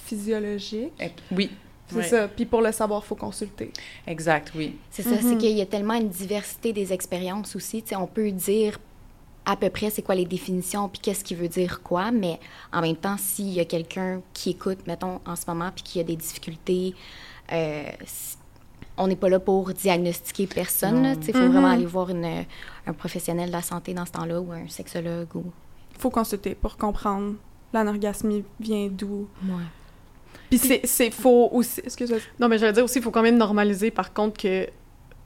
physiologique. 0.05 0.93
Oui. 1.31 1.49
C'est 1.89 2.03
ça. 2.03 2.27
Puis 2.27 2.45
pour 2.45 2.61
le 2.61 2.71
savoir, 2.71 3.01
il 3.03 3.07
faut 3.07 3.15
consulter. 3.15 3.71
Exact, 4.05 4.51
oui. 4.55 4.77
C'est 4.89 5.03
ça. 5.03 5.17
C'est 5.21 5.23
mhm. 5.23 5.37
qu'il 5.37 5.57
y 5.57 5.61
a 5.61 5.65
tellement 5.65 5.93
une 5.93 6.09
diversité 6.09 6.73
des 6.73 6.91
expériences 6.91 7.55
aussi. 7.55 7.83
sais, 7.85 7.95
on 7.95 8.07
peut 8.07 8.31
dire 8.31 8.77
à 9.45 9.55
peu 9.55 9.69
près 9.69 9.89
c'est 9.89 10.01
quoi 10.01 10.15
les 10.15 10.25
définitions 10.25 10.89
puis 10.89 10.99
qu'est-ce 10.99 11.23
qui 11.23 11.33
veut 11.33 11.47
dire 11.47 11.81
quoi, 11.81 12.11
mais 12.11 12.39
en 12.73 12.81
même 12.81 12.97
temps, 12.97 13.15
s'il 13.17 13.49
y 13.53 13.61
a 13.61 13.65
quelqu'un 13.65 14.21
qui 14.33 14.49
écoute, 14.49 14.79
mettons, 14.85 15.21
en 15.25 15.37
ce 15.37 15.45
moment, 15.47 15.71
puis 15.73 15.83
qui 15.83 15.99
a 16.01 16.03
des 16.03 16.17
difficultés, 16.17 16.93
euh, 17.53 17.89
on 18.97 19.07
n'est 19.07 19.15
pas 19.15 19.29
là 19.29 19.39
pour 19.39 19.71
diagnostiquer 19.73 20.47
personne. 20.47 21.17
Il 21.25 21.33
faut 21.33 21.39
vraiment 21.39 21.61
mhm. 21.61 21.73
aller 21.73 21.85
voir 21.85 22.09
une, 22.09 22.45
un 22.85 22.93
professionnel 22.93 23.47
de 23.47 23.53
la 23.53 23.61
santé 23.61 23.93
dans 23.93 24.05
ce 24.05 24.11
temps-là 24.11 24.41
ou 24.41 24.51
un 24.51 24.67
sexologue. 24.67 25.33
Ou... 25.35 25.45
Il 25.95 26.01
faut 26.01 26.09
consulter 26.09 26.55
pour 26.55 26.75
comprendre 26.75 27.35
l'anorgasmie 27.73 28.43
vient 28.59 28.87
d'où? 28.87 29.27
Ouais. 29.43 29.63
Puis 30.49 30.59
c'est 30.83 31.11
faux 31.11 31.49
aussi. 31.51 31.81
Excuse-moi. 31.83 32.19
Non, 32.39 32.47
mais 32.47 32.57
j'allais 32.57 32.73
dire 32.73 32.83
aussi, 32.83 32.99
il 32.99 33.01
faut 33.01 33.11
quand 33.11 33.21
même 33.21 33.37
normaliser, 33.37 33.91
par 33.91 34.13
contre, 34.13 34.37
que, 34.41 34.65
tu 34.65 34.71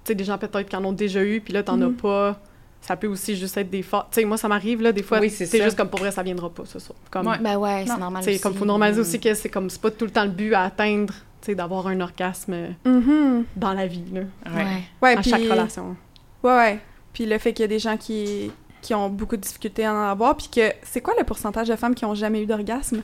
sais, 0.03 0.15
des 0.15 0.23
gens 0.23 0.37
peut-être 0.37 0.67
qui 0.67 0.75
en 0.75 0.83
ont 0.85 0.93
déjà 0.93 1.23
eu, 1.23 1.41
puis 1.41 1.53
là, 1.53 1.63
t'en 1.63 1.79
as 1.81 1.87
mhm. 1.87 1.95
pas. 1.95 2.39
Ça 2.81 2.95
peut 2.95 3.07
aussi 3.07 3.35
juste 3.35 3.55
être 3.57 3.69
des 3.69 3.83
fois. 3.83 4.07
Tu 4.11 4.19
sais, 4.19 4.25
moi, 4.25 4.37
ça 4.37 4.47
m'arrive, 4.47 4.81
là, 4.81 4.91
des 4.91 5.03
fois, 5.03 5.19
c'est 5.29 5.63
juste 5.63 5.77
comme 5.77 5.89
pour 5.89 5.99
vrai, 5.99 6.11
ça 6.11 6.23
viendra 6.23 6.49
pas, 6.49 6.63
c'est 6.65 6.79
ça. 6.79 6.93
Comme, 7.11 7.27
ouais. 7.27 7.37
Ben 7.39 7.57
ouais, 7.57 7.85
c'est 7.85 7.97
normal. 7.97 8.23
C'est 8.23 8.39
comme, 8.39 8.55
faut 8.55 8.65
normaliser 8.65 9.01
aussi 9.01 9.19
que 9.19 9.33
c'est 9.35 9.49
comme, 9.49 9.69
c'est 9.69 9.81
pas 9.81 9.91
tout 9.91 10.05
le 10.05 10.11
temps 10.11 10.23
le 10.23 10.31
but 10.31 10.53
à 10.55 10.63
atteindre, 10.63 11.13
tu 11.41 11.47
sais, 11.47 11.55
d'avoir 11.55 11.85
un 11.87 11.99
orgasme 12.01 12.75
mhm. 12.83 13.45
dans 13.55 13.73
la 13.73 13.85
vie, 13.85 14.05
là. 14.11 14.21
Ouais. 14.51 14.81
ouais 15.01 15.17
à 15.17 15.21
chaque 15.21 15.43
relation. 15.43 15.95
Ouais, 16.43 16.55
ouais. 16.55 16.79
Puis 17.13 17.25
le 17.27 17.37
fait 17.37 17.53
qu'il 17.53 17.63
y 17.63 17.65
a 17.65 17.67
des 17.67 17.79
gens 17.79 17.97
qui, 17.97 18.51
qui 18.81 18.95
ont 18.95 19.09
beaucoup 19.09 19.35
de 19.35 19.41
difficultés 19.41 19.85
à 19.85 19.93
en 19.93 20.09
avoir, 20.09 20.35
puis 20.35 20.47
que 20.47 20.73
c'est 20.83 21.01
quoi 21.01 21.13
le 21.19 21.23
pourcentage 21.23 21.67
de 21.67 21.75
femmes 21.75 21.93
qui 21.93 22.05
ont 22.05 22.15
jamais 22.15 22.41
eu 22.41 22.45
d'orgasme? 22.47 23.03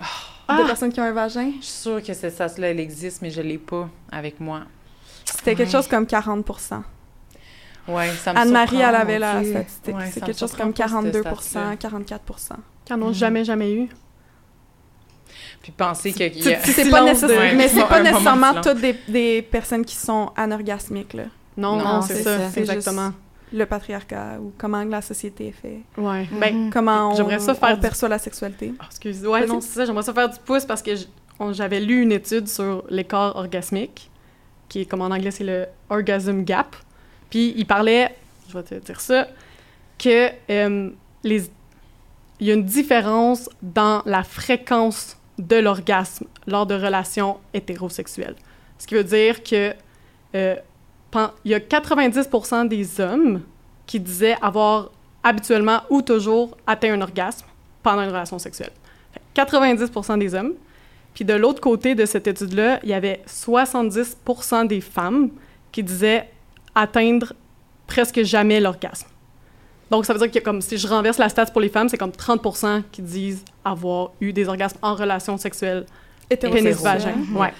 Oh. 0.00 0.04
Ah! 0.48 0.62
De 0.62 0.66
personnes 0.66 0.92
qui 0.92 1.00
ont 1.00 1.04
un 1.04 1.12
vagin? 1.12 1.52
Je 1.60 1.64
suis 1.64 1.74
sûre 1.74 2.02
que 2.02 2.14
cette 2.14 2.36
sens-là, 2.36 2.68
elle 2.68 2.80
existe, 2.80 3.20
mais 3.22 3.30
je 3.30 3.40
l'ai 3.40 3.58
pas 3.58 3.88
avec 4.10 4.38
moi. 4.40 4.62
C'était 5.24 5.56
quelque 5.56 5.72
chose 5.72 5.88
comme 5.88 6.06
40 6.06 6.46
Ouais, 7.88 8.10
ça 8.10 8.32
me 8.32 8.38
Anne-Marie, 8.38 8.80
elle 8.80 8.94
avait 8.94 9.18
la 9.18 9.44
statistique. 9.44 9.96
c'est 10.12 10.24
quelque 10.24 10.38
chose 10.38 10.52
comme 10.52 10.70
42% 10.70 11.76
44 11.78 12.22
Qui 12.84 12.92
n'en 12.92 13.02
ont 13.02 13.12
jamais, 13.12 13.44
jamais 13.44 13.72
eu. 13.72 13.88
Puis 15.62 15.72
penser 15.72 16.12
que... 16.12 16.24
C'est 16.64 16.90
pas, 16.90 17.02
nécessaire, 17.04 17.54
mais 17.56 17.68
c'est 17.68 17.86
pas 17.86 18.02
nécessairement 18.02 18.60
toutes 18.60 18.80
des, 18.80 18.96
des, 19.08 19.42
personnes 19.42 19.84
qui 19.84 19.96
sont 19.96 20.32
anorgasmiques, 20.36 21.14
là. 21.14 21.24
Non, 21.56 21.76
non, 21.76 22.02
c'est 22.02 22.22
ça, 22.22 22.50
exactement 22.56 23.12
le 23.52 23.64
patriarcat 23.64 24.38
ou 24.40 24.52
comment 24.58 24.82
la 24.84 25.02
société 25.02 25.48
est 25.48 25.52
faite. 25.52 25.82
Ouais. 25.96 26.24
Mm-hmm. 26.24 26.38
Ben, 26.40 26.70
comment 26.70 27.12
on, 27.12 27.38
ça 27.38 27.54
faire 27.54 27.78
perçoit 27.78 28.08
la 28.08 28.18
sexualité. 28.18 28.72
Oh, 28.80 28.84
excuse. 28.86 29.26
Ouais, 29.26 29.46
non, 29.46 29.60
c'est 29.60 29.74
ça. 29.74 29.84
J'aimerais 29.84 30.02
ça 30.02 30.12
faire 30.12 30.28
du 30.28 30.38
pouce 30.40 30.64
parce 30.64 30.82
que 30.82 30.92
j'avais 31.52 31.80
lu 31.80 32.02
une 32.02 32.12
étude 32.12 32.48
sur 32.48 32.84
l'écart 32.88 33.36
orgasmique, 33.36 34.10
qui 34.68 34.80
est, 34.80 34.84
comme 34.86 35.02
en 35.02 35.06
anglais, 35.06 35.30
c'est 35.30 35.44
le 35.44 35.66
orgasm 35.90 36.42
gap. 36.42 36.74
Puis 37.30 37.54
il 37.56 37.66
parlait, 37.66 38.16
je 38.48 38.56
vais 38.56 38.62
te 38.62 38.74
dire 38.74 39.00
ça, 39.00 39.28
que 39.98 40.30
euh, 40.50 40.90
les, 41.22 41.50
il 42.40 42.46
y 42.46 42.50
a 42.50 42.54
une 42.54 42.64
différence 42.64 43.48
dans 43.62 44.02
la 44.06 44.22
fréquence 44.22 45.16
de 45.38 45.56
l'orgasme 45.56 46.26
lors 46.46 46.66
de 46.66 46.74
relations 46.74 47.38
hétérosexuelles. 47.52 48.36
Ce 48.78 48.86
qui 48.86 48.94
veut 48.94 49.04
dire 49.04 49.42
que 49.42 49.74
euh, 50.34 50.56
il 51.44 51.50
y 51.50 51.54
a 51.54 51.58
90% 51.58 52.68
des 52.68 53.00
hommes 53.00 53.42
qui 53.86 54.00
disaient 54.00 54.36
avoir 54.42 54.90
habituellement 55.22 55.80
ou 55.90 56.02
toujours 56.02 56.56
atteint 56.66 56.92
un 56.92 57.00
orgasme 57.00 57.46
pendant 57.82 58.02
une 58.02 58.10
relation 58.10 58.38
sexuelle. 58.38 58.72
90% 59.34 60.18
des 60.18 60.34
hommes. 60.34 60.54
Puis 61.14 61.24
de 61.24 61.34
l'autre 61.34 61.60
côté 61.60 61.94
de 61.94 62.04
cette 62.04 62.26
étude-là, 62.26 62.80
il 62.82 62.90
y 62.90 62.94
avait 62.94 63.22
70% 63.26 64.66
des 64.66 64.80
femmes 64.80 65.30
qui 65.72 65.82
disaient 65.82 66.28
atteindre 66.74 67.32
presque 67.86 68.22
jamais 68.22 68.60
l'orgasme. 68.60 69.08
Donc, 69.90 70.04
ça 70.04 70.12
veut 70.12 70.28
dire 70.28 70.42
que 70.42 70.60
si 70.60 70.78
je 70.78 70.88
renverse 70.88 71.18
la 71.18 71.28
stat 71.28 71.46
pour 71.46 71.60
les 71.60 71.68
femmes, 71.68 71.88
c'est 71.88 71.96
comme 71.96 72.10
30% 72.10 72.82
qui 72.90 73.02
disent 73.02 73.44
avoir 73.64 74.10
eu 74.20 74.32
des 74.32 74.48
orgasmes 74.48 74.78
en 74.82 74.94
relation 74.94 75.38
sexuelle 75.38 75.86
Pénis-vagin. 76.28 77.14
Ouais. 77.34 77.52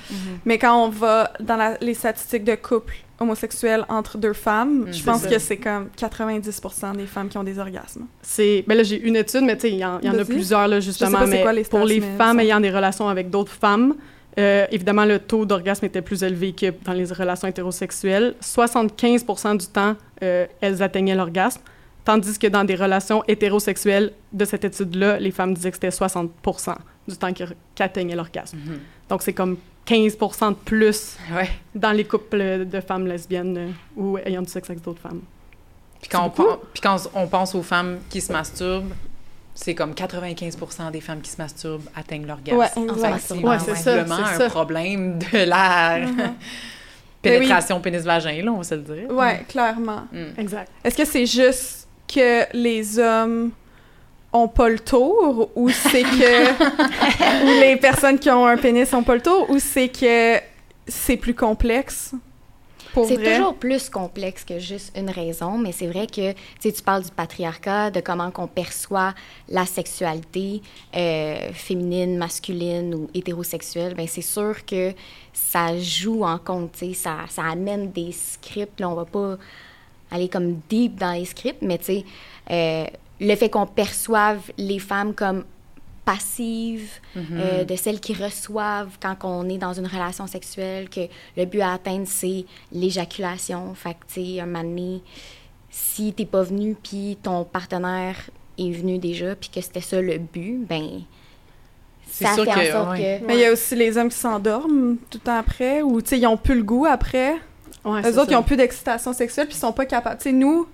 Mais 0.44 0.59
quand 0.59 0.85
on 0.85 0.88
va 0.88 1.33
dans 1.40 1.76
les 1.81 1.94
statistiques 1.94 2.44
de 2.44 2.55
couple 2.55 2.94
homosexuels 3.18 3.85
entre 3.88 4.18
deux 4.18 4.33
femmes, 4.33 4.87
mm. 4.88 4.92
je 4.92 5.02
pense 5.02 5.26
que 5.26 5.38
c'est 5.38 5.57
comme 5.57 5.88
90% 5.96 6.96
des 6.96 7.07
femmes 7.07 7.29
qui 7.29 7.38
ont 7.38 7.44
des 7.44 7.59
orgasmes. 7.59 8.07
C'est 8.22 8.64
ben 8.66 8.76
là 8.76 8.83
j'ai 8.83 9.00
une 9.00 9.16
étude 9.16 9.42
mais 9.42 9.57
tu 9.57 9.62
sais 9.62 9.70
il 9.70 9.79
y, 9.79 9.85
en 9.85 9.98
a 9.98 10.24
plusieurs 10.24 10.68
là 10.68 10.81
justement 10.81 11.26
mais 11.26 11.52
les 11.52 11.64
pour 11.64 11.85
les 11.85 12.00
femmes 12.00 12.40
ayant 12.40 12.61
des 12.61 12.70
relations 12.70 13.09
avec 13.09 13.31
d'autres 13.31 13.52
femmes 13.52 13.94
euh, 14.38 14.66
évidemment, 14.70 15.05
le 15.05 15.18
taux 15.18 15.46
d'orgasme 15.46 15.87
était 15.87 16.02
plus 16.02 16.22
élevé 16.22 16.52
que 16.52 16.66
dans 16.85 16.92
les 16.92 17.07
relations 17.07 17.48
hétérosexuelles. 17.48 18.35
75% 18.42 19.57
du 19.57 19.66
temps, 19.66 19.96
euh, 20.22 20.46
elles 20.61 20.83
atteignaient 20.83 21.14
l'orgasme, 21.14 21.62
tandis 22.06 22.38
que 22.38 22.46
dans 22.46 22.64
des 22.64 22.76
relations 22.76 23.22
hétérosexuelles 23.26 24.12
de 24.32 24.44
cette 24.46 24.64
étude-là, 24.64 25.18
les 25.18 25.32
femmes 25.32 25.52
disaient 25.52 25.70
que 25.70 25.76
c'était 25.76 25.88
60% 25.88 26.76
du 27.08 27.16
temps 27.16 27.32
qu'elles 27.32 27.56
atteignaient 27.80 28.14
l'orgasme. 28.14 28.56
Mm-hmm. 28.56 29.08
Donc, 29.10 29.22
c'est 29.22 29.32
comme 29.32 29.58
15% 29.86 30.50
de 30.50 30.54
plus 30.54 31.16
dans 31.74 31.90
les 31.90 32.04
couples 32.04 32.64
de 32.64 32.80
femmes 32.80 33.06
lesbiennes 33.08 33.74
ou 33.96 34.18
ayant 34.18 34.42
du 34.42 34.48
sexe 34.48 34.70
avec 34.70 34.82
d'autres 34.82 35.00
femmes. 35.00 35.20
Puis 36.00 36.08
quand, 36.08 36.32
on, 36.38 36.58
puis 36.72 36.80
quand 36.80 36.96
on 37.14 37.26
pense 37.26 37.54
aux 37.56 37.62
femmes 37.62 37.98
qui 38.08 38.20
se 38.20 38.32
masturbent, 38.32 38.94
c'est 39.54 39.74
comme 39.74 39.92
95% 39.92 40.92
des 40.92 41.00
femmes 41.00 41.20
qui 41.20 41.30
se 41.30 41.38
masturbent 41.38 41.88
atteignent 41.96 42.26
l'orgasme. 42.26 42.88
Ouais, 42.88 43.58
c'est 43.58 43.74
ça. 43.74 44.04
C'est 44.06 44.44
un 44.44 44.48
problème 44.50 45.18
de 45.18 45.38
la 45.38 46.00
mm-hmm. 46.00 46.32
pénétration 47.22 47.80
pénis-vagin, 47.80 48.44
là, 48.44 48.52
on 48.52 48.58
va 48.58 48.64
se 48.64 48.74
le 48.76 48.82
dire. 48.82 49.06
Oui, 49.10 49.44
clairement. 49.48 50.06
Mm. 50.12 50.38
Exact. 50.38 50.70
Est-ce 50.84 50.96
que 50.96 51.04
c'est 51.04 51.26
juste 51.26 51.86
que 52.06 52.46
les 52.56 52.98
hommes 52.98 53.50
ont 54.32 54.48
pas 54.48 54.68
le 54.68 54.78
tour 54.78 55.50
ou 55.54 55.70
c'est 55.70 56.02
que 56.02 57.44
ou 57.44 57.60
les 57.60 57.76
personnes 57.76 58.18
qui 58.18 58.30
ont 58.30 58.46
un 58.46 58.56
pénis 58.56 58.92
ont 58.92 59.02
pas 59.02 59.14
le 59.14 59.22
tour 59.22 59.48
ou 59.50 59.58
c'est 59.58 59.88
que 59.88 60.40
c'est 60.86 61.16
plus 61.16 61.34
complexe? 61.34 62.14
C'est 63.04 63.22
toujours 63.22 63.54
plus 63.54 63.90
complexe 63.90 64.44
que 64.44 64.58
juste 64.58 64.96
une 64.96 65.10
raison, 65.10 65.58
mais 65.58 65.72
c'est 65.72 65.86
vrai 65.86 66.06
que 66.06 66.32
tu 66.60 66.82
parles 66.82 67.02
du 67.04 67.10
patriarcat, 67.10 67.90
de 67.90 68.00
comment 68.00 68.32
on 68.38 68.46
perçoit 68.46 69.14
la 69.48 69.66
sexualité 69.66 70.62
euh, 70.96 71.52
féminine, 71.52 72.16
masculine 72.16 72.94
ou 72.94 73.10
hétérosexuelle. 73.12 73.94
Bien, 73.94 74.06
c'est 74.06 74.22
sûr 74.22 74.64
que 74.64 74.92
ça 75.32 75.78
joue 75.78 76.24
en 76.24 76.38
compte, 76.38 76.76
ça, 76.94 77.18
ça 77.28 77.44
amène 77.44 77.90
des 77.90 78.12
scripts. 78.12 78.80
Là, 78.80 78.88
on 78.88 78.94
va 78.94 79.04
pas 79.04 79.36
aller 80.10 80.28
comme 80.28 80.60
deep 80.68 80.96
dans 80.96 81.12
les 81.12 81.24
scripts, 81.24 81.62
mais 81.62 81.78
tu 81.78 81.84
sais, 81.84 82.04
euh, 82.50 82.84
le 83.20 83.34
fait 83.34 83.48
qu'on 83.48 83.66
perçoive 83.66 84.40
les 84.58 84.78
femmes 84.78 85.14
comme 85.14 85.44
passives, 86.04 86.88
euh, 87.16 87.60
mhm. 87.60 87.66
de 87.66 87.76
celles 87.76 87.98
qui 87.98 88.14
reçoivent 88.14 88.96
quand 89.02 89.16
on 89.24 89.48
est 89.48 89.58
dans 89.58 89.72
une 89.72 89.86
relation 89.86 90.26
sexuelle, 90.28 90.88
que 90.88 91.00
le 91.36 91.44
but 91.44 91.60
à 91.60 91.72
atteindre, 91.72 92.06
c'est 92.06 92.44
l'éjaculation. 92.72 93.74
Fait 93.74 93.94
que, 93.94 94.14
tu 94.14 94.34
sais, 94.34 94.40
un 94.40 94.46
moment 94.46 94.62
donné, 94.62 95.02
si 95.68 96.12
t'es 96.12 96.24
pas 96.24 96.42
venu, 96.42 96.76
puis 96.80 97.18
ton 97.20 97.44
partenaire 97.44 98.16
est 98.56 98.70
venu 98.70 98.98
déjà, 98.98 99.34
puis 99.34 99.50
que 99.52 99.60
c'était 99.60 99.80
ça 99.80 100.00
le 100.00 100.18
but, 100.18 100.64
ben 100.66 101.02
ça 102.08 102.34
fait 102.34 102.40
en 102.48 102.84
sorte 102.84 102.96
que... 102.96 103.26
Mais 103.26 103.34
il 103.34 103.40
y 103.40 103.44
a 103.44 103.52
aussi 103.52 103.74
les 103.74 103.98
hommes 103.98 104.08
qui 104.08 104.16
s'endorment 104.16 104.96
tout 105.10 105.18
le 105.18 105.24
temps 105.24 105.38
après, 105.38 105.82
ou, 105.82 106.00
tu 106.00 106.10
sais, 106.10 106.18
ils 106.18 106.26
ont 106.26 106.36
plus 106.36 106.54
le 106.54 106.62
goût 106.62 106.86
après? 106.86 107.36
Ouais, 107.87 108.03
Eux 108.03 108.18
autres, 108.18 108.33
ils 108.33 108.37
ont 108.37 108.42
plus 108.42 108.57
d'excitation 108.57 109.12
sexuelle, 109.12 109.46
puis 109.46 109.57
ils 109.57 109.61
sont 109.61 109.72
pas 109.72 109.87
capables. 109.87 110.18
Tu 110.18 110.25
sais, 110.25 110.33
nous, 110.33 110.66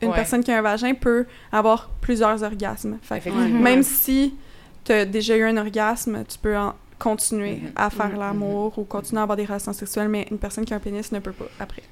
une 0.00 0.12
personne 0.12 0.42
qui 0.42 0.50
a 0.50 0.58
un 0.58 0.62
vagin 0.62 0.94
peut 0.94 1.26
avoir 1.52 1.90
plusieurs 2.00 2.42
orgasmes. 2.42 2.98
Fait, 3.02 3.22
même 3.30 3.82
si 3.82 4.34
tu 4.84 4.92
as 4.92 5.04
déjà 5.04 5.36
eu 5.36 5.44
un 5.44 5.56
orgasme, 5.56 6.24
tu 6.26 6.38
peux 6.38 6.56
continuer 6.98 7.56
mhm. 7.56 7.72
à 7.76 7.90
faire 7.90 8.10
mhm. 8.10 8.18
l'amour 8.18 8.78
ou 8.78 8.84
continuer 8.84 9.20
à 9.20 9.24
avoir 9.24 9.36
des 9.36 9.44
relations 9.44 9.72
sexuelles, 9.72 10.08
mais 10.08 10.26
une 10.30 10.38
personne 10.38 10.64
qui 10.64 10.72
a 10.72 10.76
un 10.76 10.80
pénis 10.80 11.12
ne 11.12 11.18
peut 11.18 11.32
pas 11.32 11.46
après. 11.60 11.82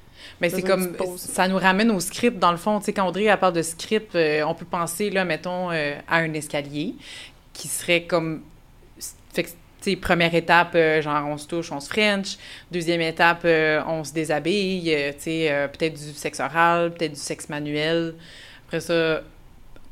Mais 0.41 0.49
c'est 0.49 0.61
comme, 0.61 0.95
ça 1.17 1.47
nous 1.47 1.57
ramène 1.57 1.91
au 1.91 1.99
script, 1.99 2.39
dans 2.39 2.51
le 2.51 2.57
fond. 2.57 2.79
Tu 2.79 2.85
sais, 2.85 2.93
quand 2.93 3.07
Audrey 3.07 3.35
parle 3.37 3.53
de 3.53 3.61
script, 3.61 4.15
euh, 4.15 4.43
on 4.43 4.55
peut 4.55 4.65
penser, 4.65 5.09
là, 5.09 5.25
mettons, 5.25 5.69
euh, 5.71 5.95
à 6.07 6.17
un 6.17 6.33
escalier 6.33 6.95
qui 7.51 7.67
serait 7.67 8.03
comme... 8.03 8.41
Fait 9.33 9.43
que, 9.43 9.49
première 10.01 10.33
étape, 10.33 10.75
euh, 10.75 11.01
genre, 11.01 11.25
on 11.27 11.37
se 11.37 11.47
touche, 11.47 11.71
on 11.71 11.79
se 11.79 11.89
French. 11.89 12.37
Deuxième 12.71 13.01
étape, 13.01 13.45
on 13.45 14.03
se 14.03 14.13
déshabille. 14.13 15.13
sais, 15.17 15.69
peut-être 15.71 15.93
du 15.93 16.13
sexe 16.13 16.39
oral, 16.39 16.93
peut-être 16.93 17.13
du 17.13 17.19
sexe 17.19 17.49
manuel. 17.49 18.15
Après 18.67 18.79
ça, 18.79 19.21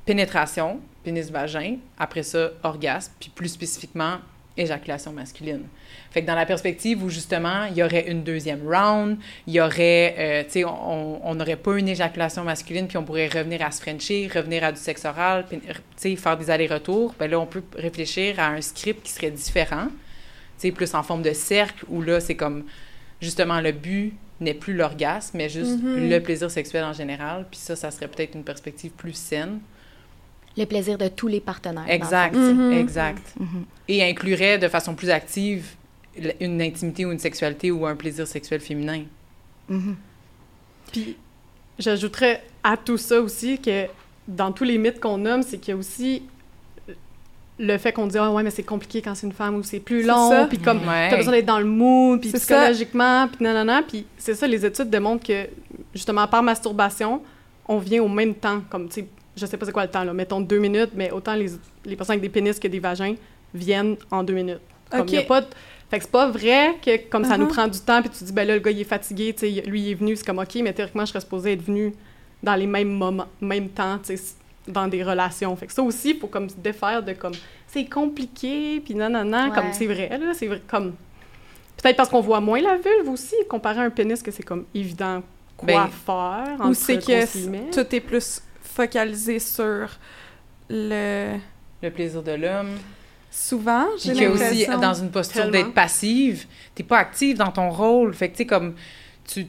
pénétration 0.06 0.80
pénis-vagin, 1.04 1.78
après 1.98 2.24
ça, 2.24 2.52
orgasme, 2.64 3.12
puis 3.20 3.30
plus 3.34 3.50
spécifiquement, 3.50 4.18
éjaculation 4.62 5.12
masculine. 5.12 5.64
Fait 6.12 6.22
que 6.22 6.28
dans 6.28 6.36
la 6.36 6.46
perspective 6.46 7.04
où 7.04 7.10
justement, 7.10 7.66
il 7.66 7.78
y 7.78 7.84
aurait 7.84 8.10
une 8.10 8.24
deuxième 8.24 8.68
round, 8.68 9.18
il 9.48 9.54
y 9.54 9.62
aurait, 9.62 10.16
euh, 10.18 10.44
tu 10.44 10.52
sais, 10.52 10.66
on 10.66 11.36
n'aurait 11.36 11.56
pas 11.56 11.78
une 11.78 11.88
éjaculation 11.88 12.44
masculine, 12.44 12.88
puis 12.88 12.98
on 12.98 13.04
pourrait 13.04 13.28
revenir 13.28 13.62
à 13.66 13.72
se 13.72 13.82
frencher, 13.82 14.30
revenir 14.34 14.64
à 14.64 14.72
du 14.72 14.80
sexe 14.80 15.06
oral, 15.06 15.46
tu 15.50 15.60
sais, 15.96 16.16
faire 16.16 16.38
des 16.38 16.50
allers-retours, 16.50 17.16
ben 17.18 17.30
là, 17.30 17.40
on 17.40 17.46
peut 17.46 17.64
réfléchir 17.76 18.40
à 18.40 18.48
un 18.48 18.62
script 18.62 19.06
qui 19.06 19.12
serait 19.12 19.32
différent, 19.32 19.88
tu 19.88 20.68
sais, 20.68 20.72
plus 20.72 20.94
en 20.96 21.04
forme 21.04 21.22
de 21.22 21.34
cercle, 21.34 21.86
où 21.88 22.02
là, 22.02 22.20
c'est 22.20 22.36
comme, 22.36 22.66
justement, 23.22 23.62
le 23.62 23.72
but 23.72 24.14
n'est 24.42 24.54
plus 24.54 24.74
l'orgasme, 24.74 25.38
mais 25.38 25.50
juste 25.50 25.80
mm-hmm. 25.80 26.10
le 26.10 26.20
plaisir 26.20 26.52
sexuel 26.52 26.84
en 26.84 26.94
général, 26.94 27.46
puis 27.50 27.60
ça, 27.60 27.76
ça 27.76 27.92
serait 27.92 28.08
peut-être 28.08 28.36
une 28.36 28.44
perspective 28.44 28.92
plus 28.92 29.14
saine 29.14 29.60
le 30.58 30.66
plaisir 30.66 30.98
de 30.98 31.08
tous 31.08 31.28
les 31.28 31.40
partenaires. 31.40 31.86
Exact, 31.88 32.36
mm-hmm. 32.36 32.80
exact. 32.80 33.34
Mm-hmm. 33.40 33.64
Et 33.88 34.04
inclurait 34.04 34.58
de 34.58 34.68
façon 34.68 34.96
plus 34.96 35.10
active 35.10 35.66
une 36.40 36.62
intimité 36.62 37.06
ou 37.06 37.12
une 37.12 37.20
sexualité 37.20 37.72
ou 37.72 37.86
un 37.86 37.96
plaisir 37.96 38.28
sexuel 38.28 38.60
féminin. 38.60 39.04
Mm-hmm. 39.70 39.96
Puis, 40.92 41.18
j'ajouterais 41.80 42.44
à 42.64 42.76
tout 42.78 42.98
ça 42.98 43.22
aussi 43.22 43.60
que 43.60 43.88
dans 44.28 44.52
tous 44.52 44.66
les 44.66 44.78
mythes 44.78 45.00
qu'on 45.00 45.18
nomme, 45.18 45.44
c'est 45.44 45.58
qu'il 45.58 45.74
y 45.74 45.76
a 45.76 45.78
aussi 45.78 46.24
le 47.62 47.78
fait 47.78 47.94
qu'on 47.94 48.08
dit 48.08 48.18
ah 48.18 48.32
ouais 48.32 48.42
mais 48.42 48.50
c'est 48.50 48.64
compliqué 48.64 49.02
quand 49.02 49.14
c'est 49.14 49.28
une 49.28 49.34
femme 49.34 49.56
ou 49.56 49.64
c'est 49.64 49.80
plus 49.80 50.04
long 50.04 50.48
puis 50.48 50.58
comme 50.58 50.82
t'as 50.82 51.16
besoin 51.16 51.34
d'être 51.34 51.46
dans 51.46 51.60
le 51.60 51.66
mood 51.66 52.20
puis 52.20 52.32
psychologiquement 52.32 53.28
puis 53.28 53.44
nanana 53.44 53.84
puis 53.84 54.06
c'est 54.18 54.34
ça 54.34 54.48
les 54.48 54.66
études 54.66 54.90
démontrent 54.90 55.26
que 55.26 55.48
justement 55.94 56.28
par 56.28 56.42
masturbation 56.42 57.22
on 57.68 57.78
vient 57.78 58.02
au 58.02 58.08
même 58.08 58.34
temps 58.34 58.62
comme 58.70 58.88
tu 58.88 59.02
sais 59.02 59.08
je 59.36 59.46
sais 59.46 59.58
pas 59.58 59.66
c'est 59.66 59.72
quoi 59.72 59.84
le 59.84 59.92
temps, 59.92 60.04
là, 60.04 60.14
mettons 60.14 60.42
deux 60.42 60.60
minutes, 60.60 60.92
mais 60.94 61.12
autant 61.12 61.36
les, 61.36 61.52
les 61.86 61.96
personnes 61.96 62.14
avec 62.14 62.22
des 62.22 62.30
pénis 62.30 62.60
que 62.60 62.68
des 62.68 62.80
vagins 62.80 63.16
viennent 63.54 63.98
en 64.10 64.24
deux 64.24 64.34
minutes. 64.34 64.62
Comme 64.90 65.08
y 65.08 65.18
a 65.18 65.22
pas 65.24 65.42
Fait 65.90 66.00
que 66.00 66.04
c'est 66.04 66.12
pas 66.12 66.30
vrai 66.30 66.76
que 66.84 67.10
comme 67.10 67.24
ça 67.24 67.38
nous 67.38 67.46
uh-huh. 67.46 67.54
prend 67.54 67.68
du 67.68 67.80
temps, 67.80 68.02
puis 68.02 68.10
tu 68.10 68.24
dis, 68.24 68.34
ben 68.34 68.48
là, 68.48 68.56
le 68.56 68.60
gars, 68.60 68.72
il 68.72 68.82
est 68.82 68.86
fatigué, 68.86 69.34
tu 69.34 69.40
sais, 69.40 69.62
lui, 69.66 69.82
il 69.82 69.92
est 69.92 69.96
venu, 69.96 70.16
c'est 70.16 70.26
comme, 70.26 70.40
OK, 70.40 70.56
mais 70.56 70.74
théoriquement, 70.74 71.06
je 71.06 71.12
serais 71.12 71.22
supposée 71.22 71.54
être 71.54 71.64
venu 71.64 71.94
dans 72.44 72.56
les 72.56 72.68
mêmes 72.68 72.92
moments, 72.92 73.28
même 73.40 73.70
temps, 73.70 74.00
tu 74.00 74.18
sais, 74.18 74.36
dans 74.68 74.88
des 74.88 75.04
relations. 75.04 75.56
Fait 75.56 75.68
que 75.68 75.74
ça 75.74 75.82
aussi, 75.82 76.12
il 76.12 76.20
faut 76.20 76.28
comme 76.28 76.50
se 76.50 76.56
défaire 76.56 77.02
de 77.04 77.14
comme, 77.14 77.34
c'est 77.68 77.86
compliqué, 77.86 78.82
puis 78.84 78.96
non, 78.96 79.10
non, 79.10 79.24
non, 79.24 79.52
comme 79.52 79.72
c'est 79.72 79.88
vrai, 79.88 80.10
là, 80.10 80.34
c'est 80.34 80.48
vrai, 80.48 80.62
comme... 80.68 80.94
Peut-être 81.82 81.98
parce 81.98 82.10
qu'on 82.10 82.22
voit 82.22 82.42
moins 82.42 82.62
la 82.62 82.76
vulve 82.76 83.10
aussi, 83.10 83.36
comparé 83.50 83.80
à 83.80 83.84
un 83.84 83.90
pénis, 83.90 84.22
que 84.22 84.30
c'est 84.30 84.44
comme 84.44 84.66
évident 84.76 85.24
quoi 85.58 85.68
ben, 85.68 85.88
faire. 85.88 86.68
Ou 86.68 86.74
c'est 86.74 87.00
que 87.00 87.72
tout 87.72 87.96
est 87.96 88.00
plus 88.00 88.44
focaliser 88.74 89.40
sur 89.40 89.90
le... 90.70 91.38
Le 91.82 91.90
plaisir 91.90 92.24
de 92.24 92.32
l'homme. 92.32 92.78
Souvent, 93.30 93.88
j'ai 93.98 94.14
l'impression... 94.14 94.74
aussi 94.74 94.82
dans 94.82 94.94
une 94.94 95.12
posture 95.12 95.50
d'être 95.50 95.74
passive. 95.74 96.46
T'es 96.76 96.84
pas 96.84 97.00
active 97.00 97.38
dans 97.38 97.52
ton 97.52 97.70
rôle. 97.70 98.14
Fait 98.14 98.30
que, 98.30 98.34
tu 98.34 98.38
sais, 98.40 98.46
comme... 98.46 98.76
Tu, 99.26 99.48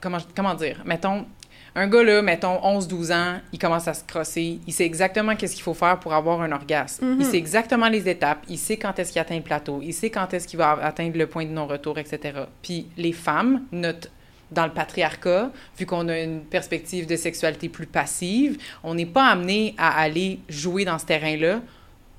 comment, 0.00 0.18
comment 0.34 0.54
dire? 0.54 0.82
Mettons, 0.84 1.26
un 1.74 1.86
gars, 1.86 2.02
là, 2.02 2.22
mettons, 2.22 2.56
11-12 2.56 3.12
ans, 3.12 3.40
il 3.52 3.58
commence 3.58 3.86
à 3.86 3.94
se 3.94 4.02
crosser. 4.04 4.60
Il 4.66 4.72
sait 4.72 4.84
exactement 4.84 5.36
qu'est-ce 5.36 5.54
qu'il 5.54 5.62
faut 5.62 5.74
faire 5.74 6.00
pour 6.00 6.12
avoir 6.12 6.40
un 6.40 6.50
orgasme. 6.52 7.04
Il 7.18 7.24
mhm. 7.24 7.30
sait 7.30 7.36
exactement 7.36 7.88
les 7.88 8.08
étapes. 8.08 8.44
Il 8.48 8.58
sait 8.58 8.76
quand 8.76 8.98
est-ce 8.98 9.12
qu'il 9.12 9.20
atteint 9.20 9.36
le 9.36 9.42
plateau. 9.42 9.80
Il 9.82 9.92
sait 9.92 10.10
quand 10.10 10.32
est-ce 10.34 10.48
qu'il 10.48 10.58
va 10.58 10.72
atteindre 10.82 11.16
le 11.16 11.26
point 11.26 11.44
de 11.44 11.50
non-retour, 11.50 11.98
etc. 11.98 12.40
Puis 12.62 12.88
les 12.96 13.12
femmes, 13.12 13.62
notre 13.72 14.08
dans 14.52 14.66
le 14.66 14.72
patriarcat, 14.72 15.50
vu 15.78 15.86
qu'on 15.86 16.08
a 16.08 16.18
une 16.18 16.40
perspective 16.40 17.06
de 17.06 17.16
sexualité 17.16 17.68
plus 17.68 17.86
passive, 17.86 18.58
on 18.82 18.94
n'est 18.94 19.06
pas 19.06 19.26
amené 19.26 19.74
à 19.78 20.00
aller 20.00 20.40
jouer 20.48 20.84
dans 20.84 20.98
ce 20.98 21.06
terrain-là. 21.06 21.60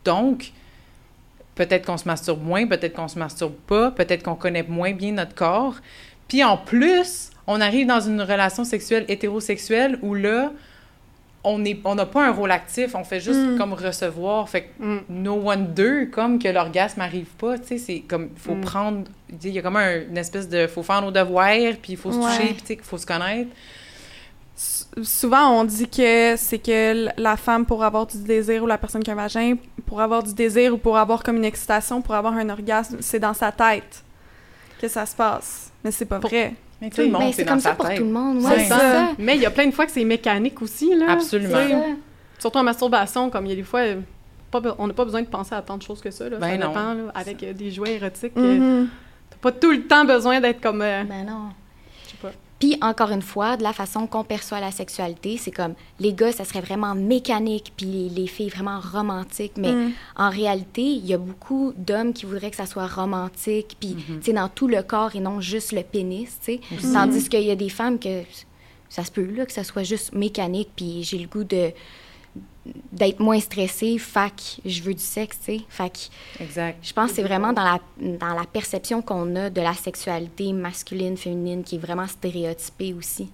Donc, 0.06 0.52
peut-être 1.56 1.86
qu'on 1.86 1.98
se 1.98 2.08
masturbe 2.08 2.44
moins, 2.44 2.66
peut-être 2.66 2.94
qu'on 2.94 3.08
se 3.08 3.20
masturbe 3.20 3.56
pas, 3.68 3.92
peut-être 3.92 4.24
qu'on 4.24 4.36
connaît 4.36 4.64
moins 4.64 4.94
bien 4.94 5.12
notre 5.12 5.36
corps. 5.36 5.76
Puis 6.28 6.44
en 6.44 6.58
plus, 6.58 7.32
on 7.48 7.60
arrive 7.60 7.88
dans 7.88 8.00
une 8.00 8.22
relation 8.22 8.64
sexuelle 8.64 9.06
hétérosexuelle 9.10 10.00
où 10.02 10.14
là, 10.14 10.52
on 11.44 11.58
n'a 11.58 11.72
on 11.84 11.96
pas 12.06 12.28
un 12.28 12.32
rôle 12.32 12.52
actif, 12.52 12.94
on 12.96 13.04
fait 13.04 13.20
juste 13.20 13.40
mm. 13.40 13.58
comme 13.58 13.74
recevoir. 13.74 14.48
Fait 14.48 14.64
que 14.64 14.84
mm. 14.84 15.02
no 15.10 15.34
one 15.34 15.74
deux, 15.74 16.06
comme 16.08 16.40
que 16.40 16.48
l'orgasme 16.48 17.00
n'arrive 17.00 17.30
pas, 17.38 17.58
tu 17.58 17.68
sais, 17.68 17.78
c'est 17.78 18.00
comme, 18.02 18.30
faut 18.36 18.56
mm. 18.56 18.62
prendre, 18.62 19.04
il 19.44 19.50
y 19.50 19.60
a 19.60 19.62
comme 19.62 19.78
un, 19.78 20.02
une 20.04 20.18
espèce 20.18 20.48
de, 20.48 20.68
faut 20.68 20.84
faire 20.84 21.02
nos 21.02 21.12
devoirs, 21.12 21.76
puis 21.82 21.94
il 21.94 21.98
faut 21.98 22.12
se 22.12 22.20
toucher, 22.20 22.54
puis 22.54 22.76
il 22.76 22.84
faut 22.84 22.98
se 22.98 23.06
connaître. 23.06 23.50
souvent 25.02 25.60
on 25.60 25.64
dit 25.64 25.90
que 25.90 26.36
c'est 26.38 26.60
que 26.60 27.08
la 27.20 27.38
femme 27.38 27.66
pour 27.66 27.84
avoir 27.84 28.06
du 28.06 28.20
désir 28.20 28.64
ou 28.64 28.68
la 28.68 28.78
personne 28.78 29.02
qui 29.02 29.10
a 29.10 29.14
un 29.14 29.16
vagin 29.16 29.56
pour 29.88 30.02
avoir 30.02 30.22
du 30.22 30.34
désir 30.34 30.76
ou 30.76 30.78
pour 30.78 30.98
avoir 30.98 31.24
comme 31.24 31.38
une 31.38 31.46
excitation 31.46 32.02
pour 32.02 32.14
avoir 32.14 32.34
un 32.34 32.48
orgasme 32.50 32.98
c'est 33.00 33.20
dans 33.20 33.34
sa 33.34 33.52
tête 33.52 34.04
que 34.80 34.88
ça 34.88 35.08
se 35.08 35.16
passe 35.16 35.72
mais 35.84 35.90
c'est 35.90 36.06
pas 36.06 36.20
vrai 36.20 36.54
mais 36.82 36.90
tout 36.90 37.02
le 37.02 37.10
monde 37.10 37.34
c'est 37.34 37.46
comme 37.46 37.60
ça 37.60 37.74
pour 37.76 37.88
tout 37.94 38.04
le 38.04 38.10
monde 38.10 38.42
ouais, 38.44 38.66
ça. 38.66 39.10
mais 39.20 39.36
il 39.36 39.42
y 39.42 39.46
a 39.46 39.52
plein 39.52 39.68
de 39.68 39.72
fois 39.72 39.86
que 39.86 39.92
c'est 39.92 40.04
mécanique 40.04 40.62
aussi 40.62 40.94
là. 40.96 41.12
Absolument. 41.12 41.58
Surtout 42.40 42.58
en 42.58 42.64
masturbation 42.64 43.30
comme 43.30 43.46
il 43.46 43.50
y 43.50 43.54
a 43.54 43.56
des 43.56 43.64
fois 43.64 43.82
pas, 44.50 44.62
on 44.80 44.88
n'a 44.88 44.94
pas 44.94 45.06
besoin 45.06 45.22
de 45.22 45.28
penser 45.28 45.56
à 45.56 45.62
tant 45.62 45.78
de 45.78 45.82
choses 45.84 46.02
que 46.02 46.12
ça 46.12 46.28
là, 46.28 46.38
ben 46.38 46.50
ça 46.50 46.58
non. 46.58 46.68
dépend 46.70 46.94
là, 46.94 47.12
avec 47.16 47.42
euh, 47.44 47.54
des 47.54 47.72
jouets 47.72 47.94
érotiques 47.94 48.36
Mhm. 48.36 48.90
t'as 49.30 49.38
pas 49.38 49.52
tout 49.54 49.72
le 49.72 49.84
temps 49.88 50.04
besoin 50.06 50.42
d'être 50.42 50.60
comme 50.60 50.82
euh, 50.82 51.04
ben 51.06 51.26
non 51.26 51.50
Puis, 52.62 52.78
encore 52.82 53.10
une 53.12 53.22
fois, 53.24 53.58
de 53.58 53.64
la 53.64 53.74
façon 53.74 54.08
qu'on 54.08 54.24
perçoit 54.24 54.62
la 54.62 54.72
sexualité, 54.72 55.36
c'est 55.38 55.52
comme 55.52 55.74
les 56.00 56.14
gars, 56.14 56.32
ça 56.32 56.46
serait 56.46 56.62
vraiment 56.62 56.96
mécanique, 56.96 57.74
puis 57.76 57.86
les, 57.88 58.10
les 58.10 58.28
filles 58.28 58.48
vraiment 58.50 58.80
romantiques. 58.80 59.58
Mais 59.58 59.74
Mm. 59.74 59.92
en 60.16 60.30
réalité, 60.30 60.82
il 60.84 61.06
y 61.06 61.14
a 61.14 61.18
beaucoup 61.18 61.74
d'hommes 61.76 62.14
qui 62.14 62.26
voudraient 62.26 62.52
que 62.52 62.56
ça 62.58 62.66
soit 62.68 62.88
romantique, 62.88 63.76
puis, 63.80 63.90
Mm-hmm. 63.96 64.20
tu 64.20 64.24
sais, 64.26 64.34
dans 64.34 64.48
tout 64.48 64.68
le 64.68 64.82
corps 64.84 65.16
et 65.16 65.20
non 65.20 65.42
juste 65.42 65.74
le 65.74 65.84
pénis, 65.84 66.30
tu 66.46 66.54
sais. 66.54 66.60
Tandis 66.94 67.28
qu'il 67.28 67.42
y 67.44 67.52
a 67.52 67.56
des 67.56 67.70
femmes 67.70 68.00
que 68.00 68.22
ça 68.90 69.04
se 69.04 69.12
peut, 69.12 69.26
là, 69.26 69.46
que 69.46 69.54
ça 69.54 69.64
soit 69.64 69.84
juste 69.84 70.14
mécanique, 70.14 70.70
puis 70.76 71.02
j'ai 71.04 71.18
le 71.18 71.28
goût 71.28 71.44
de 71.44 71.72
d'être 72.92 73.20
moins 73.20 73.40
stressée, 73.40 73.98
fac, 73.98 74.60
je 74.66 74.84
veux 74.84 74.94
du 74.94 75.04
sexe, 75.04 75.40
tu 75.40 75.58
sais. 75.58 75.62
Fac, 75.68 76.10
exact 76.40 76.78
je 76.84 76.94
pense 76.94 77.10
que 77.10 77.16
c'est 77.16 77.24
vraiment 77.24 77.54
dans 77.54 77.64
la, 77.64 77.80
dans 77.98 78.34
la 78.34 78.46
perception 78.46 79.02
qu'on 79.02 79.36
a 79.36 79.50
de 79.50 79.62
la 79.62 79.74
sexualité 79.74 80.54
masculine, 80.54 81.18
féminine, 81.18 81.64
qui 81.64 81.76
est 81.76 81.80
vraiment 81.80 82.08
stéréotypée 82.08 82.94
aussi. 82.94 83.30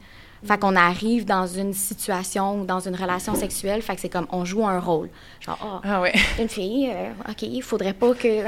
Fait 0.46 0.60
qu'on 0.60 0.76
arrive 0.76 1.26
dans 1.26 1.48
une 1.48 1.74
situation 1.74 2.62
ou 2.62 2.66
dans 2.66 2.80
une 2.80 2.96
relation 2.96 3.34
sexuelle, 3.36 3.82
fait 3.82 3.96
que 3.96 4.02
c'est 4.02 4.10
comme 4.10 4.28
on 4.32 4.46
joue 4.46 4.66
un 4.66 4.80
rôle. 4.80 5.10
Genre, 5.42 5.58
ah, 5.62 5.82
ah 5.84 6.02
ouais 6.02 6.14
une 6.40 6.48
fille, 6.48 6.90
euh, 6.94 7.12
OK, 7.28 7.42
il 7.42 7.62
faudrait 7.62 7.94
pas 7.94 8.14
que. 8.14 8.44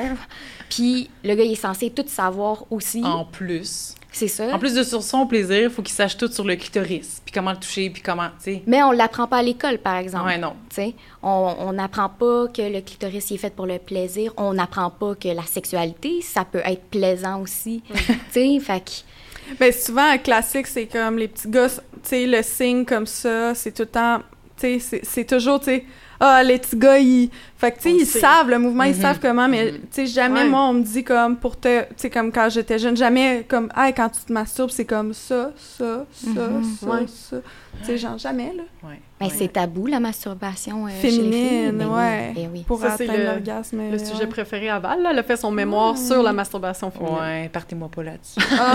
Puis 0.70 1.10
le 1.24 1.36
gars, 1.36 1.44
il 1.44 1.54
est 1.54 1.56
censé 1.56 1.90
tout 1.90 2.06
savoir 2.08 2.66
aussi. 2.70 3.04
en 3.04 3.26
plus 3.26 3.96
C'est 4.12 4.28
ça. 4.28 4.54
en 4.54 4.60
plus 4.60 4.74
de 4.74 4.82
sur 4.84 5.04
son 5.04 5.28
plaisir 5.28 5.64
il 5.66 5.70
faut 5.70 5.82
qu'il 5.84 5.94
sache 5.94 6.18
tout 6.18 6.28
sur 6.32 6.44
le 6.44 6.56
clitoris 6.56 7.22
puis 7.24 7.32
comment 7.32 7.52
le 7.52 7.58
toucher 7.58 7.90
puis 7.92 8.02
comment 8.02 8.28
tu 8.44 8.54
sais 8.56 8.64
Mais 8.66 8.82
on 8.82 8.92
l'apprend 8.92 9.28
pas 9.28 9.38
à 9.38 9.44
l'école, 9.44 9.78
par 9.78 9.98
exemple. 9.98 10.26
ouais 10.26 10.38
non 10.38 10.56
Tu 10.70 10.76
sais, 10.78 10.96
on 11.22 11.72
n'apprend 11.74 12.10
pas 12.10 12.48
que 12.48 12.62
le 12.62 12.82
clitoris 12.82 13.30
il 13.30 13.36
est 13.36 13.38
fait 13.38 13.54
pour 13.54 13.66
le 13.68 13.78
plaisir. 13.78 14.34
On 14.38 14.54
n'apprend 14.54 14.90
pas 14.90 15.14
que 15.16 15.28
la 15.30 15.44
sexualité, 15.44 16.22
ça 16.22 16.44
peut 16.44 16.62
être 16.66 16.84
plaisant 16.90 17.42
aussi. 17.42 17.84
tu 17.94 18.14
sais, 18.32 18.60
fait 18.60 18.80
que. 18.84 19.56
Ben, 19.60 19.72
souvent, 19.74 20.10
un 20.12 20.18
classique, 20.18 20.68
c'est 20.68 20.86
comme 20.88 21.18
les 21.18 21.28
petits 21.28 21.50
gars, 21.50 21.70
tu 21.70 21.80
sais, 22.04 22.26
le 22.26 22.42
signe 22.44 22.86
comme 22.86 23.06
ça, 23.08 23.54
c'est 23.56 23.72
tout 23.72 23.84
le 23.84 23.88
temps, 23.90 24.20
tu 24.58 24.62
sais, 24.62 24.80
c'est- 24.80 25.06
c'est 25.06 25.26
toujours, 25.26 25.60
tu 25.60 25.66
sais, 25.66 25.86
ah, 26.20 26.44
les 26.44 26.58
petits 26.58 26.76
gars, 26.78 26.98
ils... 27.00 27.30
Fait 27.58 27.72
que, 27.72 27.78
tu 27.78 27.84
sais, 27.84 27.96
ils 27.96 28.06
sait. 28.06 28.20
savent 28.20 28.50
le 28.50 28.60
mouvement, 28.60 28.84
ils 28.84 28.96
Mhm. 28.96 29.02
savent 29.02 29.20
comment, 29.22 29.48
mais, 29.48 29.66
Mhm. 29.72 29.78
tu 29.80 29.88
sais, 29.92 30.06
jamais, 30.08 30.42
Ouais. 30.44 30.50
moi, 30.50 30.62
on 30.70 30.74
me 30.74 30.84
dit 30.84 31.04
comme, 31.04 31.38
pour 31.38 31.60
te... 31.60 31.82
Tu 31.82 31.88
sais, 31.98 32.10
comme 32.10 32.32
quand 32.32 32.50
j'étais 32.50 32.80
jeune, 32.80 32.96
jamais 32.98 33.46
comme, 33.48 33.70
ah, 33.76 33.92
quand 33.92 34.10
tu 34.10 34.22
te 34.22 34.32
masturbes, 34.34 34.70
c'est 34.70 34.86
comme 34.86 35.14
ça, 35.14 35.52
ça, 35.58 36.06
ça, 36.14 36.30
Mhm. 36.30 36.64
ça, 36.64 36.88
Ouais. 36.90 37.06
ça. 37.08 37.38
Tu 37.80 37.86
sais, 37.86 37.98
genre, 37.98 38.18
jamais, 38.18 38.54
là. 38.56 38.64
ouais 38.90 39.00
Ben, 39.20 39.26
ouais. 39.28 39.34
c'est 39.38 39.50
tabou, 39.52 39.86
la 39.88 40.00
masturbation 40.00 40.86
euh, 40.86 40.90
chez 41.02 41.08
les 41.08 41.12
filles. 41.12 41.32
Féminine, 41.32 41.72
Ben 41.78 41.88
ouais. 41.90 42.32
ben 42.36 42.50
oui. 42.54 42.64
Pour 42.66 42.80
Ça, 42.80 42.96
c'est 42.98 43.04
atteindre 43.04 43.20
le- 43.20 43.26
l'orgasme. 43.26 43.82
le 43.92 43.98
sujet 43.98 44.22
ouais. 44.22 44.28
préféré 44.28 44.70
à 44.70 44.80
Val 44.80 45.02
là, 45.02 45.10
elle 45.12 45.20
a 45.20 45.24
fait 45.24 45.36
son 45.36 45.52
mémoire 45.52 45.98
sur 45.98 46.24
la 46.24 46.32
masturbation 46.32 46.90
féminine 46.90 47.18
ouais 47.20 47.50
partez-moi 47.52 47.90
pas 47.94 48.04
là-dessus 48.04 48.40
Ah 48.58 48.74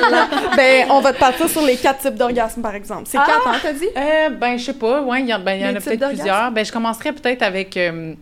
là 0.00 0.10
là. 0.10 0.28
ben, 0.56 0.86
on 0.90 1.00
va 1.00 1.12
te 1.12 1.18
partir 1.20 1.48
sur 1.48 1.62
les 1.62 1.76
quatre 1.76 2.00
types 2.00 2.16
d'orgasme, 2.16 2.62
par 2.62 2.74
exemple. 2.74 3.04
C'est 3.06 3.16
quatre, 3.18 3.46
hein, 3.46 3.58
t'as 3.62 3.72
dit? 3.72 3.86
Euh, 3.96 4.30
ben, 4.30 4.56
je 4.58 4.64
sais 4.64 4.72
pas. 4.74 5.02
Ouais, 5.02 5.20
il 5.20 5.28
y, 5.28 5.34
en- 5.34 5.38
ben, 5.40 5.54
y 5.54 5.64
en 5.64 5.68
a 5.68 5.80
peut-être 5.80 6.00
d'orgasmes? 6.00 6.14
plusieurs. 6.16 6.50
Ben, 6.50 6.64
je 6.64 6.72
commencerais 6.72 7.12
peut-être 7.12 7.42
avec 7.42 7.76
euh, 7.76 8.14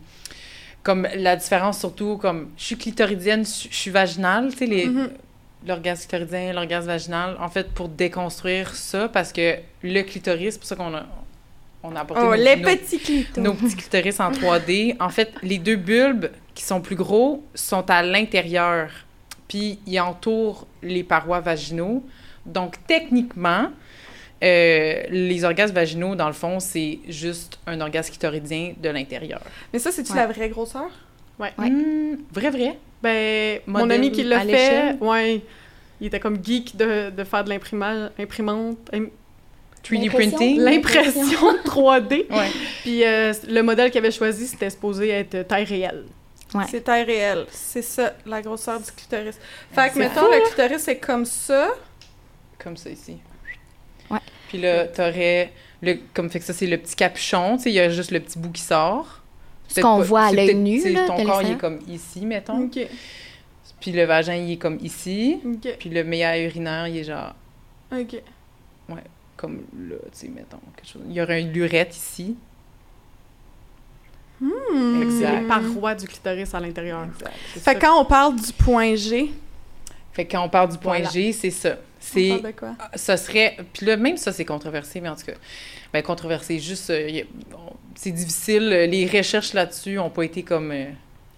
comme 0.82 1.08
la 1.16 1.34
différence 1.36 1.78
surtout 1.78 2.18
comme 2.18 2.50
je 2.58 2.64
suis 2.64 2.76
clitoridienne, 2.76 3.44
je 3.46 3.74
suis 3.74 3.90
vaginale, 3.90 4.50
tu 4.52 4.58
sais 4.58 4.66
les 4.66 4.84
Mhm. 4.86 5.08
l'orgasme 5.66 6.00
clitoridien, 6.08 6.52
l'orgasme 6.52 6.88
vaginal. 6.88 7.36
En 7.40 7.48
fait, 7.48 7.72
pour 7.72 7.88
déconstruire 7.88 8.74
ça, 8.74 9.08
parce 9.08 9.32
que 9.32 9.54
le 9.82 10.02
clitoris, 10.02 10.52
c'est 10.54 10.58
pour 10.58 10.68
ça 10.68 10.76
qu'on 10.76 10.94
a 10.94 11.04
on 11.84 11.94
a 11.94 12.00
apporté 12.00 12.22
Oh, 12.24 12.30
nos, 12.30 12.34
les 12.34 12.56
nos- 12.56 12.68
petits 12.68 12.98
clitos. 12.98 13.40
nos 13.40 13.54
petits 13.54 13.76
clitoris 13.76 14.18
en 14.20 14.30
3D. 14.32 14.96
En 15.00 15.10
fait, 15.10 15.32
les 15.42 15.58
deux 15.58 15.76
bulbes 15.76 16.30
qui 16.54 16.64
sont 16.64 16.80
plus 16.80 16.96
gros 16.96 17.44
sont 17.54 17.88
à 17.90 18.02
l'intérieur, 18.02 18.90
puis 19.48 19.78
ils 19.86 20.00
entourent 20.00 20.66
les 20.82 21.04
parois 21.04 21.40
vaginaux. 21.40 22.02
Donc, 22.46 22.74
techniquement, 22.86 23.70
euh, 24.42 25.02
les 25.10 25.44
orgasmes 25.44 25.74
vaginaux, 25.74 26.14
dans 26.14 26.26
le 26.26 26.32
fond, 26.32 26.60
c'est 26.60 26.98
juste 27.08 27.58
un 27.66 27.80
orgasme 27.80 28.10
clitoridien 28.10 28.74
de 28.80 28.88
l'intérieur. 28.90 29.40
Mais 29.72 29.78
ça, 29.78 29.90
c'est-tu 29.92 30.12
Ouais. 30.12 30.18
la 30.18 30.26
vraie 30.26 30.48
grosseur? 30.48 30.90
Ouais. 31.38 31.52
Hmm, 31.58 32.16
vrai, 32.32 32.50
vrai? 32.50 32.78
Ben, 33.02 33.60
mon 33.66 33.90
ami 33.90 34.10
qui 34.12 34.22
l'a 34.24 34.40
fait, 34.40 34.96
ouais, 35.00 35.42
il 36.00 36.06
était 36.06 36.20
comme 36.20 36.42
geek 36.42 36.76
de, 36.76 37.10
de 37.10 37.24
faire 37.24 37.44
de 37.44 37.50
l'imprimage, 37.50 38.10
imprimante, 38.18 38.78
im- 38.94 39.08
3D 39.84 40.04
L'impression? 40.04 40.30
printing? 40.38 40.60
l'impression 40.60 41.52
3D. 41.64 42.30
Ouais. 42.30 42.50
Puis 42.82 43.04
euh, 43.04 43.32
le 43.48 43.62
modèle 43.62 43.90
qu'il 43.90 43.98
avait 43.98 44.10
choisi, 44.10 44.46
c'était 44.46 44.70
supposé 44.70 45.10
être 45.10 45.46
taille 45.46 45.64
réelle. 45.64 46.04
Ouais. 46.54 46.64
C'est 46.70 46.82
taille 46.82 47.04
réelle. 47.04 47.46
C'est 47.50 47.82
ça, 47.82 48.14
la 48.24 48.40
grosseur 48.40 48.80
du 48.80 48.90
clitoris. 48.90 49.38
Fait 49.72 49.90
que, 49.92 49.98
mettons, 49.98 50.30
le 50.30 50.46
clitoris, 50.46 50.82
c'est 50.82 50.98
comme 50.98 51.24
ça. 51.24 51.68
Comme 52.58 52.76
ça 52.76 52.90
ici. 52.90 53.18
Ouais. 54.10 54.20
Puis 54.48 54.60
là, 54.60 54.86
t'aurais... 54.86 55.52
Le, 55.82 55.98
comme 56.14 56.30
fait 56.30 56.38
que 56.38 56.44
ça, 56.44 56.52
c'est 56.52 56.66
le 56.66 56.78
petit 56.78 56.94
capuchon, 56.94 57.56
tu 57.56 57.64
sais, 57.64 57.70
il 57.70 57.74
y 57.74 57.80
a 57.80 57.90
juste 57.90 58.10
le 58.10 58.20
petit 58.20 58.38
bout 58.38 58.52
qui 58.52 58.62
sort. 58.62 59.20
Ce 59.68 59.80
qu'on 59.80 60.00
voit 60.00 60.26
à 60.26 60.32
l'œil 60.32 60.54
nu, 60.54 60.92
là, 60.92 61.06
Ton 61.06 61.24
corps, 61.24 61.42
il 61.42 61.52
est 61.52 61.58
comme 61.58 61.80
ici, 61.88 62.24
mettons. 62.24 62.64
OK. 62.64 62.78
Puis 63.80 63.92
le 63.92 64.04
vagin, 64.04 64.34
il 64.34 64.52
est 64.52 64.56
comme 64.56 64.78
ici. 64.80 65.40
OK. 65.44 65.76
Puis 65.78 65.90
le 65.90 66.04
meilleur 66.04 66.36
urinaire, 66.36 66.86
il 66.88 66.98
est 66.98 67.04
genre 67.04 67.34
OK. 67.92 68.22
Comme 69.36 69.62
là, 69.88 69.96
tu 70.04 70.08
sais, 70.12 70.28
mettons. 70.28 70.58
Quelque 70.76 70.88
chose. 70.88 71.02
Il 71.08 71.12
y 71.14 71.20
aurait 71.22 71.40
une 71.40 71.52
lurette 71.52 71.94
ici. 71.96 72.36
C'est 74.40 75.02
Exact. 75.02 75.40
les 75.40 75.46
parois 75.46 75.94
du 75.94 76.06
clitoris 76.06 76.54
à 76.54 76.60
l'intérieur. 76.60 77.06
Fait 77.54 77.60
ça. 77.60 77.74
quand 77.74 78.00
on 78.00 78.04
parle 78.04 78.36
du 78.36 78.52
point 78.52 78.94
G, 78.94 79.30
Fait 80.12 80.26
quand 80.26 80.42
on 80.44 80.48
parle 80.48 80.70
du 80.70 80.78
point 80.78 80.98
Voilà. 80.98 81.10
G, 81.10 81.32
c'est 81.32 81.50
ça. 81.50 81.76
C'est... 82.00 82.28
parle 82.40 82.42
de 82.42 82.58
quoi? 82.58 82.74
Ça 82.94 83.16
serait... 83.16 83.56
Puis 83.72 83.86
là, 83.86 83.96
même 83.96 84.16
ça, 84.16 84.32
c'est 84.32 84.44
controversé, 84.44 85.00
mais 85.00 85.08
en 85.08 85.16
tout 85.16 85.24
cas... 85.26 85.32
Ben, 85.92 86.02
controversé, 86.02 86.58
juste... 86.58 86.90
euh, 86.90 87.22
c'est 87.94 88.10
difficile. 88.10 88.70
euh, 88.72 88.86
Les 88.86 89.06
recherches 89.06 89.54
là-dessus 89.54 89.94
n'ont 89.94 90.10
pas 90.10 90.24
été 90.24 90.42
comme... 90.42 90.70
euh, 90.72 90.90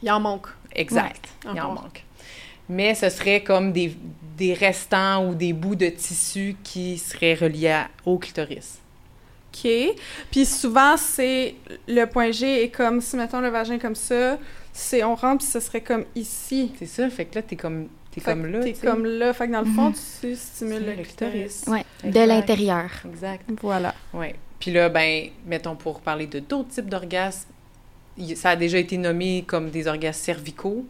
Il 0.02 0.11
en 0.11 0.18
manque. 0.18 0.48
exact. 0.74 1.28
Il 1.44 1.61
en 1.61 1.74
manque. 1.74 2.02
Mais 2.68 2.94
ce 2.96 3.09
serait 3.11 3.42
comme 3.44 3.72
des, 3.72 3.96
des 4.37 4.53
restants 4.55 5.29
ou 5.29 5.35
des 5.35 5.53
bouts 5.53 5.77
de 5.77 5.88
tissu 5.88 6.57
qui 6.62 6.99
seraient 6.99 7.35
reliés 7.35 7.68
à- 7.70 7.88
au 8.05 8.18
clitoris. 8.18 8.79
OK. 9.55 9.70
Puis 10.31 10.44
souvent, 10.44 10.96
c'est... 10.96 11.55
Le 11.88 12.05
point 12.05 12.31
G 12.31 12.64
est 12.64 12.68
comme... 12.70 13.01
Si, 13.01 13.16
mettons, 13.16 13.40
le 13.40 13.49
vagin 13.49 13.79
comme 13.79 13.94
ça, 13.94 14.38
c'est... 14.72 15.03
On 15.03 15.14
rentre, 15.14 15.38
puis 15.38 15.46
ce 15.53 15.61
serait 15.61 15.81
comme 15.81 16.05
ici. 16.14 16.72
C'est 16.79 16.87
ça, 16.87 17.09
fait 17.09 17.25
que 17.25 17.37
là, 17.37 17.42
t'es 17.42 17.57
comme, 17.57 17.88
t'es 18.11 18.20
comme 18.20 18.44
là, 18.46 18.61
T'es 18.61 18.75
comme 18.75 19.07
là. 19.07 19.33
Fait 19.33 19.46
que 19.46 19.53
dans 19.53 19.62
le 19.62 19.70
fond, 19.70 19.88
Mhm. 19.88 19.94
tu 20.20 20.37
stimules 20.37 20.85
le 20.85 20.94
le 20.94 21.03
clitoris. 21.03 21.64
Ouais, 21.68 21.85
de 22.05 22.20
l'intérieur. 22.20 22.90
Exact. 23.09 23.49
Voilà. 23.62 23.94
Oui. 24.12 24.27
Puis 24.61 24.70
là, 24.72 24.88
ben, 24.90 25.29
mettons, 25.46 25.77
pour 25.77 26.01
parler 26.01 26.27
de 26.27 26.40
d'autres 26.40 26.68
types 26.68 26.90
d'orgasmes, 26.90 27.49
ça 28.35 28.51
a 28.51 28.57
déjà 28.57 28.77
été 28.79 28.99
nommé 28.99 29.44
comme 29.46 29.70
des 29.70 29.87
orgasmes 29.88 30.22
cervicaux, 30.22 30.85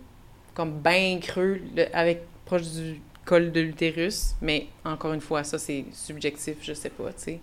comme 0.55 0.73
bien 0.81 1.19
creux, 1.21 1.61
le- 1.77 1.87
avec 1.97 2.23
proche 2.45 2.63
du 2.63 3.01
col 3.27 3.53
de 3.53 3.61
l'utérus. 3.61 4.35
Mais 4.41 4.69
encore 4.85 5.13
une 5.13 5.21
fois, 5.21 5.45
ça, 5.45 5.59
c'est 5.59 5.85
subjectif, 5.93 6.57
je 6.63 6.73
sais 6.73 6.89
pas, 6.91 7.09
tu 7.13 7.23
sais. 7.25 7.41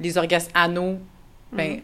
Les 0.00 0.16
orgasmes 0.16 0.50
anaux, 0.54 0.98
ben, 1.52 1.72
Mhm. 1.74 1.80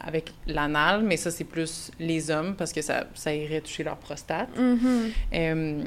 avec 0.00 0.32
l'anal, 0.46 1.02
mais 1.02 1.18
ça, 1.18 1.30
c'est 1.30 1.44
plus 1.44 1.90
les 1.98 2.30
hommes 2.30 2.54
parce 2.56 2.72
que 2.72 2.80
ça, 2.80 3.04
ça 3.14 3.34
irait 3.34 3.60
toucher 3.60 3.82
leur 3.84 3.96
prostate. 3.98 4.48
Mhm. 4.56 5.10
Euh, 5.34 5.84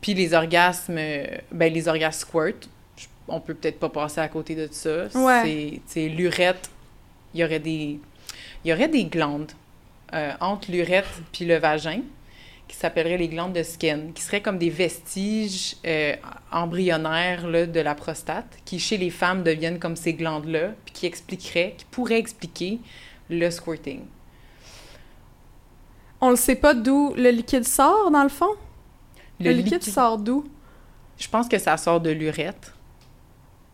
puis 0.00 0.14
les 0.14 0.34
orgasmes, 0.34 0.94
ben 1.50 1.72
les 1.72 1.88
orgasmes 1.88 2.20
squirt, 2.20 2.68
on 3.26 3.40
peut 3.40 3.54
peut-être 3.54 3.78
pas 3.80 3.88
passer 3.88 4.20
à 4.20 4.28
côté 4.28 4.54
de 4.54 4.68
ça. 4.70 5.06
Ouais. 5.14 5.80
C'est, 5.86 6.08
l'urètre, 6.08 6.68
il 7.34 7.40
y 7.40 7.44
aurait 7.44 7.58
des, 7.60 7.98
il 8.64 8.70
y 8.70 8.72
aurait 8.72 8.88
des 8.88 9.04
glandes 9.04 9.50
euh, 10.14 10.32
entre 10.40 10.70
l'urètre 10.70 11.08
puis 11.32 11.44
le 11.44 11.56
vagin 11.56 12.02
qui 12.70 12.76
s'appelleraient 12.76 13.16
les 13.16 13.26
glandes 13.28 13.52
de 13.52 13.64
Skene, 13.64 14.12
qui 14.12 14.22
seraient 14.22 14.42
comme 14.42 14.56
des 14.56 14.70
vestiges 14.70 15.76
euh, 15.84 16.14
embryonnaires 16.52 17.48
là, 17.48 17.66
de 17.66 17.80
la 17.80 17.96
prostate, 17.96 18.46
qui 18.64 18.78
chez 18.78 18.96
les 18.96 19.10
femmes 19.10 19.42
deviennent 19.42 19.80
comme 19.80 19.96
ces 19.96 20.14
glandes-là, 20.14 20.74
puis 20.84 20.94
qui 20.94 21.06
expliqueraient, 21.06 21.74
qui 21.76 21.84
pourraient 21.86 22.20
expliquer 22.20 22.78
le 23.28 23.50
squirting. 23.50 24.02
On 26.20 26.30
ne 26.30 26.36
sait 26.36 26.54
pas 26.54 26.74
d'où 26.74 27.12
le 27.16 27.30
liquide 27.30 27.64
sort, 27.64 28.12
dans 28.12 28.22
le 28.22 28.28
fond? 28.28 28.54
Le, 29.40 29.50
liquide, 29.50 29.74
liquide- 29.74 29.92
sort 29.92 30.18
d'où? 30.18 30.44
Je 31.18 31.26
pense 31.28 31.48
que 31.48 31.58
ça 31.58 31.76
sort 31.76 32.00
de 32.00 32.10
l'urètre. 32.10 32.76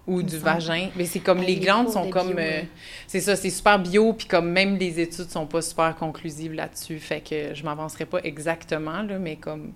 Ou 0.07 0.23
du 0.23 0.39
vagin. 0.39 0.89
Mais 0.97 1.05
c'est 1.05 1.21
comme 1.21 1.41
les 1.41 1.57
glandes 1.57 1.91
sont 1.91 2.11
comme. 2.11 2.35
Euh, 2.39 2.63
c'est 3.07 3.21
ça, 3.21 3.37
c'est 3.37 3.51
super 3.51 3.79
bio, 3.79 4.13
puis 4.13 4.27
comme 4.27 4.51
même 4.51 4.77
les 4.77 5.01
études 5.01 5.31
sont 5.31 5.47
pas 5.47 5.63
super 5.63 5.95
conclusives 5.97 6.53
là-dessus. 6.53 6.99
Fait 6.99 7.21
que 7.21 7.55
je 7.55 7.65
m'avancerai 7.65 8.07
pas 8.07 8.21
exactement, 8.23 9.03
là, 9.03 9.19
mais 9.19 9.37
comme. 9.37 9.73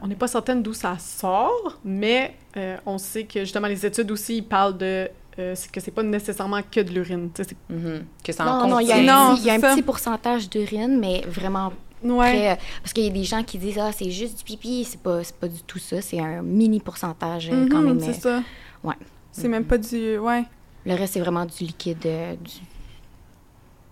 On 0.00 0.06
n'est 0.06 0.14
pas 0.14 0.28
certaine 0.28 0.62
d'où 0.62 0.74
ça 0.74 0.96
sort, 1.00 1.80
mais 1.84 2.36
euh, 2.56 2.76
on 2.86 2.98
sait 2.98 3.24
que 3.24 3.40
justement 3.40 3.66
les 3.66 3.84
études 3.84 4.12
aussi 4.12 4.36
ils 4.36 4.44
parlent 4.44 4.78
de 4.78 5.10
euh, 5.40 5.56
que 5.72 5.80
c'est 5.80 5.90
pas 5.90 6.04
nécessairement 6.04 6.60
que 6.62 6.78
de 6.78 6.90
l'urine. 6.90 7.30
Mm-hmm. 7.36 8.00
Que 8.22 8.32
ça 8.32 8.44
non, 8.44 8.68
non, 8.68 8.78
il 8.78 8.86
y 8.86 8.92
a, 8.92 8.96
un, 8.96 9.34
y 9.34 9.50
a 9.50 9.54
un 9.54 9.58
petit 9.58 9.82
pourcentage 9.82 10.48
d'urine, 10.48 11.00
mais 11.00 11.22
vraiment 11.26 11.72
Ouais. 12.04 12.50
Euh, 12.50 12.54
parce 12.82 12.92
qu'il 12.92 13.04
y 13.04 13.08
a 13.08 13.10
des 13.10 13.24
gens 13.24 13.42
qui 13.42 13.58
disent 13.58 13.78
ah 13.78 13.90
c'est 13.92 14.10
juste 14.10 14.38
du 14.38 14.44
pipi, 14.44 14.84
c'est 14.84 15.00
pas 15.00 15.20
pas 15.40 15.48
du 15.48 15.62
tout 15.62 15.78
ça, 15.78 16.00
c'est 16.00 16.20
un 16.20 16.42
mini 16.42 16.80
pourcentage 16.80 17.48
euh, 17.50 17.68
quand 17.70 17.80
mm-hmm, 17.80 17.84
même. 17.84 18.00
C'est 18.00 18.20
ça. 18.20 18.42
Ouais. 18.82 18.94
C'est 19.32 19.48
même 19.48 19.64
pas 19.64 19.78
du 19.78 20.18
ouais. 20.18 20.44
Le 20.84 20.94
reste 20.94 21.14
c'est 21.14 21.20
vraiment 21.20 21.46
du 21.46 21.64
liquide. 21.64 21.98
du... 21.98 22.52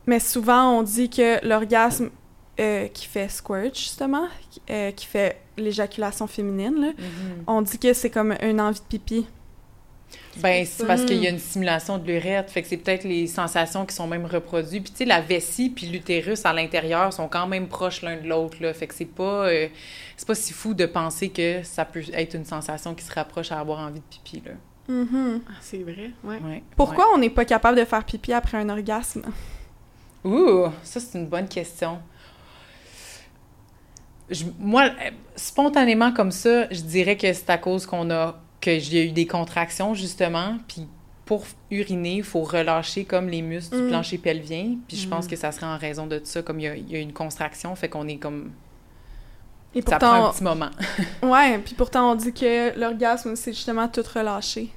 Mais 0.06 0.20
souvent 0.20 0.78
on 0.78 0.82
dit 0.82 1.08
que 1.08 1.44
l'orgasme 1.46 2.10
qui 2.56 3.06
fait 3.06 3.28
squirt 3.30 3.74
justement, 3.74 4.28
qui 4.66 5.06
fait 5.06 5.40
l'éjaculation 5.56 6.26
féminine, 6.26 6.78
là, 6.78 6.88
mm-hmm. 6.88 7.44
on 7.46 7.62
dit 7.62 7.78
que 7.78 7.94
c'est 7.94 8.10
comme 8.10 8.34
une 8.42 8.60
envie 8.60 8.80
de 8.80 8.84
pipi. 8.84 9.26
Ben, 10.38 10.64
c'est 10.64 10.86
parce 10.86 11.04
qu'il 11.04 11.22
y 11.22 11.26
a 11.26 11.30
une 11.30 11.38
simulation 11.38 11.98
de 11.98 12.06
l'urètre. 12.06 12.52
Fait 12.52 12.62
que 12.62 12.68
c'est 12.68 12.76
peut-être 12.76 13.04
les 13.04 13.26
sensations 13.26 13.84
qui 13.84 13.94
sont 13.94 14.06
même 14.06 14.26
reproduites. 14.26 14.84
Puis, 14.84 14.92
tu 14.92 14.98
sais, 14.98 15.04
la 15.04 15.20
vessie 15.20 15.70
puis 15.70 15.86
l'utérus 15.86 16.44
à 16.44 16.52
l'intérieur 16.52 17.12
sont 17.12 17.28
quand 17.28 17.46
même 17.46 17.68
proches 17.68 18.02
l'un 18.02 18.16
de 18.16 18.28
l'autre, 18.28 18.56
là. 18.60 18.72
Fait 18.72 18.86
que 18.86 18.94
c'est 18.94 19.04
pas... 19.04 19.48
Euh, 19.48 19.68
c'est 20.16 20.26
pas 20.26 20.34
si 20.34 20.52
fou 20.52 20.74
de 20.74 20.86
penser 20.86 21.30
que 21.30 21.62
ça 21.62 21.84
peut 21.84 22.02
être 22.12 22.34
une 22.34 22.44
sensation 22.44 22.94
qui 22.94 23.04
se 23.04 23.12
rapproche 23.12 23.52
à 23.52 23.58
avoir 23.58 23.80
envie 23.80 24.00
de 24.00 24.04
pipi, 24.04 24.42
là. 24.44 24.52
Mm-hmm. 24.88 25.40
Ah, 25.48 25.52
c'est 25.60 25.82
vrai, 25.82 26.10
ouais. 26.24 26.62
Pourquoi 26.76 27.06
on 27.14 27.18
n'est 27.18 27.30
pas 27.30 27.44
capable 27.44 27.78
de 27.78 27.84
faire 27.84 28.04
pipi 28.04 28.32
après 28.32 28.58
un 28.58 28.68
orgasme? 28.68 29.22
Ouh, 30.24 30.66
ça, 30.82 31.00
c'est 31.00 31.18
une 31.18 31.26
bonne 31.26 31.48
question. 31.48 31.98
moi, 34.58 34.84
euh, 34.84 35.10
spontanément 35.36 36.12
comme 36.12 36.30
ça, 36.30 36.68
je 36.70 36.82
dirais 36.82 37.16
que 37.16 37.32
c'est 37.32 37.50
à 37.50 37.58
cause 37.58 37.86
qu'on 37.86 38.10
a 38.10 38.40
que 38.60 38.78
j'ai 38.78 39.08
eu 39.08 39.12
des 39.12 39.26
contractions, 39.26 39.94
justement, 39.94 40.58
puis 40.68 40.86
pour 41.24 41.44
uriner, 41.70 42.16
il 42.16 42.24
faut 42.24 42.42
relâcher 42.42 43.04
comme 43.04 43.28
les 43.28 43.40
muscles 43.40 43.76
du 43.76 43.82
mm. 43.84 43.88
plancher 43.88 44.18
pelvien. 44.18 44.76
Puis 44.88 44.96
je 44.96 45.08
pense 45.08 45.26
mm. 45.26 45.28
que 45.28 45.36
ça 45.36 45.52
serait 45.52 45.66
en 45.66 45.78
raison 45.78 46.08
de 46.08 46.20
ça, 46.24 46.42
comme 46.42 46.58
il 46.58 46.90
y 46.90 46.96
a, 46.96 46.98
une 46.98 47.12
contraction, 47.12 47.76
fait 47.76 47.88
qu'on 47.88 48.08
est 48.08 48.16
comme... 48.16 48.50
Et 49.74 49.82
pourtant, 49.82 50.00
ça 50.00 50.06
prend 50.06 50.28
un 50.28 50.32
petit 50.32 50.44
moment. 50.44 50.70
ouais, 51.22 51.58
puis 51.58 51.74
pourtant 51.74 52.12
on 52.12 52.14
dit 52.14 52.32
que 52.32 52.78
l'orgasme, 52.78 53.36
c'est 53.36 53.52
justement 53.52 53.88
tout 53.88 54.02
relâcher. 54.14 54.70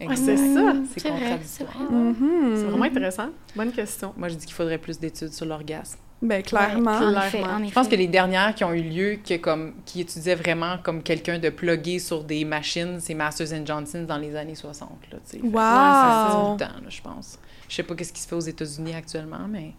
c'est 0.00 0.36
ça. 0.36 0.72
C'est 0.94 1.08
contradictoire. 1.08 1.90
Mm-hmm. 1.90 2.56
C'est 2.56 2.64
vraiment 2.64 2.84
intéressant. 2.84 3.28
Bonne 3.56 3.72
question. 3.72 4.12
Moi, 4.16 4.28
je 4.28 4.34
dis 4.34 4.46
qu'il 4.46 4.54
faudrait 4.54 4.78
plus 4.78 4.98
d'études 4.98 5.32
sur 5.32 5.46
l'orgasme. 5.46 5.98
Ben, 6.20 6.42
clairement. 6.42 6.98
Je 7.00 7.72
pense 7.72 7.88
que 7.88 7.94
les 7.94 8.08
dernières 8.08 8.54
qui 8.54 8.64
ont 8.64 8.72
eu 8.72 8.82
lieu, 8.82 9.18
qui, 9.22 9.40
comme, 9.40 9.74
qui 9.84 10.00
étudiaient 10.00 10.34
vraiment 10.34 10.78
comme 10.82 11.02
quelqu'un 11.02 11.38
de 11.38 11.48
plugué 11.48 12.00
sur 12.00 12.24
des 12.24 12.44
machines, 12.44 12.98
c'est 13.00 13.14
Masters 13.14 13.52
and 13.52 13.64
Johnson 13.64 14.04
dans 14.06 14.18
les 14.18 14.34
années 14.34 14.56
60. 14.56 14.90
Là, 15.12 15.18
wow! 15.44 16.58
ça 16.58 16.66
temps, 16.66 16.74
je 16.88 17.00
pense. 17.00 17.38
Je 17.68 17.76
sais 17.76 17.82
pas 17.82 17.94
ce 18.02 18.12
qui 18.12 18.20
se 18.20 18.26
fait 18.26 18.34
aux 18.34 18.40
États-Unis 18.40 18.94
actuellement, 18.94 19.46
mais... 19.48 19.74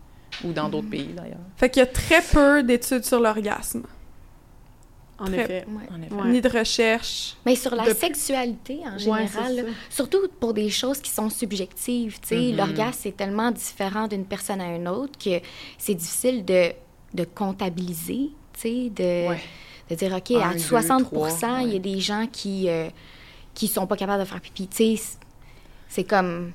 Ou 0.45 0.53
dans 0.53 0.69
d'autres 0.69 0.89
pays, 0.89 1.11
d'ailleurs. 1.13 1.39
Fait 1.57 1.69
qu'il 1.69 1.81
y 1.81 1.83
a 1.83 1.87
très 1.87 2.21
peu 2.21 2.63
d'études 2.63 3.03
sur 3.03 3.19
l'orgasme. 3.19 3.83
En 5.19 5.31
effet. 5.31 5.65
Ni 6.25 6.41
de 6.41 6.49
recherche. 6.49 7.35
Mais 7.45 7.55
sur 7.55 7.75
la 7.75 7.93
sexualité 7.93 8.79
en 8.85 8.97
général, 8.97 9.65
surtout 9.89 10.27
pour 10.39 10.53
des 10.53 10.69
choses 10.69 10.99
qui 10.99 11.11
sont 11.11 11.29
subjectives. 11.29 12.19
tu 12.21 12.35
mm-hmm. 12.35 12.55
L'orgasme, 12.55 12.99
c'est 13.03 13.17
tellement 13.17 13.51
différent 13.51 14.07
d'une 14.07 14.25
personne 14.25 14.61
à 14.61 14.75
une 14.75 14.87
autre 14.87 15.17
que 15.17 15.41
c'est 15.77 15.95
difficile 15.95 16.45
de, 16.45 16.71
de 17.13 17.23
comptabiliser, 17.23 18.29
de, 18.63 19.27
de 19.89 19.95
dire, 19.95 20.13
OK, 20.13 20.31
à 20.31 20.53
60% 20.53 21.63
il 21.63 21.73
y 21.73 21.75
a 21.75 21.79
des 21.79 21.99
gens 21.99 22.27
qui 22.31 22.65
ne 22.65 22.69
euh, 22.69 22.89
qui 23.53 23.67
sont 23.67 23.87
pas 23.87 23.97
capables 23.97 24.23
de 24.23 24.27
faire 24.27 24.41
pipi. 24.41 24.69
C'est 25.87 26.03
comme... 26.03 26.51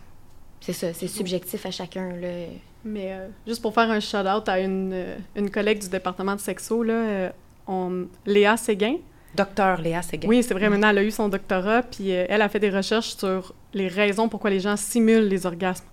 C'est 0.61 0.73
ça, 0.73 0.95
c'est 0.95 1.09
subjectif 1.09 1.67
à 1.67 1.71
chacun. 1.71 2.17
Là. 2.17 2.47
Mais 2.85 3.13
euh, 3.13 3.29
juste 3.47 3.61
pour 3.61 3.75
faire 3.75 3.91
un 3.91 4.01
shout-out 4.01 4.49
à 4.49 4.61
une, 4.61 4.93
euh, 4.93 5.17
une 5.37 5.51
collègue 5.51 5.79
du 5.79 5.89
département 5.89 6.35
de 6.35 6.41
sexo, 6.41 6.83
là, 6.83 7.33
on, 7.67 8.07
Léa 8.27 8.57
Séguin. 8.57 8.97
Docteur 9.35 9.81
Léa 9.81 10.03
Séguin. 10.03 10.29
Oui, 10.29 10.43
c'est 10.43 10.55
vrai. 10.55 10.69
Maintenant, 10.69 10.91
elle 10.91 10.99
a 10.99 11.03
eu 11.03 11.11
son 11.11 11.29
doctorat, 11.29 11.83
puis 11.83 12.13
euh, 12.13 12.27
elle 12.29 12.43
a 12.43 12.49
fait 12.49 12.61
des 12.61 12.71
recherches 12.71 13.17
sur 13.17 13.55
les 13.73 13.89
raisons 13.89 14.29
pourquoi 14.29 14.51
les 14.51 14.61
gens 14.61 14.77
simulent 14.77 15.29
les 15.29 15.47
orgasmes. 15.47 15.87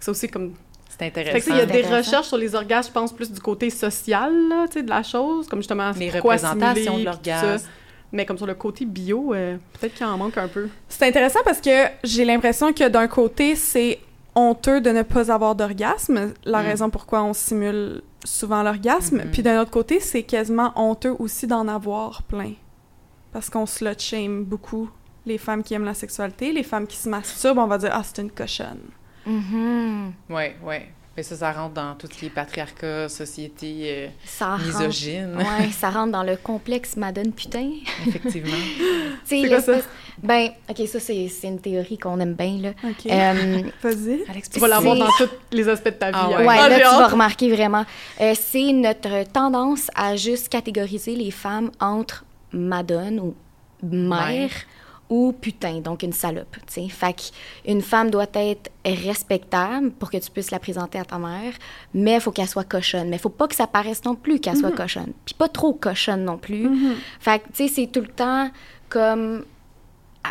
C'est 0.00 0.10
aussi 0.10 0.28
comme... 0.28 0.52
C'est 0.88 1.06
intéressant. 1.06 1.50
il 1.50 1.56
y 1.56 1.60
a 1.60 1.66
des 1.66 1.82
recherches 1.82 2.28
sur 2.28 2.38
les 2.38 2.54
orgasmes, 2.54 2.88
je 2.88 2.92
pense, 2.92 3.12
plus 3.12 3.30
du 3.30 3.40
côté 3.40 3.70
social, 3.70 4.32
là, 4.48 4.66
de 4.66 4.88
la 4.88 5.02
chose, 5.02 5.46
comme 5.46 5.60
justement... 5.60 5.90
Les 5.92 6.10
représentations 6.10 6.98
de 6.98 7.04
l'orgasme. 7.04 7.68
Mais 8.12 8.24
comme 8.24 8.38
sur 8.38 8.46
le 8.46 8.54
côté 8.54 8.84
bio, 8.84 9.34
euh, 9.34 9.56
peut-être 9.78 9.94
qu'il 9.94 10.06
en 10.06 10.16
manque 10.16 10.38
un 10.38 10.48
peu. 10.48 10.68
C'est 10.88 11.06
intéressant 11.06 11.40
parce 11.44 11.60
que 11.60 11.86
j'ai 12.04 12.24
l'impression 12.24 12.72
que 12.72 12.88
d'un 12.88 13.08
côté, 13.08 13.56
c'est 13.56 13.98
honteux 14.34 14.80
de 14.80 14.90
ne 14.90 15.02
pas 15.02 15.32
avoir 15.32 15.54
d'orgasme, 15.54 16.32
la 16.44 16.62
mm. 16.62 16.66
raison 16.66 16.90
pourquoi 16.90 17.24
on 17.24 17.32
simule 17.32 18.02
souvent 18.26 18.62
l'orgasme. 18.62 19.18
Mm-hmm. 19.18 19.30
Puis 19.30 19.42
d'un 19.42 19.60
autre 19.60 19.70
côté, 19.70 20.00
c'est 20.00 20.22
quasiment 20.22 20.72
honteux 20.76 21.14
aussi 21.18 21.46
d'en 21.46 21.66
avoir 21.68 22.22
plein. 22.24 22.52
Parce 23.32 23.48
qu'on 23.50 23.66
slut 23.66 23.98
shame 23.98 24.44
beaucoup 24.44 24.90
les 25.26 25.38
femmes 25.38 25.62
qui 25.62 25.74
aiment 25.74 25.84
la 25.84 25.94
sexualité, 25.94 26.52
les 26.52 26.62
femmes 26.62 26.86
qui 26.86 26.96
se 26.96 27.08
masturbent, 27.08 27.58
on 27.58 27.66
va 27.66 27.78
dire 27.78 27.90
ah 27.92 28.02
c'est 28.04 28.22
une 28.22 28.30
cochonne. 28.30 28.88
Mm-hmm. 29.26 30.10
Ouais, 30.30 30.56
ouais. 30.62 30.88
Mais 31.16 31.22
ça, 31.22 31.34
ça 31.34 31.52
rentre 31.52 31.74
dans 31.74 31.94
tout 31.94 32.06
ce 32.12 32.18
qui 32.18 32.26
est 32.26 32.30
patriarcat, 32.30 33.08
société 33.08 34.10
euh, 34.42 34.56
misogyne. 34.58 35.38
Oui, 35.38 35.72
ça 35.72 35.88
rentre 35.88 36.12
dans 36.12 36.22
le 36.22 36.36
complexe 36.42 36.96
Madone 36.96 37.32
putain. 37.32 37.70
Effectivement. 38.06 38.52
c'est 39.24 39.48
quoi 39.48 39.60
ça? 39.60 39.78
Ben, 40.22 40.50
OK, 40.68 40.86
ça, 40.86 41.00
c'est 41.00 41.28
une 41.44 41.60
théorie 41.60 41.96
qu'on 41.96 42.20
aime 42.20 42.34
bien, 42.34 42.58
là. 42.60 42.70
OK. 42.84 43.06
Euh, 43.06 43.62
Vas-y. 43.82 44.24
Tu 44.50 44.60
vas 44.60 44.68
l'avoir 44.68 44.96
dans 44.96 45.10
tous 45.18 45.28
les 45.52 45.68
aspects 45.68 45.88
de 45.88 45.90
ta 45.90 46.10
vie. 46.10 46.18
Ah, 46.18 46.28
ouais, 46.28 46.46
ouais 46.46 46.68
là, 46.68 46.76
tu 46.76 46.82
vas 46.82 47.08
remarquer 47.08 47.50
vraiment. 47.50 47.84
Euh, 48.20 48.34
c'est 48.38 48.72
notre 48.72 49.30
tendance 49.30 49.90
à 49.94 50.16
juste 50.16 50.50
catégoriser 50.50 51.16
les 51.16 51.30
femmes 51.30 51.70
entre 51.80 52.24
Madone 52.52 53.20
ou 53.20 53.34
mère 53.82 54.50
ou 55.08 55.32
putain, 55.32 55.80
donc 55.80 56.02
une 56.02 56.12
salope, 56.12 56.56
tu 56.66 56.82
sais. 56.82 56.88
Fait 56.88 57.14
qu'une 57.64 57.82
femme 57.82 58.10
doit 58.10 58.26
être 58.34 58.70
respectable 58.84 59.90
pour 59.92 60.10
que 60.10 60.16
tu 60.16 60.30
puisses 60.30 60.50
la 60.50 60.58
présenter 60.58 60.98
à 60.98 61.04
ta 61.04 61.18
mère, 61.18 61.52
mais 61.94 62.14
il 62.14 62.20
faut 62.20 62.32
qu'elle 62.32 62.48
soit 62.48 62.64
cochonne. 62.64 63.08
Mais 63.08 63.16
il 63.16 63.20
faut 63.20 63.28
pas 63.28 63.46
que 63.46 63.54
ça 63.54 63.66
paraisse 63.66 64.04
non 64.04 64.14
plus 64.14 64.40
qu'elle 64.40 64.56
soit 64.56 64.70
mhm. 64.70 64.76
cochonne. 64.76 65.12
Puis 65.24 65.34
pas 65.34 65.48
trop 65.48 65.72
cochonne 65.72 66.24
non 66.24 66.38
plus. 66.38 66.68
Fait 67.20 67.38
que, 67.38 67.44
tu 67.54 67.68
sais, 67.68 67.74
c'est 67.74 67.86
tout 67.86 68.00
le 68.00 68.08
temps 68.08 68.50
comme... 68.88 69.44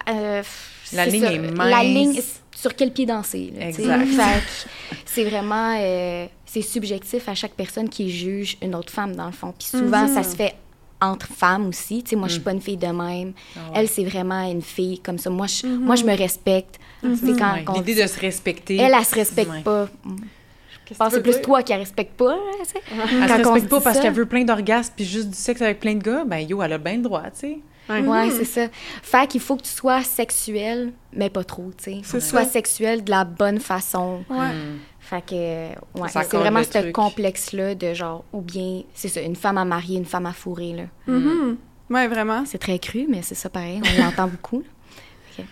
Euh, 0.10 0.44
la 0.92 1.06
ligne 1.06 1.24
est 1.24 1.40
mince. 1.40 1.70
La 1.70 1.84
ligne, 1.84 2.22
sur 2.54 2.76
quel 2.76 2.92
pied 2.92 3.06
danser. 3.06 3.54
exact. 3.58 4.06
Fait 4.08 4.68
c'est 5.06 5.24
vraiment... 5.24 5.78
Euh, 5.80 6.28
c'est 6.46 6.62
subjectif 6.62 7.28
à 7.28 7.36
chaque 7.36 7.54
personne 7.54 7.90
qui 7.90 8.10
juge 8.10 8.58
une 8.62 8.76
autre 8.76 8.92
femme, 8.92 9.16
dans 9.16 9.26
le 9.26 9.32
fond. 9.32 9.54
Puis 9.58 9.68
souvent, 9.68 10.08
ça 10.08 10.20
mhm. 10.20 10.24
se 10.24 10.36
fait 10.36 10.56
entre 11.06 11.28
femmes 11.28 11.68
aussi. 11.68 12.04
Tu 12.04 12.12
sais, 12.12 12.16
moi, 12.16 12.28
je 12.28 12.34
suis 12.34 12.42
mm. 12.42 12.44
pas 12.44 12.52
une 12.52 12.62
fille 12.62 12.78
de 12.78 12.88
même. 12.88 13.34
Ah 13.56 13.60
elle, 13.76 13.88
c'est 13.88 14.06
vraiment 14.06 14.50
une 14.50 14.62
fille 14.62 15.00
comme 15.00 15.18
ça. 15.18 15.30
Moi, 15.30 15.48
je, 15.48 15.66
mm-hmm. 15.66 15.80
moi, 15.80 15.96
je 15.96 16.04
me 16.04 16.16
respecte. 16.16 16.80
Mm-hmm. 17.04 17.64
quand, 17.66 17.74
L'idée 17.74 18.02
de 18.02 18.08
se 18.08 18.20
respecter. 18.20 18.78
Elle, 18.78 18.94
elle 18.98 19.06
se 19.06 19.16
respecte 19.16 19.64
pas. 19.64 19.90
c'est 21.10 21.24
plus 21.24 21.42
toi 21.42 21.64
qui 21.64 21.72
la 21.72 21.80
respecte 21.80 22.14
pas. 22.18 22.38
sais. 22.64 22.82
Elle 22.92 23.30
se 23.30 23.34
respecte 23.36 23.70
pas 23.70 23.82
parce 23.82 24.00
qu'elle 24.00 24.14
veut 24.14 24.26
plein 24.26 24.44
d'orgasmes 24.44 24.94
puis 24.96 25.06
juste 25.06 25.30
du 25.30 25.38
sexe 25.38 25.62
avec 25.62 25.80
plein 25.80 25.96
de 25.96 26.04
gars. 26.04 26.24
Ben, 26.26 26.40
yo, 26.40 26.62
elle 26.62 26.74
a 26.74 26.78
bien 26.78 26.98
le 26.98 27.04
droit, 27.04 27.24
tu 27.24 27.40
sais. 27.40 27.60
Ouais, 27.88 28.02
mm-hmm. 28.02 28.32
c'est 28.32 28.46
ça. 28.46 28.68
Fait 29.04 29.28
qu'il 29.28 29.42
faut 29.42 29.58
que 29.58 29.62
tu 29.62 29.70
sois 29.70 30.04
sexuel, 30.04 30.92
mais 31.14 31.30
pas 31.30 31.44
trop, 31.44 31.72
tu 31.78 31.84
sais. 31.84 32.00
Faut 32.04 32.18
que 32.18 32.24
tu 32.24 32.30
sois 32.30 32.46
sexuel 32.46 33.04
de 33.04 33.12
la 33.12 33.26
bonne 33.26 33.60
façon. 33.60 34.24
Ouais. 34.30 34.52
Fait 35.06 35.22
que, 35.22 35.70
ouais, 36.00 36.10
c'est 36.10 36.34
vraiment 36.34 36.64
ce 36.64 36.92
complexe-là 36.92 37.76
de 37.76 37.94
genre, 37.94 38.24
ou 38.34 38.42
bien, 38.42 38.82
c'est 38.96 39.08
ça, 39.08 39.22
une 39.22 39.36
femme 39.36 39.60
à 39.60 39.64
marier, 39.64 39.98
une 40.00 40.06
femme 40.06 40.26
à 40.26 40.34
fourrer, 40.34 40.74
là. 40.74 40.84
Mm 41.08 41.58
Ouais, 41.92 42.08
vraiment. 42.08 42.44
C'est 42.48 42.58
très 42.58 42.80
cru, 42.80 43.06
mais 43.08 43.22
c'est 43.22 43.36
ça 43.36 43.48
pareil, 43.48 43.80
on 43.86 44.02
l'entend 44.04 44.28
beaucoup. 44.28 44.64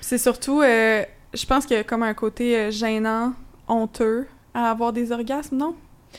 C'est 0.01 0.17
surtout, 0.17 0.61
euh, 0.61 1.03
je 1.35 1.45
pense 1.45 1.67
qu'il 1.67 1.77
y 1.77 1.79
a 1.79 1.83
comme 1.83 2.01
un 2.01 2.15
côté 2.15 2.57
euh, 2.57 2.71
gênant, 2.71 3.33
honteux 3.67 4.25
à 4.55 4.71
avoir 4.71 4.91
des 4.91 5.11
orgasmes, 5.11 5.57
non? 5.57 5.75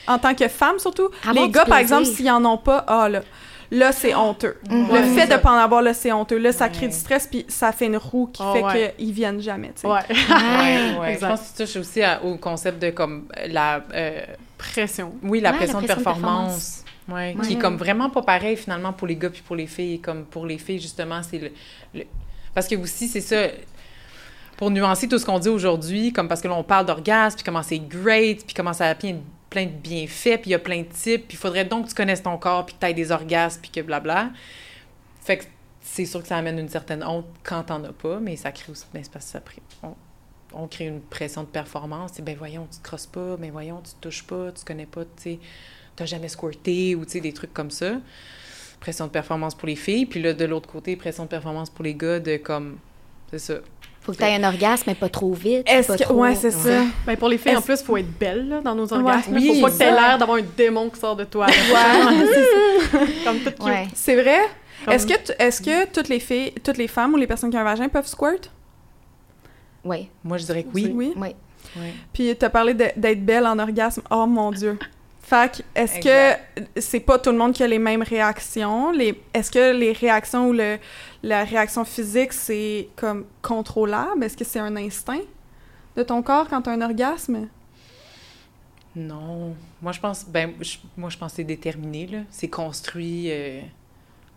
En 0.06 0.20
tant 0.20 0.34
que 0.36 0.46
femme, 0.46 0.78
surtout? 0.78 1.08
Les 1.32 1.48
gars, 1.48 1.64
par 1.64 1.78
exemple, 1.78 2.04
s'ils 2.04 2.30
en 2.30 2.44
ont 2.44 2.58
pas, 2.58 2.84
ah 2.86 3.08
là, 3.08 3.22
là, 3.70 3.92
c'est 3.92 4.14
honteux. 4.14 4.56
Mhm. 4.68 4.88
Le 4.92 5.02
fait 5.14 5.26
de 5.26 5.36
pas 5.40 5.52
en 5.52 5.58
avoir, 5.58 5.82
là, 5.82 5.94
c'est 5.94 6.12
honteux. 6.12 6.38
Là, 6.38 6.52
ça 6.52 6.68
crée 6.68 6.88
du 6.88 6.94
stress, 6.94 7.26
puis 7.26 7.44
ça 7.48 7.72
fait 7.72 7.86
une 7.86 7.96
roue 7.96 8.26
qui 8.26 8.42
oh, 8.44 8.54
fait 8.54 8.94
qu'ils 8.96 9.12
viennent 9.12 9.40
jamais, 9.40 9.72
tu 9.74 9.82
sais. 9.82 9.86
Ouais. 9.86 10.00
ouais, 11.00 11.18
Je 11.20 11.26
pense 11.26 11.40
que 11.40 11.56
tu 11.56 11.64
touches 11.64 11.76
aussi 11.76 12.00
au 12.22 12.36
concept 12.36 12.80
de, 12.80 12.90
comme, 12.90 13.26
la... 13.48 13.84
Euh, 13.92 14.20
pression. 14.58 15.14
Oui, 15.22 15.40
la, 15.40 15.52
pression, 15.52 15.80
de 15.80 15.86
performance. 15.86 16.84
Ouais, 17.06 17.36
qui 17.42 17.52
est 17.52 17.58
comme 17.58 17.76
vraiment 17.76 18.08
pas 18.08 18.22
pareil 18.22 18.56
finalement 18.56 18.94
pour 18.94 19.06
les 19.06 19.16
gars 19.16 19.28
puis 19.28 19.42
pour 19.42 19.56
les 19.56 19.66
filles. 19.66 20.00
Comme 20.00 20.24
pour 20.24 20.46
les 20.46 20.56
filles, 20.56 20.80
justement, 20.80 21.20
c'est 21.22 21.52
le, 21.94 22.04
Parce 22.54 22.66
que 22.66 22.76
aussi, 22.76 23.08
c'est 23.08 23.20
ça 23.20 23.48
pour 24.56 24.70
nuancer 24.70 25.08
tout 25.08 25.18
ce 25.18 25.26
qu'on 25.26 25.38
dit 25.38 25.48
aujourd'hui, 25.48 26.12
comme 26.12 26.28
parce 26.28 26.40
que 26.40 26.48
là, 26.48 26.54
on 26.54 26.62
parle 26.62 26.86
d'orgasme, 26.86 27.36
puis 27.36 27.44
comment 27.44 27.62
c'est 27.62 27.78
great, 27.78 28.46
puis 28.46 28.54
comment 28.54 28.72
ça 28.72 28.86
a 28.86 28.94
plein, 29.54 29.66
de 29.66 29.70
bienfaits, 29.70 30.40
puis 30.40 30.46
il 30.46 30.50
y 30.50 30.54
a 30.54 30.58
plein 30.58 30.82
de 30.82 30.88
types, 30.88 31.28
puis 31.28 31.36
il 31.36 31.38
faudrait 31.38 31.64
donc 31.64 31.84
que 31.84 31.90
tu 31.90 31.94
connaisses 31.94 32.22
ton 32.22 32.36
corps, 32.38 32.66
puis 32.66 32.74
que 32.74 32.80
tu 32.80 32.86
aies 32.86 32.94
des 32.94 33.12
orgasmes, 33.12 33.60
puis 33.62 33.70
que 33.70 33.80
blabla. 33.80 34.30
Fait 35.20 35.38
que 35.38 35.44
c'est 35.80 36.06
sûr 36.06 36.22
que 36.22 36.28
ça 36.28 36.36
amène 36.36 36.58
une 36.58 36.68
certaine 36.68 37.04
honte 37.04 37.26
quand 37.42 37.64
t'en 37.64 37.82
as 37.84 37.92
pas, 37.92 38.18
mais 38.20 38.36
ça 38.36 38.52
crée 38.52 38.72
aussi... 38.72 38.84
Ben, 38.92 39.02
c'est 39.04 39.12
parce 39.12 39.26
ça... 39.26 39.40
On, 39.82 39.94
on 40.54 40.66
crée 40.66 40.86
une 40.86 41.00
pression 41.00 41.42
de 41.42 41.48
performance. 41.48 42.12
C'est, 42.14 42.24
ben 42.24 42.36
voyons, 42.36 42.66
tu 42.70 42.78
te 42.78 42.82
crosses 42.82 43.06
pas, 43.06 43.36
ben 43.36 43.50
voyons, 43.50 43.80
tu 43.82 43.92
te 43.92 44.00
touches 44.00 44.24
pas, 44.24 44.52
tu 44.52 44.64
connais 44.64 44.86
pas, 44.86 45.04
tu 45.22 45.38
t'as 45.96 46.06
jamais 46.06 46.28
squirté, 46.28 46.94
ou 46.94 47.04
tu 47.04 47.12
sais, 47.12 47.20
des 47.20 47.32
trucs 47.32 47.52
comme 47.52 47.70
ça. 47.70 48.00
Pression 48.80 49.06
de 49.06 49.12
performance 49.12 49.54
pour 49.54 49.68
les 49.68 49.76
filles. 49.76 50.06
Puis 50.06 50.20
là, 50.20 50.32
de 50.32 50.44
l'autre 50.44 50.68
côté, 50.68 50.96
pression 50.96 51.24
de 51.24 51.28
performance 51.28 51.70
pour 51.70 51.84
les 51.84 51.94
gars, 51.94 52.18
de 52.20 52.36
comme... 52.36 52.78
C'est 53.30 53.38
ça 53.38 53.54
faut 54.04 54.12
que 54.12 54.18
tu 54.18 54.24
aies 54.24 54.34
un 54.34 54.44
orgasme, 54.44 54.84
mais 54.88 54.94
pas 54.94 55.08
trop 55.08 55.32
vite. 55.32 55.62
Est-ce 55.66 55.96
que. 55.96 56.02
Trop... 56.02 56.14
Ouais, 56.14 56.34
c'est 56.34 56.50
ça. 56.50 56.82
Ben, 57.06 57.16
pour 57.16 57.28
les 57.28 57.38
filles, 57.38 57.56
en 57.56 57.62
plus, 57.62 57.80
il 57.80 57.84
faut 57.84 57.96
être 57.96 58.18
belle 58.18 58.48
là, 58.48 58.60
dans 58.60 58.74
nos 58.74 58.92
orgasmes. 58.92 59.36
Il 59.38 59.54
faut 59.54 59.62
pas 59.62 59.70
que 59.70 59.76
tu 59.78 59.82
aies 59.82 59.90
l'air 59.90 60.18
d'avoir 60.18 60.38
un 60.38 60.44
démon 60.56 60.90
qui 60.90 61.00
sort 61.00 61.16
de 61.16 61.24
toi. 61.24 61.46
Ouais. 61.74 62.26
c'est 62.92 63.24
Comme 63.24 63.38
toute 63.38 63.58
ouais. 63.64 63.88
C'est 63.94 64.14
vrai? 64.14 64.40
Est-ce 64.90 65.06
que, 65.06 65.14
est 65.14 65.64
que 65.64 65.86
toutes 65.86 66.08
les 66.08 66.20
filles, 66.20 66.52
toutes 66.62 66.76
les 66.76 66.88
femmes 66.88 67.14
ou 67.14 67.16
les 67.16 67.26
personnes 67.26 67.50
qui 67.50 67.56
ont 67.56 67.60
un 67.60 67.64
vagin 67.64 67.88
peuvent 67.88 68.06
squirt? 68.06 68.50
Oui. 69.82 70.08
Moi, 70.22 70.36
je 70.36 70.44
dirais 70.44 70.62
que 70.64 70.68
oui. 70.74 70.92
Oui? 70.94 71.12
oui. 71.16 71.34
Puis, 72.12 72.36
tu 72.36 72.44
as 72.44 72.50
parlé 72.50 72.74
d'être 72.74 73.24
belle 73.24 73.46
en 73.46 73.58
orgasme. 73.58 74.02
Oh 74.10 74.26
mon 74.26 74.50
Dieu. 74.50 74.78
Fait 75.22 75.64
est-ce 75.74 76.00
que 76.00 76.70
c'est 76.76 77.00
pas 77.00 77.18
tout 77.18 77.30
le 77.30 77.38
monde 77.38 77.54
qui 77.54 77.62
a 77.62 77.66
les 77.66 77.78
mêmes 77.78 78.02
réactions? 78.02 78.92
Les, 78.92 79.18
est-ce 79.32 79.50
que 79.50 79.72
les 79.72 79.92
réactions 79.92 80.48
ou 80.48 80.52
le, 80.52 80.76
la 81.24 81.44
réaction 81.44 81.84
physique, 81.84 82.32
c'est 82.32 82.88
comme 82.96 83.24
contrôlable? 83.40 84.22
Est-ce 84.22 84.36
que 84.36 84.44
c'est 84.44 84.58
un 84.58 84.76
instinct 84.76 85.22
de 85.96 86.02
ton 86.02 86.22
corps 86.22 86.48
quand 86.48 86.62
tu 86.62 86.70
as 86.70 86.72
un 86.72 86.82
orgasme? 86.82 87.48
Non. 88.94 89.56
Moi, 89.80 89.92
je 89.92 90.00
pense, 90.00 90.24
ben, 90.26 90.52
moi, 90.96 91.08
je 91.08 91.16
pense 91.16 91.32
que 91.32 91.36
c'est 91.36 91.44
déterminé, 91.44 92.06
là. 92.06 92.18
C'est 92.30 92.48
construit 92.48 93.30
euh, 93.30 93.60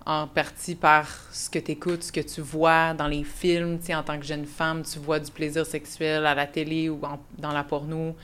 en 0.05 0.27
partie 0.27 0.75
par 0.75 1.07
ce 1.31 1.49
que 1.49 1.59
tu 1.59 1.71
écoutes, 1.71 2.03
ce 2.03 2.11
que 2.11 2.21
tu 2.21 2.41
vois 2.41 2.93
dans 2.93 3.07
les 3.07 3.23
films. 3.23 3.79
Tu 3.79 3.93
en 3.93 4.01
tant 4.01 4.17
que 4.17 4.25
jeune 4.25 4.45
femme, 4.45 4.83
tu 4.83 4.97
vois 4.97 5.19
du 5.19 5.29
plaisir 5.29 5.65
sexuel 5.65 6.25
à 6.25 6.33
la 6.33 6.47
télé 6.47 6.89
ou 6.89 6.99
dans 7.38 7.51
la 7.51 7.63
porno 7.63 8.15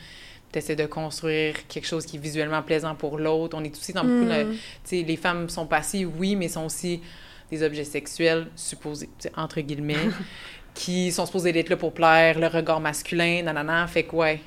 tu 0.54 0.60
essaies 0.60 0.76
de 0.76 0.86
construire 0.86 1.68
quelque 1.68 1.88
chose 1.88 2.06
qui 2.06 2.18
est 2.18 2.20
visuellement 2.20 2.62
plaisant 2.62 2.96
pour 2.96 3.18
l'autre. 3.18 3.58
On 3.60 3.64
est 3.64 3.76
aussi 3.76 3.92
dans 3.92 4.04
beaucoup 4.04 4.26
de... 4.26 4.44
Mm. 4.44 4.52
Tu 4.52 4.60
sais, 4.84 5.02
les 5.02 5.18
femmes 5.18 5.50
sont 5.50 5.66
passives, 5.66 6.12
oui, 6.18 6.36
mais 6.36 6.48
sont 6.48 6.66
aussi 6.66 7.02
des 7.50 7.64
objets 7.64 7.84
sexuels, 7.84 8.48
supposés, 8.56 9.10
entre 9.36 9.62
guillemets, 9.62 10.10
qui 10.74 11.12
sont 11.12 11.26
supposés 11.26 11.58
être 11.58 11.70
là 11.70 11.78
pour 11.78 11.94
plaire, 11.94 12.40
le 12.40 12.48
regard 12.48 12.80
masculin, 12.80 13.44
nanana, 13.44 13.88
fait 13.88 14.04
que 14.04 14.16
ouais, 14.16 14.42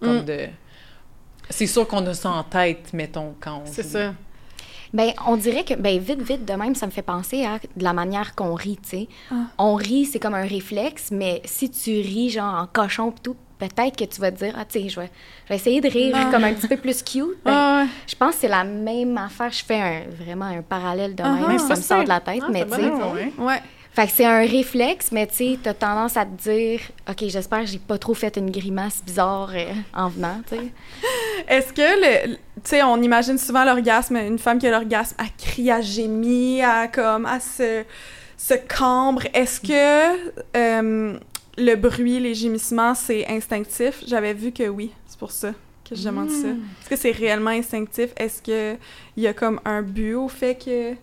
comme 0.00 0.22
mm. 0.22 0.24
de... 0.24 0.48
C'est 1.48 1.66
sûr 1.66 1.86
qu'on 1.88 2.06
a 2.06 2.14
ça 2.14 2.30
en 2.30 2.44
tête, 2.44 2.92
mettons, 2.92 3.34
quand 3.40 3.62
on... 3.64 3.66
C'est 3.66 3.82
ça. 3.82 4.14
Ben, 4.92 5.12
on 5.26 5.36
dirait 5.36 5.64
que, 5.64 5.74
ben, 5.74 5.98
vite, 5.98 6.22
vite, 6.22 6.44
de 6.44 6.52
même, 6.54 6.74
ça 6.74 6.86
me 6.86 6.90
fait 6.90 7.02
penser 7.02 7.44
à 7.44 7.58
de 7.58 7.84
la 7.84 7.92
manière 7.92 8.34
qu'on 8.34 8.54
rit, 8.54 8.78
tu 8.82 8.88
sais. 8.88 9.08
Ah. 9.30 9.46
On 9.58 9.74
rit, 9.74 10.04
c'est 10.04 10.18
comme 10.18 10.34
un 10.34 10.46
réflexe, 10.46 11.10
mais 11.12 11.42
si 11.44 11.70
tu 11.70 11.90
ris, 11.92 12.30
genre, 12.30 12.54
en 12.54 12.66
cochon 12.66 13.12
pis 13.12 13.20
tout, 13.20 13.36
peut-être 13.60 13.96
que 13.96 14.04
tu 14.04 14.20
vas 14.20 14.32
te 14.32 14.38
dire, 14.38 14.54
ah, 14.58 14.64
tu 14.64 14.80
sais, 14.80 14.88
je 14.88 15.00
vais, 15.00 15.10
essayer 15.50 15.80
de 15.80 15.88
rire 15.88 16.16
ah. 16.18 16.30
comme 16.30 16.44
un 16.44 16.54
petit 16.54 16.68
peu 16.68 16.76
plus 16.76 17.02
cute. 17.02 17.38
Ben, 17.44 17.52
ah, 17.52 17.84
je 18.06 18.14
pense 18.16 18.34
que 18.34 18.40
c'est 18.42 18.48
la 18.48 18.64
même 18.64 19.16
affaire. 19.18 19.52
Je 19.52 19.64
fais 19.64 19.80
un, 19.80 20.02
vraiment 20.18 20.46
un 20.46 20.62
parallèle 20.62 21.14
de 21.14 21.22
même, 21.22 21.58
ça 21.58 21.76
me 21.76 21.80
sort 21.80 22.04
de 22.04 22.08
la 22.08 22.20
tête, 22.20 22.42
mais 22.50 22.64
tu 22.64 22.74
sais. 22.74 23.32
Ouais. 23.38 23.60
Fait 23.92 24.06
que 24.06 24.12
c'est 24.12 24.24
un 24.24 24.46
réflexe, 24.46 25.10
mais 25.10 25.26
tu 25.26 25.34
sais, 25.34 25.58
t'as 25.60 25.74
tendance 25.74 26.16
à 26.16 26.24
te 26.24 26.42
dire, 26.42 26.80
OK, 27.08 27.24
j'espère 27.26 27.60
que 27.60 27.66
j'ai 27.66 27.80
pas 27.80 27.98
trop 27.98 28.14
fait 28.14 28.36
une 28.36 28.50
grimace 28.50 29.02
bizarre 29.04 29.50
euh, 29.52 29.72
en 29.92 30.08
venant, 30.08 30.40
tu 30.48 30.56
sais. 30.56 30.62
Est-ce 31.48 31.72
que, 31.72 31.82
le, 32.28 32.34
tu 32.36 32.40
sais, 32.64 32.82
on 32.84 33.02
imagine 33.02 33.36
souvent 33.36 33.64
l'orgasme, 33.64 34.16
une 34.16 34.38
femme 34.38 34.60
qui 34.60 34.68
a 34.68 34.70
l'orgasme, 34.70 35.16
elle 35.18 35.26
crie, 35.36 35.70
à 35.72 35.80
gémir, 35.80 36.68
à 36.68 36.86
comme, 36.86 37.26
à 37.26 37.40
se, 37.40 37.82
se 38.36 38.54
cambre. 38.54 39.22
Est-ce 39.34 39.60
que 39.60 40.30
euh, 40.56 41.18
le 41.60 41.76
bruit, 41.76 42.18
les 42.20 42.34
gémissements, 42.34 42.94
c'est 42.94 43.26
instinctif? 43.28 44.02
J'avais 44.06 44.34
vu 44.34 44.52
que 44.52 44.68
oui, 44.68 44.90
c'est 45.06 45.18
pour 45.18 45.30
ça 45.30 45.52
que 45.88 45.94
je 45.94 46.04
demande 46.04 46.30
ça. 46.30 46.48
Hmm. 46.48 46.62
Est-ce 46.80 46.88
que 46.88 46.96
c'est 46.96 47.10
réellement 47.10 47.50
instinctif? 47.50 48.10
Est-ce 48.16 48.42
qu'il 48.42 48.78
y 49.16 49.26
a 49.26 49.32
comme 49.34 49.60
un 49.64 49.82
but 49.82 50.14
au 50.14 50.28
fait 50.28 50.56
que 50.56 50.94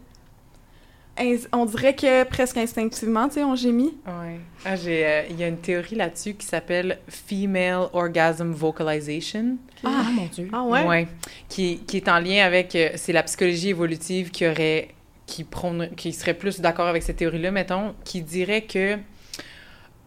on 1.51 1.65
dirait 1.65 1.95
que 1.95 2.23
presque 2.25 2.57
instinctivement, 2.57 3.27
tu 3.27 3.35
sais, 3.35 3.43
on 3.43 3.55
gémit? 3.55 3.95
Oui. 4.05 4.35
Ah, 4.63 4.75
j'ai, 4.75 5.03
euh, 5.05 5.23
il 5.29 5.39
y 5.39 5.43
a 5.43 5.47
une 5.47 5.57
théorie 5.57 5.95
là-dessus 5.95 6.35
qui 6.35 6.45
s'appelle 6.45 6.99
Female 7.07 7.89
Orgasm 7.93 8.51
Vocalization. 8.51 9.57
Ah, 9.83 10.05
mon 10.13 10.27
Dieu. 10.27 10.47
Ah 10.53 10.63
ouais? 10.63 10.85
Ouais. 10.85 11.07
Qui, 11.49 11.79
qui 11.87 11.97
est 11.97 12.07
en 12.07 12.19
lien 12.19 12.45
avec, 12.45 12.75
euh, 12.75 12.89
c'est 12.95 13.13
la 13.13 13.23
psychologie 13.23 13.69
évolutive 13.69 14.29
qui 14.29 14.47
aurait, 14.47 14.89
qui 15.25 15.43
prône, 15.43 15.89
qui 15.97 16.13
serait 16.13 16.35
plus 16.35 16.59
d'accord 16.59 16.85
avec 16.85 17.01
cette 17.01 17.17
théorie-là, 17.17 17.49
mettons, 17.49 17.95
qui 18.03 18.21
dirait 18.21 18.61
que 18.61 18.97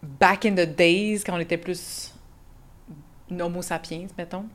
back 0.03 0.45
in 0.45 0.55
the 0.55 0.67
days, 0.67 1.23
quand 1.25 1.35
on 1.35 1.41
était 1.41 1.59
plus 1.59 2.15
homo 3.31 3.63
sapiens, 3.63 4.07
mettons, 4.19 4.47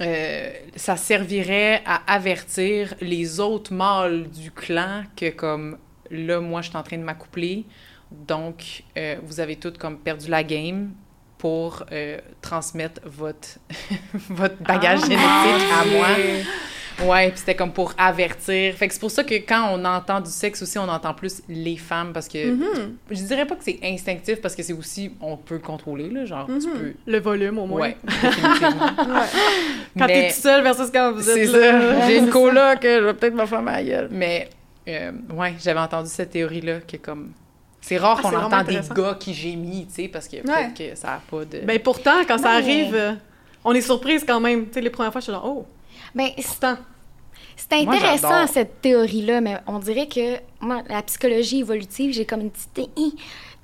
euh, 0.00 0.52
ça 0.74 0.96
servirait 0.96 1.82
à 1.86 2.12
avertir 2.12 2.94
les 3.00 3.40
autres 3.40 3.72
mâles 3.72 4.28
du 4.28 4.50
clan 4.50 5.04
que 5.16 5.30
comme 5.30 5.78
là 6.10 6.40
moi 6.40 6.60
je 6.60 6.68
suis 6.68 6.76
en 6.76 6.82
train 6.82 6.98
de 6.98 7.02
m'accoupler 7.02 7.64
donc 8.10 8.84
euh, 8.98 9.16
vous 9.22 9.40
avez 9.40 9.56
toutes 9.56 9.78
comme 9.78 9.98
perdu 9.98 10.28
la 10.28 10.44
game 10.44 10.90
pour 11.38 11.84
euh, 11.92 12.18
transmettre 12.40 13.00
votre 13.04 13.58
votre 14.30 14.56
bagage 14.62 15.00
ah, 15.02 15.06
génétique 15.06 15.72
à 15.72 15.84
moi 15.84 16.06
Ouais, 17.04 17.28
puis 17.28 17.38
c'était 17.38 17.54
comme 17.54 17.72
pour 17.72 17.92
avertir. 17.98 18.74
Fait 18.74 18.88
que 18.88 18.94
c'est 18.94 19.00
pour 19.00 19.10
ça 19.10 19.22
que 19.22 19.34
quand 19.34 19.68
on 19.72 19.84
entend 19.84 20.20
du 20.20 20.30
sexe 20.30 20.62
aussi, 20.62 20.78
on 20.78 20.88
entend 20.88 21.12
plus 21.12 21.42
les 21.48 21.76
femmes 21.76 22.12
parce 22.12 22.26
que 22.26 22.38
mm-hmm. 22.38 22.90
je 23.10 23.22
dirais 23.22 23.46
pas 23.46 23.54
que 23.54 23.64
c'est 23.64 23.78
instinctif 23.82 24.40
parce 24.40 24.54
que 24.54 24.62
c'est 24.62 24.72
aussi 24.72 25.12
on 25.20 25.36
peut 25.36 25.56
le 25.56 25.60
contrôler 25.60 26.08
là, 26.08 26.24
genre 26.24 26.46
tu 26.46 26.52
mm-hmm. 26.52 26.72
peux 26.72 26.94
le 27.06 27.20
volume 27.20 27.58
au 27.58 27.66
moins. 27.66 27.80
Ouais, 27.80 27.96
ouais. 28.06 29.26
Quand 29.98 30.06
t'es 30.06 30.28
tout 30.28 30.40
seul 30.40 30.62
versus 30.62 30.90
quand 30.90 31.12
vous 31.12 31.28
êtes 31.28 31.34
C'est 31.34 31.46
ça. 31.46 32.06
J'ai 32.06 32.18
une 32.18 32.30
coloc, 32.30 32.78
je 32.82 33.04
vais 33.04 33.14
peut-être 33.14 33.34
me 33.34 33.46
faire 33.46 33.62
ma 33.62 33.82
gueule. 33.82 34.08
Mais 34.10 34.48
euh, 34.88 35.12
ouais, 35.34 35.54
j'avais 35.62 35.80
entendu 35.80 36.08
cette 36.08 36.30
théorie 36.30 36.62
là 36.62 36.80
qui 36.80 36.96
est 36.96 37.00
comme 37.00 37.32
c'est 37.86 37.98
rare 37.98 38.18
ah, 38.18 38.22
qu'on 38.22 38.36
entend 38.36 38.64
des 38.64 38.80
gars 38.96 39.16
qui 39.18 39.32
gémissent, 39.32 39.86
tu 39.94 40.02
sais, 40.02 40.08
parce 40.08 40.26
que 40.26 40.38
peut-être 40.38 40.74
que 40.74 40.96
ça 40.96 41.12
a 41.12 41.20
pas 41.30 41.44
de. 41.44 41.60
Ben 41.60 41.78
pourtant, 41.78 42.24
quand 42.26 42.36
ça 42.36 42.50
arrive, 42.50 43.16
on 43.64 43.72
est 43.74 43.80
surprise 43.80 44.24
quand 44.26 44.40
même. 44.40 44.66
Tu 44.66 44.72
sais, 44.74 44.80
les 44.80 44.90
premières 44.90 45.12
fois, 45.12 45.20
je 45.20 45.26
suis 45.26 45.32
genre, 45.32 45.44
oh, 45.46 45.66
ben, 46.12 46.30
c'est 46.36 47.72
intéressant 47.72 48.48
cette 48.48 48.80
théorie-là, 48.80 49.40
mais 49.40 49.58
on 49.68 49.78
dirait 49.78 50.08
que 50.08 50.36
moi, 50.60 50.82
la 50.88 51.02
psychologie 51.02 51.60
évolutive, 51.60 52.12
j'ai 52.12 52.24
comme 52.24 52.40
une 52.40 52.50
petite 52.50 52.78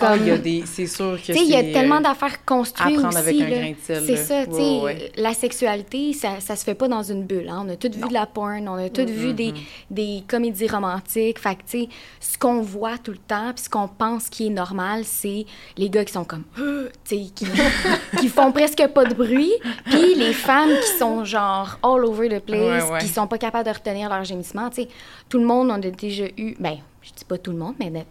ah, 0.05 0.16
il 0.16 0.26
y 0.26 0.30
a 0.30 0.38
des, 0.38 0.64
c'est 0.66 0.86
sûr 0.86 1.18
que 1.24 1.32
il 1.32 1.49
y 1.49 1.55
a 1.55 1.62
tellement 1.62 2.01
d'affaires 2.01 2.45
construites 2.45 2.99
apprendre 2.99 3.16
avec 3.16 3.40
un 3.40 3.49
grain 3.49 3.70
de 3.70 3.76
sel. 3.80 4.03
C'est 4.05 4.16
ça, 4.16 4.47
tu 4.47 4.55
sais, 4.55 5.12
la 5.16 5.34
sexualité, 5.34 6.12
ça, 6.12 6.40
ça 6.40 6.57
se 6.57 6.64
fait 6.64 6.74
pas 6.74 6.88
dans 6.88 7.03
une 7.03 7.24
bulle. 7.24 7.49
Hein. 7.49 7.64
On 7.64 7.68
a 7.68 7.76
toutes 7.76 7.95
vu 7.95 8.09
de 8.09 8.12
la 8.12 8.26
porn, 8.26 8.68
on 8.68 8.74
a 8.74 8.88
toutes 8.88 9.11
vu 9.11 9.32
des, 9.32 9.55
des 9.90 10.24
comédies 10.26 10.68
romantiques. 10.68 11.38
Fait 11.38 11.55
que, 11.55 11.62
tu 11.62 11.82
sais, 11.82 11.88
ce 12.20 12.38
qu'on 12.38 12.61
voit 12.62 12.99
tout 12.99 13.12
le 13.12 13.18
temps, 13.18 13.53
puis 13.55 13.64
ce 13.64 13.70
qu'on 13.70 13.88
pense 13.88 14.28
qui 14.28 14.47
est 14.47 14.51
normal, 14.51 15.03
c'est 15.05 15.47
les 15.76 15.90
gars 15.90 16.05
qui 16.05 16.12
sont 16.12 16.24
comme, 16.24 16.45
tu 16.57 16.93
sais, 17.05 17.26
qui, 17.34 17.47
qui 18.18 18.28
font 18.28 18.53
presque 18.53 18.86
pas 18.88 19.05
de 19.05 19.14
bruit, 19.14 19.53
puis 19.86 20.14
les 20.16 20.32
femmes 20.32 20.70
qui 20.70 20.99
sont 20.99 21.24
genre 21.24 21.78
all 21.82 22.05
over 22.05 22.28
the 22.28 22.40
place, 22.40 22.84
qui 23.01 23.09
sont 23.09 23.26
pas 23.26 23.38
capables 23.38 23.68
de 23.68 23.74
retenir 23.74 24.09
leur 24.09 24.24
gémissement. 24.24 24.68
Tu 24.70 24.82
sais, 24.82 24.88
tout 25.28 25.38
le 25.38 25.47
monde 25.47 25.70
a 25.70 25.78
déjà 25.78 26.24
eu, 26.36 26.57
ben, 26.59 26.78
je 27.03 27.12
dis 27.12 27.24
pas 27.24 27.38
tout 27.38 27.50
le 27.50 27.59
monde, 27.59 27.74
mais 27.78 28.07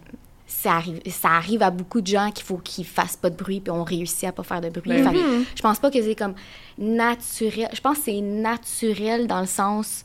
ça 0.46 0.72
arrive, 0.74 1.00
ça 1.10 1.30
arrive 1.30 1.62
à 1.62 1.70
beaucoup 1.70 2.00
de 2.00 2.06
gens 2.06 2.30
qu'il 2.30 2.44
faut 2.44 2.58
qu'ils 2.58 2.86
fassent 2.86 3.16
pas 3.16 3.30
de 3.30 3.36
bruit 3.36 3.60
puis 3.60 3.70
on 3.70 3.84
réussit 3.84 4.24
à 4.24 4.32
pas 4.32 4.42
faire 4.42 4.60
de 4.60 4.68
bruit. 4.68 5.02
Ben 5.02 5.44
je 5.54 5.62
pense 5.62 5.78
pas 5.78 5.90
que 5.90 6.00
c'est 6.02 6.14
comme 6.14 6.34
naturel. 6.78 7.68
Je 7.72 7.80
pense 7.80 7.98
que 7.98 8.04
c'est 8.04 8.20
naturel 8.20 9.26
dans 9.26 9.40
le 9.40 9.46
sens 9.46 10.04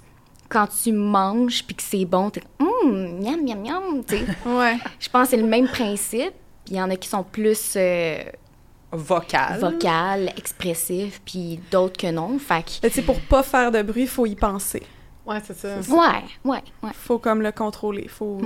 quand 0.49 0.67
tu 0.67 0.93
manges 0.93 1.63
puis 1.65 1.75
que 1.75 1.83
c'est 1.83 2.05
bon, 2.05 2.29
t'es 2.29 2.41
hum, 2.59 3.19
miam 3.21 3.43
miam 3.43 3.61
miam, 3.61 4.03
tu 4.07 4.17
sais. 4.17 4.25
ouais. 4.45 4.77
Je 4.99 5.09
pense 5.09 5.25
que 5.25 5.29
c'est 5.31 5.37
le 5.37 5.47
même 5.47 5.67
principe. 5.67 6.33
Il 6.69 6.75
y 6.75 6.81
en 6.81 6.89
a 6.89 6.95
qui 6.95 7.07
sont 7.07 7.23
plus 7.23 7.73
euh, 7.77 8.17
vocal, 8.91 9.59
vocal, 9.59 10.33
expressif, 10.37 11.21
puis 11.23 11.59
d'autres 11.71 11.97
que 11.97 12.11
non. 12.11 12.37
Fait 12.39 12.63
que... 12.63 12.87
Tu 12.87 13.01
pour 13.03 13.19
pas 13.21 13.43
faire 13.43 13.71
de 13.71 13.81
bruit, 13.81 14.03
il 14.03 14.07
faut 14.07 14.25
y 14.25 14.35
penser. 14.35 14.83
Ouais, 15.25 15.37
c'est 15.45 15.57
ça. 15.57 15.79
Ouais, 15.89 16.23
ouais, 16.43 16.63
ouais. 16.83 16.91
Faut 16.93 17.19
comme 17.19 17.41
le 17.41 17.51
contrôler. 17.51 18.07
Faut 18.07 18.41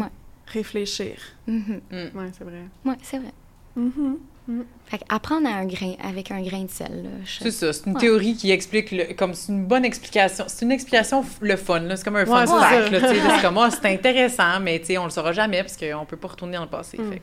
réfléchir. 0.52 1.16
Mm-hmm. 1.48 1.82
Mm. 1.92 2.10
Oui, 2.16 2.26
c'est 2.38 2.44
vrai. 2.44 2.64
Oui, 2.86 2.94
c'est 3.02 3.18
vrai. 3.18 3.34
Mm-hmm. 3.78 4.18
Mm. 4.48 4.62
Fait 4.86 5.02
apprendre 5.08 5.48
à 5.48 5.52
un 5.52 5.66
grain, 5.66 5.94
avec 6.04 6.32
un 6.32 6.42
grain 6.42 6.64
de 6.64 6.70
sel. 6.70 7.10
C'est 7.26 7.52
ça, 7.52 7.72
c'est 7.72 7.86
une 7.86 7.96
théorie 7.96 8.36
qui 8.36 8.52
explique, 8.52 8.92
le, 8.92 9.14
comme 9.14 9.34
c'est 9.34 9.52
une 9.52 9.66
bonne 9.66 9.86
explication. 9.86 10.46
C'est 10.48 10.66
une 10.66 10.72
explication 10.72 11.24
le 11.42 11.56
fun, 11.56 11.82
c'est 11.96 12.04
comme 12.04 12.16
un 12.16 12.26
fun 12.26 12.46
fact. 12.48 12.90
C'est 12.92 13.42
comme, 13.42 13.58
oh, 13.58 13.68
c'est 13.82 13.94
intéressant, 13.94 14.60
mais 14.60 14.82
on 14.98 15.06
le 15.06 15.10
saura 15.10 15.32
jamais 15.32 15.62
parce 15.62 15.78
qu'on 15.78 16.06
peut 16.06 16.18
pas 16.18 16.30
retourner 16.30 16.58
dans 16.58 16.64
le 16.64 16.70
passé. 16.70 16.98
Mm. 16.98 17.16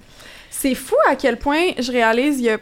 C'est 0.50 0.74
fou 0.74 0.96
à 1.08 1.16
quel 1.16 1.38
point 1.38 1.72
je 1.78 1.92
réalise, 1.92 2.38
il 2.38 2.44
y 2.44 2.50
a 2.50 2.58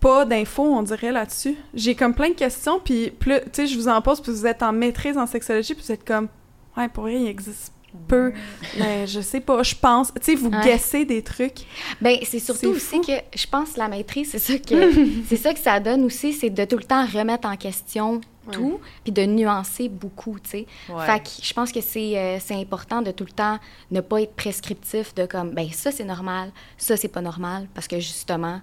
pas 0.00 0.24
d'infos, 0.24 0.64
on 0.64 0.82
dirait, 0.82 1.12
là-dessus. 1.12 1.56
J'ai 1.74 1.94
comme 1.94 2.14
plein 2.14 2.30
de 2.30 2.34
questions, 2.34 2.80
puis 2.80 3.10
plus, 3.10 3.40
tu 3.40 3.50
sais, 3.52 3.66
je 3.66 3.76
vous 3.76 3.88
en 3.88 4.02
pose, 4.02 4.20
puis 4.20 4.32
vous 4.32 4.46
êtes 4.46 4.62
en 4.62 4.72
maîtrise 4.72 5.16
en 5.16 5.26
sexologie, 5.26 5.74
puis 5.74 5.84
vous 5.84 5.92
êtes 5.92 6.04
comme, 6.04 6.28
ouais, 6.76 6.88
pour 6.88 7.04
rien, 7.04 7.18
il 7.18 7.28
existe 7.28 7.72
peu. 8.08 8.32
Mais 8.78 9.06
je 9.06 9.20
sais 9.20 9.40
pas, 9.40 9.62
je 9.62 9.74
pense. 9.74 10.12
Tu 10.14 10.22
sais, 10.22 10.34
vous 10.34 10.50
guessez 10.50 11.04
des 11.04 11.22
trucs. 11.22 11.66
Ben 12.00 12.18
c'est 12.24 12.38
surtout 12.38 12.68
aussi 12.68 13.00
que 13.00 13.12
je 13.34 13.46
pense 13.46 13.76
la 13.76 13.88
maîtrise, 13.88 14.30
c'est 14.30 14.38
ça 14.38 14.58
que 14.58 14.92
c'est 15.28 15.36
ça 15.36 15.52
que 15.54 15.60
ça 15.60 15.80
donne 15.80 16.04
aussi, 16.04 16.32
c'est 16.32 16.50
de 16.50 16.64
tout 16.64 16.76
le 16.76 16.84
temps 16.84 17.04
remettre 17.06 17.48
en 17.48 17.56
question 17.56 18.20
tout, 18.50 18.80
puis 19.04 19.12
de 19.12 19.24
nuancer 19.24 19.88
beaucoup, 19.88 20.36
tu 20.40 20.50
sais. 20.50 20.66
Fait 21.06 21.20
que 21.20 21.28
je 21.42 21.52
pense 21.52 21.70
que 21.70 21.78
euh, 21.78 22.38
c'est 22.40 22.54
important 22.54 23.02
de 23.02 23.12
tout 23.12 23.24
le 23.24 23.30
temps 23.30 23.58
ne 23.90 24.00
pas 24.00 24.22
être 24.22 24.34
prescriptif 24.34 25.14
de 25.14 25.26
comme, 25.26 25.50
ben 25.50 25.70
ça 25.70 25.92
c'est 25.92 26.04
normal, 26.04 26.50
ça 26.76 26.96
c'est 26.96 27.08
pas 27.08 27.20
normal, 27.20 27.68
parce 27.74 27.86
que 27.86 28.00
justement, 28.00 28.60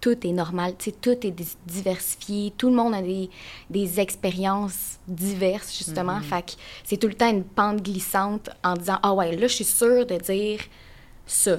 tout 0.00 0.26
est 0.26 0.32
normal, 0.32 0.74
tu 0.78 0.86
sais, 0.86 0.96
tout 1.00 1.26
est 1.26 1.34
diversifié, 1.66 2.52
tout 2.56 2.68
le 2.68 2.76
monde 2.76 2.94
a 2.94 3.02
des, 3.02 3.30
des 3.70 4.00
expériences 4.00 4.98
diverses, 5.06 5.76
justement. 5.76 6.18
Mm-hmm. 6.18 6.22
Fait 6.22 6.42
que 6.42 6.52
c'est 6.84 6.96
tout 6.96 7.08
le 7.08 7.14
temps 7.14 7.30
une 7.30 7.44
pente 7.44 7.82
glissante 7.82 8.50
en 8.62 8.74
disant, 8.74 8.98
ah 9.02 9.12
ouais, 9.14 9.36
là, 9.36 9.46
je 9.46 9.54
suis 9.54 9.64
sûre 9.64 10.06
de 10.06 10.16
dire 10.16 10.60
ça. 11.26 11.58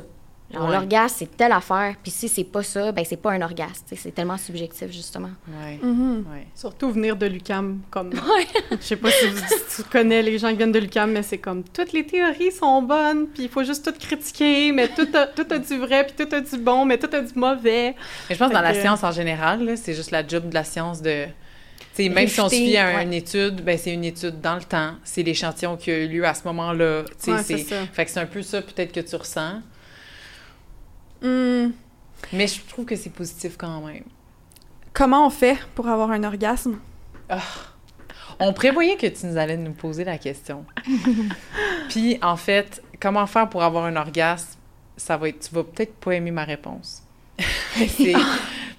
L'orgasme, 0.51 1.15
c'est 1.19 1.37
telle 1.37 1.51
affaire, 1.51 1.95
puis 2.01 2.11
si 2.11 2.27
c'est 2.27 2.43
pas 2.43 2.63
ça, 2.63 2.91
ben 2.91 3.05
c'est 3.05 3.17
pas 3.17 3.31
un 3.31 3.41
orgasme. 3.41 3.83
C'est 3.95 4.13
tellement 4.13 4.37
subjectif, 4.37 4.91
justement. 4.91 5.29
Oui. 5.47 5.79
Mm-hmm. 5.83 6.23
Surtout 6.55 6.91
venir 6.91 7.15
de 7.15 7.27
l'UCAM, 7.27 7.81
comme... 7.91 8.11
Je 8.71 8.83
sais 8.83 8.95
pas 8.95 9.11
si 9.11 9.27
tu 9.75 9.83
connais 9.89 10.23
les 10.23 10.39
gens 10.39 10.49
qui 10.49 10.57
viennent 10.57 10.71
de 10.71 10.79
l'UCAM, 10.79 11.11
mais 11.11 11.21
c'est 11.21 11.37
comme, 11.37 11.63
toutes 11.63 11.93
les 11.93 12.05
théories 12.05 12.51
sont 12.51 12.81
bonnes, 12.81 13.27
puis 13.27 13.43
il 13.43 13.49
faut 13.49 13.63
juste 13.63 13.85
tout 13.85 13.97
critiquer, 13.99 14.71
mais 14.71 14.87
tout 14.87 15.07
a, 15.13 15.27
tout 15.27 15.45
a 15.49 15.59
du 15.59 15.77
vrai, 15.77 16.07
puis 16.07 16.25
tout 16.25 16.35
a 16.35 16.41
du 16.41 16.57
bon, 16.57 16.83
mais 16.83 16.97
tout 16.97 17.15
a 17.15 17.21
du 17.21 17.33
mauvais. 17.35 17.95
Mais 18.27 18.35
je 18.35 18.39
pense 18.39 18.49
que 18.49 18.55
dans 18.55 18.61
la 18.61 18.73
science 18.73 19.03
en 19.03 19.11
général, 19.11 19.77
c'est 19.77 19.93
juste 19.93 20.11
la 20.11 20.27
job 20.27 20.49
de 20.49 20.53
la 20.55 20.63
science 20.63 21.01
de... 21.03 21.25
sais, 21.93 22.09
même 22.09 22.27
si 22.27 22.39
on 22.41 22.49
se 22.49 22.55
fie 22.55 22.77
à 22.77 23.03
une 23.03 23.13
étude, 23.13 23.63
ben 23.63 23.77
c'est 23.77 23.93
une 23.93 24.05
étude 24.05 24.41
dans 24.41 24.55
le 24.55 24.63
temps. 24.63 24.93
C'est 25.03 25.21
l'échantillon 25.21 25.77
qui 25.77 25.91
a 25.91 25.97
eu 25.99 26.07
lieu 26.07 26.25
à 26.25 26.33
ce 26.33 26.43
moment-là. 26.45 27.03
Ouais, 27.27 27.37
c'est 27.43 27.57
Fait 27.93 28.05
que 28.05 28.11
c'est 28.11 28.19
un 28.19 28.25
peu 28.25 28.41
ça 28.41 28.63
peut-être 28.63 28.91
que 28.91 29.01
tu 29.01 29.15
ressens. 29.15 29.61
Hmm. 31.21 31.71
Mais 32.33 32.47
je 32.47 32.61
trouve 32.65 32.85
que 32.85 32.95
c'est 32.95 33.09
positif 33.09 33.55
quand 33.57 33.81
même. 33.81 34.03
Comment 34.93 35.25
on 35.27 35.29
fait 35.29 35.57
pour 35.75 35.87
avoir 35.87 36.11
un 36.11 36.23
orgasme? 36.23 36.79
Ah. 37.29 37.41
On 38.39 38.53
prévoyait 38.53 38.95
que 38.95 39.07
tu 39.07 39.25
nous 39.25 39.37
allais 39.37 39.57
nous 39.57 39.73
poser 39.73 40.03
la 40.03 40.17
question. 40.17 40.65
Puis, 41.89 42.17
en 42.21 42.37
fait, 42.37 42.81
comment 42.99 43.27
faire 43.27 43.49
pour 43.49 43.63
avoir 43.63 43.85
un 43.85 43.95
orgasme? 43.95 44.57
Ça 44.95 45.17
va 45.17 45.29
être... 45.29 45.47
Tu 45.47 45.53
vas 45.53 45.63
peut-être 45.63 45.93
pas 45.95 46.13
aimer 46.13 46.31
ma 46.31 46.45
réponse. 46.45 47.03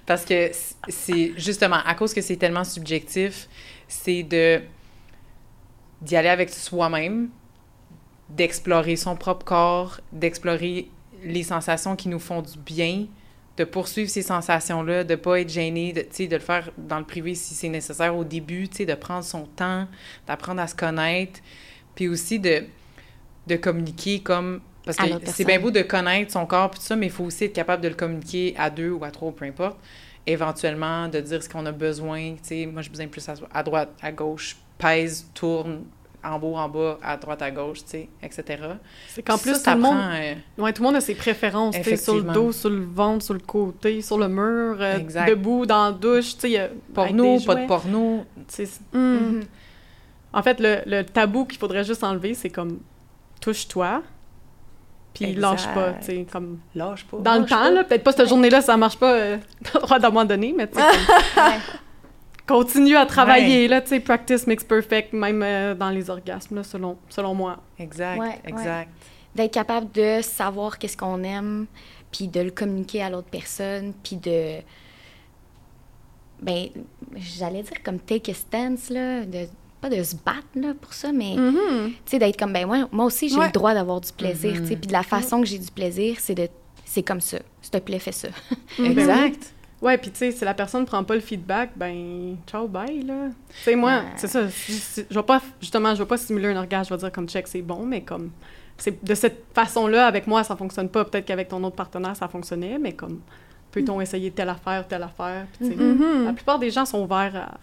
parce 0.05 0.25
que 0.25 0.51
c'est 0.87 1.33
justement, 1.37 1.79
à 1.85 1.95
cause 1.95 2.13
que 2.13 2.21
c'est 2.21 2.37
tellement 2.37 2.63
subjectif, 2.63 3.47
c'est 3.87 4.23
de 4.23 4.61
d'y 6.01 6.15
aller 6.15 6.29
avec 6.29 6.49
soi-même, 6.49 7.29
d'explorer 8.29 8.95
son 8.95 9.15
propre 9.15 9.45
corps, 9.45 10.01
d'explorer 10.11 10.89
les 11.23 11.43
sensations 11.43 11.95
qui 11.95 12.09
nous 12.09 12.19
font 12.19 12.41
du 12.41 12.57
bien, 12.57 13.05
de 13.57 13.63
poursuivre 13.63 14.09
ces 14.09 14.21
sensations-là, 14.21 15.03
de 15.03 15.15
pas 15.15 15.41
être 15.41 15.49
gêné, 15.49 15.93
de, 15.93 16.01
de 16.01 16.35
le 16.35 16.41
faire 16.41 16.71
dans 16.77 16.99
le 16.99 17.05
privé 17.05 17.35
si 17.35 17.53
c'est 17.53 17.69
nécessaire 17.69 18.15
au 18.15 18.23
début, 18.23 18.67
de 18.67 18.93
prendre 18.95 19.23
son 19.23 19.45
temps, 19.45 19.87
d'apprendre 20.25 20.61
à 20.61 20.67
se 20.67 20.75
connaître, 20.75 21.39
puis 21.93 22.07
aussi 22.07 22.39
de, 22.39 22.63
de 23.47 23.55
communiquer 23.57 24.21
comme... 24.21 24.61
Parce 24.83 24.97
que 24.97 25.03
c'est 25.25 25.45
bien 25.45 25.59
beau 25.59 25.69
de 25.69 25.83
connaître 25.83 26.31
son 26.31 26.45
corps, 26.47 26.71
puis 26.71 26.79
tout 26.79 26.85
ça, 26.85 26.95
mais 26.95 27.05
il 27.07 27.11
faut 27.11 27.25
aussi 27.25 27.43
être 27.43 27.53
capable 27.53 27.83
de 27.83 27.89
le 27.89 27.93
communiquer 27.93 28.55
à 28.57 28.69
deux 28.71 28.89
ou 28.89 29.03
à 29.03 29.11
trois, 29.11 29.31
peu 29.31 29.45
importe. 29.45 29.77
Éventuellement, 30.25 31.07
de 31.07 31.19
dire 31.19 31.43
ce 31.43 31.49
qu'on 31.49 31.65
a 31.67 31.71
besoin. 31.71 32.35
Sais, 32.41 32.65
moi, 32.65 32.81
j'ai 32.81 32.89
besoin 32.89 33.07
plus 33.07 33.27
à, 33.29 33.35
à 33.53 33.61
droite, 33.61 33.89
à 34.01 34.11
gauche, 34.11 34.57
pèse, 34.79 35.27
tourne, 35.35 35.83
en 36.23 36.39
bas, 36.39 36.47
en 36.47 36.69
bas, 36.69 36.99
à 37.01 37.17
droite, 37.17 37.41
à 37.41 37.51
gauche, 37.51 37.79
tu 37.79 37.89
sais, 37.89 38.09
etc. 38.21 38.63
C'est 39.07 39.23
qu'en 39.23 39.37
plus, 39.37 39.61
tout, 39.61 39.69
le 39.69 39.77
monde, 39.77 39.97
euh, 39.97 40.35
ouais, 40.57 40.73
tout 40.73 40.81
le 40.81 40.87
monde 40.87 40.95
a 40.95 41.01
ses 41.01 41.15
préférences, 41.15 41.75
sur 41.97 42.15
le 42.15 42.33
dos, 42.33 42.51
sur 42.51 42.69
le 42.69 42.85
ventre, 42.85 43.25
sur 43.25 43.33
le 43.33 43.39
côté, 43.39 44.01
sur 44.01 44.17
le 44.17 44.27
mur, 44.27 44.77
euh, 44.79 44.99
debout, 45.27 45.65
dans 45.65 45.85
la 45.85 45.91
douche, 45.91 46.37
tu 46.37 46.51
sais. 46.51 46.71
Porno, 46.93 47.39
pas 47.39 47.55
de 47.55 47.67
porno. 47.67 48.25
Mm. 48.93 49.41
En 50.33 50.43
fait, 50.43 50.59
le, 50.59 50.81
le 50.85 51.03
tabou 51.03 51.45
qu'il 51.45 51.59
faudrait 51.59 51.83
juste 51.83 52.03
enlever, 52.03 52.33
c'est 52.33 52.49
comme 52.49 52.79
touche-toi, 53.41 54.03
puis 55.13 55.33
lâche 55.33 55.67
pas, 55.73 55.93
tu 55.93 56.05
sais, 56.05 56.27
comme... 56.31 56.59
Lâche 56.75 57.05
pas. 57.05 57.17
Dans 57.17 57.39
le 57.39 57.45
temps, 57.45 57.69
là, 57.69 57.83
peut-être 57.83 58.03
pas 58.03 58.13
cette 58.13 58.29
journée-là, 58.29 58.61
ça 58.61 58.77
marche 58.77 58.97
pas, 58.97 59.13
euh, 59.13 59.37
droit 59.73 59.99
d'un 59.99 60.09
moment 60.09 60.25
donné, 60.25 60.53
mais 60.55 60.67
tu 60.67 60.77
sais, 60.77 60.83
continue 62.51 62.95
à 62.95 63.05
travailler, 63.05 63.67
là, 63.67 63.81
tu 63.81 63.89
sais, 63.89 63.99
practice 63.99 64.47
makes 64.47 64.63
perfect, 64.63 65.13
même 65.13 65.41
euh, 65.43 65.73
dans 65.75 65.89
les 65.89 66.09
orgasmes, 66.09 66.55
là, 66.55 66.63
selon, 66.63 66.97
selon 67.09 67.33
moi. 67.33 67.57
Exact, 67.79 68.21
exact. 68.45 68.89
D'être 69.35 69.53
capable 69.53 69.91
de 69.91 70.19
savoir 70.21 70.77
qu'est-ce 70.77 70.97
qu'on 70.97 71.23
aime, 71.23 71.67
puis 72.11 72.27
de 72.27 72.41
le 72.41 72.51
communiquer 72.51 73.03
à 73.03 73.09
l'autre 73.09 73.29
personne, 73.29 73.93
puis 74.03 74.17
de... 74.17 74.57
Ben, 76.41 76.69
j'allais 77.15 77.61
dire 77.61 77.83
comme 77.83 77.99
take 77.99 78.31
a 78.31 78.33
stance, 78.33 78.89
là, 78.89 79.25
de 79.25 79.45
pas 79.79 79.89
de 79.89 80.03
se 80.03 80.15
battre 80.15 80.47
là, 80.55 80.73
pour 80.79 80.93
ça, 80.93 81.11
mais 81.11 81.35
mm-hmm. 81.35 81.85
tu 81.87 81.95
sais, 82.05 82.19
d'être 82.19 82.37
comme, 82.37 82.53
ben 82.53 82.65
moi, 82.65 82.87
moi 82.91 83.05
aussi, 83.05 83.29
j'ai 83.29 83.37
le 83.37 83.51
droit 83.51 83.73
d'avoir 83.73 84.01
du 84.01 84.11
plaisir, 84.11 84.53
tu 84.53 84.57
sais, 84.57 84.63
mm-hmm. 84.63 84.77
puis 84.77 84.87
de 84.87 84.93
la 84.93 85.03
façon 85.03 85.41
que 85.41 85.47
j'ai 85.47 85.57
du 85.57 85.71
plaisir, 85.71 86.17
c'est 86.19 86.35
de 86.35 86.47
c'est 86.91 87.03
comme 87.03 87.21
ça. 87.21 87.37
S'il 87.61 87.71
te 87.71 87.77
plaît, 87.77 87.99
fais 87.99 88.11
ça. 88.11 88.27
exact. 88.83 89.53
Ouais, 89.81 89.97
puis 89.97 90.11
tu 90.11 90.17
sais, 90.17 90.31
si 90.31 90.45
la 90.45 90.53
personne 90.53 90.81
ne 90.81 90.85
prend 90.85 91.03
pas 91.03 91.15
le 91.15 91.21
feedback, 91.21 91.71
ben, 91.75 92.35
ciao, 92.45 92.67
bye, 92.67 93.01
là. 93.01 93.29
Tu 93.49 93.63
sais, 93.63 93.75
moi, 93.75 94.03
c'est 94.15 94.27
ça. 94.27 94.47
Je 94.47 95.15
vais 95.15 95.23
pas, 95.23 95.41
justement, 95.59 95.95
je 95.95 96.03
vais 96.03 96.07
pas 96.07 96.17
simuler 96.17 96.49
un 96.49 96.57
orgasme, 96.57 96.89
je 96.89 96.93
vais 96.93 96.99
dire 96.99 97.11
comme 97.11 97.27
check, 97.27 97.47
c'est 97.47 97.63
bon, 97.63 97.83
mais 97.83 98.01
comme, 98.01 98.29
c'est 98.77 99.03
de 99.03 99.15
cette 99.15 99.45
façon-là, 99.55 100.05
avec 100.05 100.27
moi, 100.27 100.43
ça 100.43 100.55
fonctionne 100.55 100.87
pas. 100.87 101.03
Peut-être 101.05 101.25
qu'avec 101.25 101.47
ton 101.47 101.63
autre 101.63 101.75
partenaire, 101.75 102.15
ça 102.15 102.27
fonctionnait, 102.27 102.77
mais 102.77 102.93
comme, 102.93 103.21
peut-on 103.71 103.97
mm. 103.97 104.01
essayer 104.01 104.31
telle 104.31 104.49
affaire, 104.49 104.87
telle 104.87 105.01
affaire? 105.01 105.47
Mm-hmm. 105.59 106.25
La 106.25 106.33
plupart 106.33 106.59
des 106.59 106.69
gens 106.69 106.85
sont 106.85 107.01
ouverts 107.01 107.57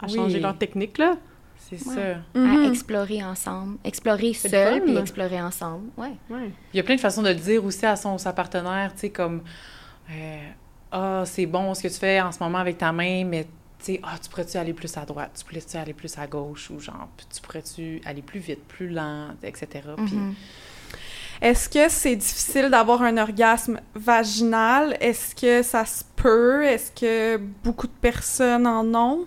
à, 0.00 0.08
changer 0.08 0.40
leur 0.40 0.58
technique, 0.58 0.98
là. 0.98 1.16
C'est 1.58 1.78
ça. 1.78 2.00
À 2.34 2.38
mm-hmm. 2.38 2.70
explorer 2.70 3.22
ensemble. 3.22 3.78
Explorer 3.84 4.32
seul, 4.34 4.82
puis 4.82 4.96
explorer 4.96 5.40
ensemble. 5.40 5.90
Ouais. 5.96 6.12
ouais. 6.28 6.50
Il 6.74 6.76
y 6.76 6.80
a 6.80 6.82
plein 6.82 6.96
de 6.96 7.00
façons 7.00 7.22
de 7.22 7.28
le 7.28 7.36
dire 7.36 7.64
aussi 7.64 7.86
à 7.86 7.94
son 7.94 8.18
sa 8.18 8.32
partenaire, 8.32 8.92
tu 8.94 9.02
sais, 9.02 9.10
comme. 9.10 9.42
Euh, 10.10 10.40
ah, 10.92 11.24
c'est 11.26 11.46
bon 11.46 11.74
ce 11.74 11.82
que 11.82 11.88
tu 11.88 11.98
fais 11.98 12.20
en 12.20 12.30
ce 12.30 12.38
moment 12.42 12.58
avec 12.58 12.78
ta 12.78 12.92
main, 12.92 13.24
mais 13.24 13.44
tu 13.78 13.94
sais, 13.94 14.00
ah, 14.02 14.16
tu 14.22 14.28
pourrais-tu 14.28 14.56
aller 14.56 14.72
plus 14.72 14.96
à 14.96 15.04
droite, 15.04 15.32
tu 15.38 15.44
pourrais-tu 15.44 15.76
aller 15.76 15.94
plus 15.94 16.16
à 16.18 16.26
gauche, 16.26 16.70
ou 16.70 16.78
genre, 16.78 17.08
tu 17.34 17.40
pourrais-tu 17.40 18.00
aller 18.04 18.22
plus 18.22 18.40
vite, 18.40 18.62
plus 18.68 18.88
lent, 18.88 19.30
etc. 19.42 19.66
Puis... 19.96 20.14
Mm-hmm. 20.14 20.34
Est-ce 21.42 21.68
que 21.68 21.88
c'est 21.88 22.14
difficile 22.14 22.70
d'avoir 22.70 23.02
un 23.02 23.18
orgasme 23.18 23.80
vaginal? 23.96 24.96
Est-ce 25.00 25.34
que 25.34 25.64
ça 25.64 25.84
se 25.84 26.04
peut? 26.14 26.64
Est-ce 26.64 26.92
que 26.92 27.36
beaucoup 27.64 27.88
de 27.88 27.92
personnes 28.00 28.64
en 28.64 28.94
ont? 28.94 29.26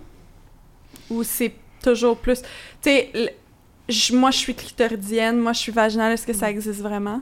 Ou 1.10 1.22
c'est 1.24 1.52
toujours 1.82 2.16
plus... 2.16 2.40
Tu 2.80 2.90
sais, 2.90 3.12
moi, 4.14 4.30
je 4.30 4.38
suis 4.38 4.54
clitoridienne, 4.54 5.38
moi, 5.38 5.52
je 5.52 5.58
suis 5.58 5.72
vaginale. 5.72 6.12
Est-ce 6.12 6.26
que 6.26 6.32
ça 6.32 6.46
mm. 6.46 6.50
existe 6.50 6.80
vraiment? 6.80 7.20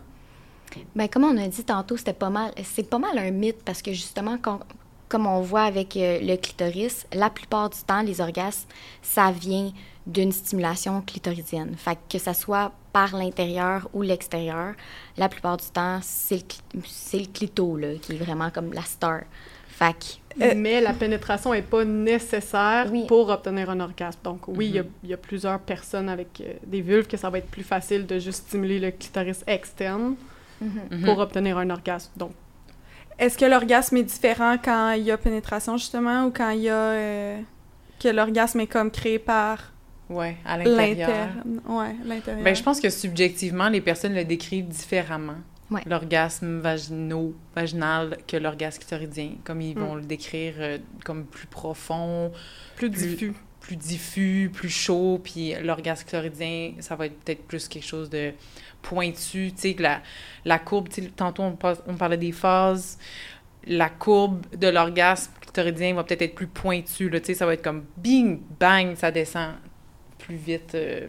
Bien, 0.94 1.08
comme 1.08 1.24
on 1.24 1.36
a 1.36 1.46
dit 1.46 1.64
tantôt, 1.64 1.96
c'était 1.96 2.12
pas 2.12 2.30
mal. 2.30 2.52
C'est 2.64 2.88
pas 2.88 2.98
mal 2.98 3.18
un 3.18 3.30
mythe 3.30 3.62
parce 3.64 3.82
que 3.82 3.92
justement, 3.92 4.38
comme 5.08 5.26
on 5.26 5.40
voit 5.40 5.62
avec 5.62 5.96
euh, 5.96 6.18
le 6.20 6.36
clitoris, 6.36 7.06
la 7.12 7.30
plupart 7.30 7.70
du 7.70 7.78
temps, 7.80 8.02
les 8.02 8.20
orgasmes, 8.20 8.68
ça 9.02 9.30
vient 9.30 9.72
d'une 10.06 10.32
stimulation 10.32 11.00
clitoridienne. 11.00 11.74
Fait 11.76 11.98
que, 12.10 12.18
ça 12.18 12.34
soit 12.34 12.72
par 12.92 13.16
l'intérieur 13.16 13.88
ou 13.92 14.02
l'extérieur, 14.02 14.74
la 15.16 15.28
plupart 15.28 15.56
du 15.56 15.66
temps, 15.66 15.98
c'est 16.02 16.44
le, 16.74 16.80
le 17.18 17.26
clito 17.32 17.76
là, 17.76 17.94
qui 18.00 18.12
est 18.12 18.18
vraiment 18.18 18.50
comme 18.50 18.72
la 18.72 18.82
star. 18.82 19.22
Fait 19.68 20.20
euh, 20.40 20.52
mais 20.56 20.80
la 20.80 20.92
pénétration 20.92 21.52
n'est 21.52 21.62
pas 21.62 21.84
nécessaire 21.84 22.86
pour 23.08 23.28
obtenir 23.28 23.70
un 23.70 23.80
orgasme. 23.80 24.18
Donc 24.22 24.48
oui, 24.48 24.66
il 24.66 24.74
y, 24.74 24.78
a 25.12 25.16
mm-hmm. 25.16 25.20
plusieurs 25.20 25.60
personnes 25.60 26.08
avec 26.08 26.40
euh, 26.40 26.54
des 26.66 26.80
vulves 26.80 27.06
que 27.06 27.16
ça 27.16 27.30
va 27.30 27.38
être 27.38 27.50
plus 27.50 27.62
facile 27.62 28.06
de 28.06 28.18
juste 28.18 28.46
stimuler 28.48 28.78
le 28.78 28.90
clitoris 28.90 29.44
externe. 29.46 30.14
Mhm. 30.61 31.05
pour 31.05 31.18
obtenir 31.18 31.59
un 31.59 31.70
orgasme. 31.70 32.12
Donc, 32.16 32.32
est-ce 33.18 33.38
que 33.38 33.44
l'orgasme 33.44 33.96
est 33.96 34.05
différent 34.05 34.57
quand 34.62 34.92
il 34.92 35.05
y 35.05 35.11
a 35.11 35.18
pénétration, 35.18 35.76
justement, 35.76 36.26
ou 36.26 36.30
quand 36.30 36.50
il 36.50 36.62
y 36.62 36.68
a... 36.68 36.74
Euh, 36.74 37.40
que 38.00 38.09
l'orgasme 38.09 38.61
est 38.61 38.66
comme 38.66 38.90
créé 38.90 39.18
par... 39.18 39.72
Ouais, 40.11 40.36
à 40.44 40.59
l'intérieur. 40.59 41.28
Ouais, 41.66 41.94
l'intérieur. 42.05 42.44
Ben, 42.44 42.55
je 42.55 42.62
pense 42.62 42.80
que 42.80 42.90
subjectivement, 42.90 43.68
les 43.68 43.80
personnes 43.80 44.14
le 44.14 44.24
décrivent 44.24 44.68
différemment. 44.68 45.36
L'orgasme 45.86 46.61
vaginaux, 46.61 47.34
vaginal 47.57 48.18
que 48.28 48.36
l'orgasme 48.36 48.78
clitoridien. 48.78 49.32
Comme 49.42 49.61
ils 49.61 49.76
vont 49.76 49.94
mm. 49.94 49.98
le 49.98 50.05
décrire 50.05 50.55
euh, 50.59 50.78
comme 51.05 51.24
plus 51.24 51.48
profond, 51.48 52.30
plus, 52.76 52.90
diffus. 52.90 53.32
Plus 53.61 53.76
diffus, 53.76 54.50
plus 54.52 54.68
chaud. 54.68 55.20
Puis 55.24 55.55
l'orgasme 55.62 56.05
clitoridien, 56.05 56.74
ça 56.80 56.94
va 56.94 57.07
être 57.07 57.18
peut-être 57.20 57.44
plus 57.46 57.66
quelque 57.66 57.86
chose 57.86 58.09
de 58.09 58.32
pointu, 58.85 59.53
tu 59.53 59.55
sais, 59.57 59.76
la, 59.78 60.01
la 60.45 60.59
courbe, 60.59 60.89
tantôt 61.16 61.43
on, 61.43 61.59
on, 61.87 61.95
parlait 61.95 62.16
des 62.16 62.32
phases. 62.32 62.99
la 63.66 63.89
courbe 63.89 64.45
de 64.55 64.68
l'orgasme 64.68 65.32
clitoridien 65.41 65.95
va 65.95 66.05
peut-être 66.05 66.22
être 66.22 66.35
plus 66.35 66.47
pointue, 66.47 67.09
là, 67.09 67.20
tu 67.20 67.26
sais, 67.26 67.35
ça 67.35 67.47
va 67.47 67.55
être 67.55 67.62
comme 67.62 67.85
bing, 67.97 68.41
bang, 68.61 68.95
ça 68.97 69.11
descend 69.11 69.55
plus 70.18 70.37
vite, 70.37 70.74
euh, 70.74 71.07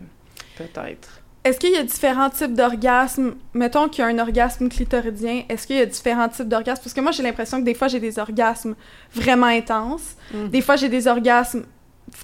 peut-être. 0.58 1.22
Est-ce 1.46 1.60
qu'il 1.60 1.72
y 1.74 1.78
a 1.78 1.84
différents 1.84 2.32
types 2.32 2.56
d'orgasmes? 2.56 3.36
Mettons 3.54 3.88
qu'il 3.88 4.04
y 4.04 4.08
a 4.08 4.08
un 4.08 4.18
orgasme 4.18 4.68
clitoridien, 4.68 5.44
est-ce 5.48 5.68
qu'il 5.68 5.76
y 5.76 5.82
a 5.82 5.86
différents 5.86 6.28
types 6.28 6.48
d'orgasmes? 6.48 6.82
Parce 6.82 6.94
que 6.96 7.02
moi, 7.02 7.12
j'ai 7.12 7.22
l'impression 7.22 7.60
que 7.60 7.66
des 7.66 7.76
fois, 7.76 7.88
j'ai 7.88 8.00
des 8.00 8.18
orgasmes 8.18 8.76
vraiment 9.14 9.46
intenses. 9.46 10.16
Mm. 10.34 10.48
Des 10.48 10.62
fois, 10.62 10.76
j'ai 10.76 10.90
des 10.90 11.08
orgasmes 11.08 11.66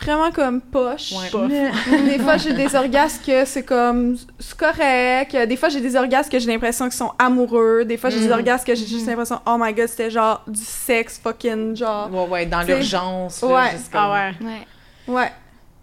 vraiment 0.01 0.31
comme 0.31 0.61
poche. 0.61 1.13
des 1.41 2.19
fois, 2.19 2.37
j'ai 2.37 2.53
des 2.53 2.75
orgasmes 2.75 3.23
que 3.25 3.45
c'est 3.45 3.63
comme... 3.63 4.17
C'est 4.39 4.57
correct. 4.57 5.35
Des 5.47 5.57
fois, 5.57 5.69
j'ai 5.69 5.81
des 5.81 5.95
orgasmes 5.95 6.29
que 6.29 6.39
j'ai 6.39 6.47
l'impression 6.47 6.85
qu'ils 6.85 6.97
sont 6.97 7.11
amoureux. 7.17 7.85
Des 7.85 7.97
fois, 7.97 8.09
j'ai 8.09 8.19
des 8.19 8.29
mm. 8.29 8.33
orgasmes 8.33 8.65
que 8.65 8.75
j'ai 8.75 8.85
juste 8.85 9.05
mm. 9.05 9.09
l'impression, 9.09 9.39
oh 9.45 9.57
my 9.59 9.73
god, 9.73 9.87
c'était 9.87 10.11
genre 10.11 10.43
du 10.47 10.61
sexe 10.61 11.19
fucking 11.21 11.75
genre... 11.75 12.11
Ouais, 12.11 12.27
ouais, 12.27 12.45
dans 12.45 12.61
l'urgence. 12.61 13.41
Ouais. 13.41 13.71
Ah 13.93 14.11
ouais. 14.11 14.45
Ouais. 14.45 14.67
Ouais. 15.07 15.31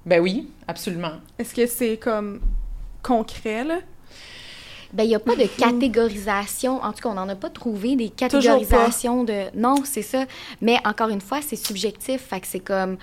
Ben 0.07 0.21
oui, 0.21 0.49
absolument. 0.67 1.13
Est-ce 1.39 1.55
que 1.55 1.67
c'est 1.67 1.97
comme 1.99 2.41
concret, 3.03 3.65
là? 3.65 3.79
Ben, 4.93 5.03
il 5.03 5.09
n'y 5.09 5.15
a 5.15 5.21
pas 5.21 5.37
de 5.37 5.47
catégorisation. 5.59 6.83
En 6.83 6.93
tout 6.93 7.03
cas, 7.03 7.11
on 7.11 7.15
n'en 7.15 7.29
a 7.29 7.35
pas 7.35 7.51
trouvé 7.51 7.97
des 7.97 8.09
catégorisations 8.09 9.25
de. 9.25 9.55
Non, 9.55 9.77
c'est 9.85 10.03
ça. 10.03 10.25
Mais 10.63 10.79
encore 10.85 11.11
une 11.11 11.21
fois, 11.21 11.41
c'est 11.43 11.57
subjectif. 11.57 12.23
Fait 12.23 12.41
que 12.41 12.47
c'est 12.47 12.61
comme. 12.61 12.97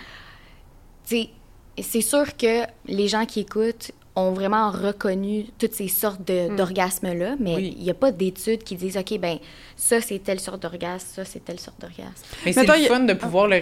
C'est 1.05 2.01
sûr 2.01 2.35
que 2.37 2.63
les 2.85 3.07
gens 3.07 3.25
qui 3.25 3.41
écoutent 3.41 3.91
ont 4.15 4.31
vraiment 4.31 4.71
reconnu 4.71 5.45
toutes 5.59 5.73
ces 5.73 5.89
sortes 5.89 6.21
hmm. 6.29 6.55
d'orgasmes-là, 6.55 7.35
mais 7.39 7.61
il 7.61 7.83
n'y 7.83 7.89
a 7.89 7.93
pas 7.93 8.11
d'études 8.11 8.63
qui 8.63 8.75
disent, 8.75 8.97
OK, 8.97 9.19
ben 9.19 9.39
ça, 9.75 9.99
c'est 9.99 10.19
telle 10.19 10.39
sorte 10.39 10.61
d'orgasme, 10.61 11.05
ça, 11.15 11.25
c'est 11.25 11.43
telle 11.43 11.59
sorte 11.59 11.81
d'orgasme. 11.81 12.23
Mais 12.45 12.53
c'est 12.53 12.65
le 12.65 12.87
fun 12.87 13.01
de 13.01 13.13
pouvoir 13.13 13.47
le, 13.47 13.57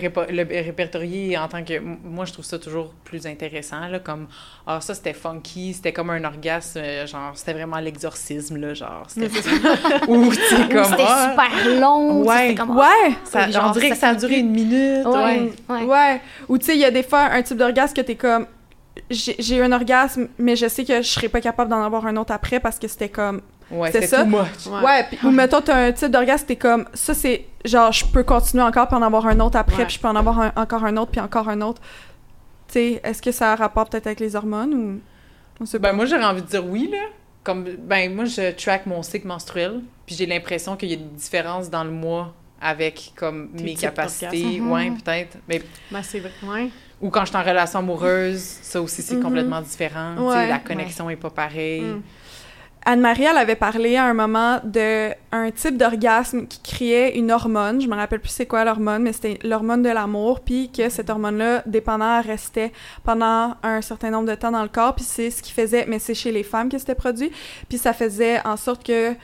répertorier 0.63 1.37
en 1.39 1.47
tant 1.47 1.63
que... 1.63 1.79
Moi, 1.79 2.25
je 2.25 2.33
trouve 2.33 2.45
ça 2.45 2.59
toujours 2.59 2.93
plus 3.03 3.25
intéressant, 3.25 3.87
là, 3.87 3.97
comme, 3.97 4.27
ah, 4.67 4.79
ça, 4.79 4.93
c'était 4.93 5.13
funky, 5.13 5.73
c'était 5.73 5.91
comme 5.91 6.11
un 6.11 6.23
orgasme, 6.23 6.79
euh, 6.79 7.07
genre, 7.07 7.31
c'était 7.35 7.53
vraiment 7.53 7.79
l'exorcisme, 7.79 8.57
là, 8.57 8.75
genre, 8.75 9.05
c'était... 9.07 9.27
Ou. 10.07 10.31
C'était 10.33 10.77
ah, 10.77 11.31
super 11.31 11.79
long, 11.79 12.23
ouais, 12.23 12.53
comme, 12.53 12.77
ouais, 12.77 13.15
ça, 13.23 13.47
on 13.63 13.71
dirait 13.71 13.89
que 13.89 13.97
ça 13.97 14.09
a 14.09 14.15
duré 14.15 14.37
une 14.37 14.51
minute, 14.51 15.05
ouais. 15.05 15.51
Ouais. 15.67 15.83
ouais. 15.83 16.21
Ou, 16.47 16.59
tu 16.59 16.65
sais, 16.65 16.75
il 16.75 16.81
y 16.81 16.85
a 16.85 16.91
des 16.91 17.03
fois 17.03 17.21
un 17.21 17.41
type 17.41 17.57
d'orgasme 17.57 17.95
que 17.95 18.01
t'es 18.01 18.15
comme 18.15 18.45
j'ai 19.09 19.55
eu 19.55 19.61
un 19.61 19.71
orgasme, 19.71 20.27
mais 20.37 20.55
je 20.55 20.67
sais 20.67 20.85
que 20.85 21.01
je 21.01 21.07
serais 21.07 21.29
pas 21.29 21.41
capable 21.41 21.69
d'en 21.69 21.83
avoir 21.83 22.05
un 22.05 22.15
autre 22.17 22.31
après 22.31 22.59
parce 22.59 22.77
que 22.77 22.87
c'était 22.87 23.09
comme. 23.09 23.41
Ouais, 23.71 23.91
c'est 23.91 24.05
ça? 24.05 24.23
Ouais, 24.23 25.07
ou 25.23 25.31
mettons, 25.31 25.61
t'as 25.61 25.87
un 25.87 25.91
type 25.91 26.11
d'orgasme, 26.11 26.45
t'es 26.45 26.55
comme. 26.55 26.85
Ça, 26.93 27.13
c'est. 27.13 27.45
Genre, 27.65 27.91
je 27.91 28.05
peux 28.05 28.23
continuer 28.23 28.63
encore 28.63 28.87
puis 28.87 28.97
en 28.97 29.01
avoir 29.01 29.25
un 29.27 29.39
autre 29.39 29.57
après, 29.57 29.85
puis 29.85 29.95
je 29.95 29.99
peux 29.99 30.07
en 30.07 30.15
avoir 30.15 30.51
encore 30.55 30.83
un 30.83 30.97
autre, 30.97 31.11
puis 31.11 31.21
encore 31.21 31.49
un 31.49 31.61
autre. 31.61 31.81
Tu 32.67 32.73
sais, 32.73 33.01
est-ce 33.03 33.21
que 33.21 33.31
ça 33.31 33.53
a 33.53 33.55
rapport 33.55 33.89
peut-être 33.89 34.07
avec 34.07 34.19
les 34.19 34.35
hormones 34.35 34.73
ou. 34.73 35.01
On 35.59 35.65
sait 35.65 35.79
Ben, 35.79 35.93
moi, 35.93 36.05
j'aurais 36.05 36.25
envie 36.25 36.41
de 36.41 36.47
dire 36.47 36.65
oui, 36.65 36.89
là. 36.91 37.05
Comme, 37.43 37.63
ben, 37.63 38.13
moi, 38.13 38.25
je 38.25 38.51
track 38.51 38.85
mon 38.85 39.03
cycle 39.03 39.27
menstruel, 39.27 39.81
puis 40.05 40.15
j'ai 40.15 40.25
l'impression 40.25 40.77
qu'il 40.77 40.89
y 40.89 40.93
a 40.93 40.97
une 40.97 41.11
différence 41.11 41.69
dans 41.69 41.83
le 41.83 41.91
mois 41.91 42.33
avec, 42.61 43.11
comme, 43.15 43.49
mes 43.53 43.75
capacités. 43.75 44.61
Ouais, 44.61 44.89
mm-hmm. 44.89 45.03
peut-être. 45.03 45.37
Mais. 45.47 45.61
Ben, 45.91 46.03
c'est 46.03 46.19
vrai. 46.19 46.31
Ouais. 46.43 46.69
Ou 47.01 47.09
quand 47.09 47.21
je 47.21 47.27
suis 47.27 47.37
en 47.37 47.43
relation 47.43 47.79
amoureuse, 47.79 48.39
ça 48.39 48.81
aussi, 48.81 49.01
c'est 49.01 49.15
mhm. 49.15 49.23
complètement 49.23 49.61
différent. 49.61 50.15
La 50.33 50.59
connexion 50.59 51.07
n'est 51.07 51.15
pas 51.15 51.29
pareille. 51.29 51.81
Mm. 51.81 52.01
Anne-Marie, 52.85 53.23
elle 53.23 53.37
avait 53.37 53.55
parlé 53.55 53.95
à 53.95 54.05
un 54.05 54.13
moment 54.13 54.59
d'un 54.63 55.51
type 55.55 55.77
d'orgasme 55.77 56.47
qui 56.47 56.59
créait 56.61 57.17
une 57.17 57.31
hormone. 57.31 57.81
Je 57.81 57.87
me 57.87 57.95
rappelle 57.95 58.19
plus 58.19 58.31
c'est 58.31 58.45
quoi 58.45 58.65
l'hormone, 58.65 59.03
mais 59.03 59.13
c'était 59.13 59.39
l'hormone 59.43 59.81
de 59.83 59.89
l'amour. 59.89 60.41
Puis 60.41 60.69
que 60.69 60.89
cette 60.89 61.09
hormone-là, 61.09 61.63
dépendant, 61.65 62.21
restait 62.21 62.73
pendant 63.05 63.55
un 63.63 63.81
certain 63.81 64.09
nombre 64.09 64.27
de 64.27 64.35
temps 64.35 64.51
dans 64.51 64.63
le 64.63 64.69
corps. 64.69 64.95
Puis 64.95 65.05
c'est 65.05 65.29
ce 65.29 65.41
qui 65.41 65.53
faisait, 65.53 65.85
mais 65.87 65.99
c'est 65.99 66.13
chez 66.13 66.33
les 66.33 66.43
femmes 66.43 66.67
que 66.67 66.77
c'était 66.77 66.95
produit. 66.95 67.31
Puis 67.69 67.77
ça 67.77 67.93
faisait 67.93 68.45
en 68.45 68.57
sorte 68.57 68.85
que 68.85 69.15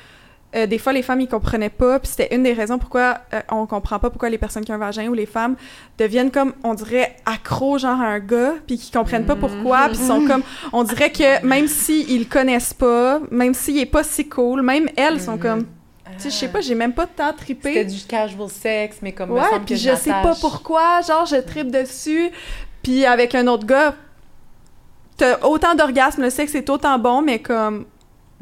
euh, 0.55 0.65
des 0.65 0.79
fois, 0.79 0.93
les 0.93 1.03
femmes, 1.03 1.21
ils 1.21 1.27
comprenaient 1.27 1.69
pas, 1.69 1.99
puis 1.99 2.09
c'était 2.09 2.33
une 2.33 2.41
des 2.41 2.53
raisons 2.53 2.79
pourquoi 2.79 3.19
euh, 3.35 3.41
on 3.51 3.67
comprend 3.67 3.99
pas 3.99 4.09
pourquoi 4.09 4.29
les 4.29 4.39
personnes 4.39 4.65
qui 4.65 4.71
ont 4.71 4.75
un 4.75 4.79
vagin 4.79 5.07
ou 5.07 5.13
les 5.13 5.27
femmes 5.27 5.55
deviennent 5.99 6.31
comme, 6.31 6.53
on 6.63 6.73
dirait, 6.73 7.15
accro 7.25 7.77
genre 7.77 8.01
à 8.01 8.05
un 8.05 8.19
gars, 8.19 8.53
puis 8.65 8.79
qui 8.79 8.89
comprennent 8.89 9.27
pas 9.27 9.35
pourquoi, 9.35 9.89
puis 9.89 9.97
sont 9.97 10.25
comme, 10.25 10.41
on 10.73 10.83
dirait 10.83 11.11
que 11.11 11.45
même 11.45 11.67
s'ils 11.67 12.09
ils 12.09 12.27
connaissent 12.27 12.73
pas, 12.73 13.19
même 13.29 13.53
s'il 13.53 13.77
est 13.77 13.85
pas 13.85 14.03
si 14.03 14.27
cool, 14.27 14.63
même 14.63 14.89
elles 14.97 15.21
sont 15.21 15.37
comme, 15.37 15.65
tu 16.17 16.23
sais, 16.23 16.29
je 16.31 16.35
sais 16.35 16.47
pas, 16.47 16.61
j'ai 16.61 16.73
même 16.73 16.93
pas 16.93 17.05
de 17.05 17.11
temps 17.11 17.31
trippé. 17.31 17.73
C'était 17.73 17.85
du 17.85 18.01
casual 18.05 18.49
sex, 18.49 18.97
mais 19.03 19.11
comme 19.11 19.29
ouais, 19.31 19.43
puis 19.63 19.77
je 19.77 19.95
sais 19.95 20.09
pas 20.09 20.33
pourquoi, 20.41 21.01
genre 21.01 21.27
je 21.27 21.35
tripe 21.35 21.69
dessus, 21.69 22.31
puis 22.81 23.05
avec 23.05 23.35
un 23.35 23.45
autre 23.45 23.67
gars, 23.67 23.93
t'as 25.15 25.41
autant 25.41 25.75
d'orgasme, 25.75 26.23
le 26.23 26.31
sexe 26.31 26.55
est 26.55 26.71
autant 26.71 26.97
bon, 26.97 27.21
mais 27.21 27.37
comme, 27.37 27.85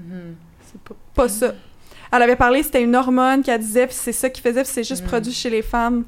mm-hmm. 0.01 0.34
c'est 0.62 0.82
pas, 0.82 0.95
pas 1.14 1.28
ça. 1.28 1.53
Elle 2.12 2.22
avait 2.22 2.36
parlé, 2.36 2.64
c'était 2.64 2.84
une 2.84 2.95
hormone 2.95 3.43
qu'elle 3.43 3.60
disait, 3.60 3.88
puis 3.88 3.95
c'est 3.95 4.12
ça 4.12 4.30
qui 4.30 4.41
faisait, 4.41 4.64
puis 4.64 4.72
c'est 4.72 4.84
juste 4.84 5.03
mm. 5.03 5.08
produit 5.08 5.34
chez 5.34 5.49
les 5.49 5.62
femmes. 5.62 6.05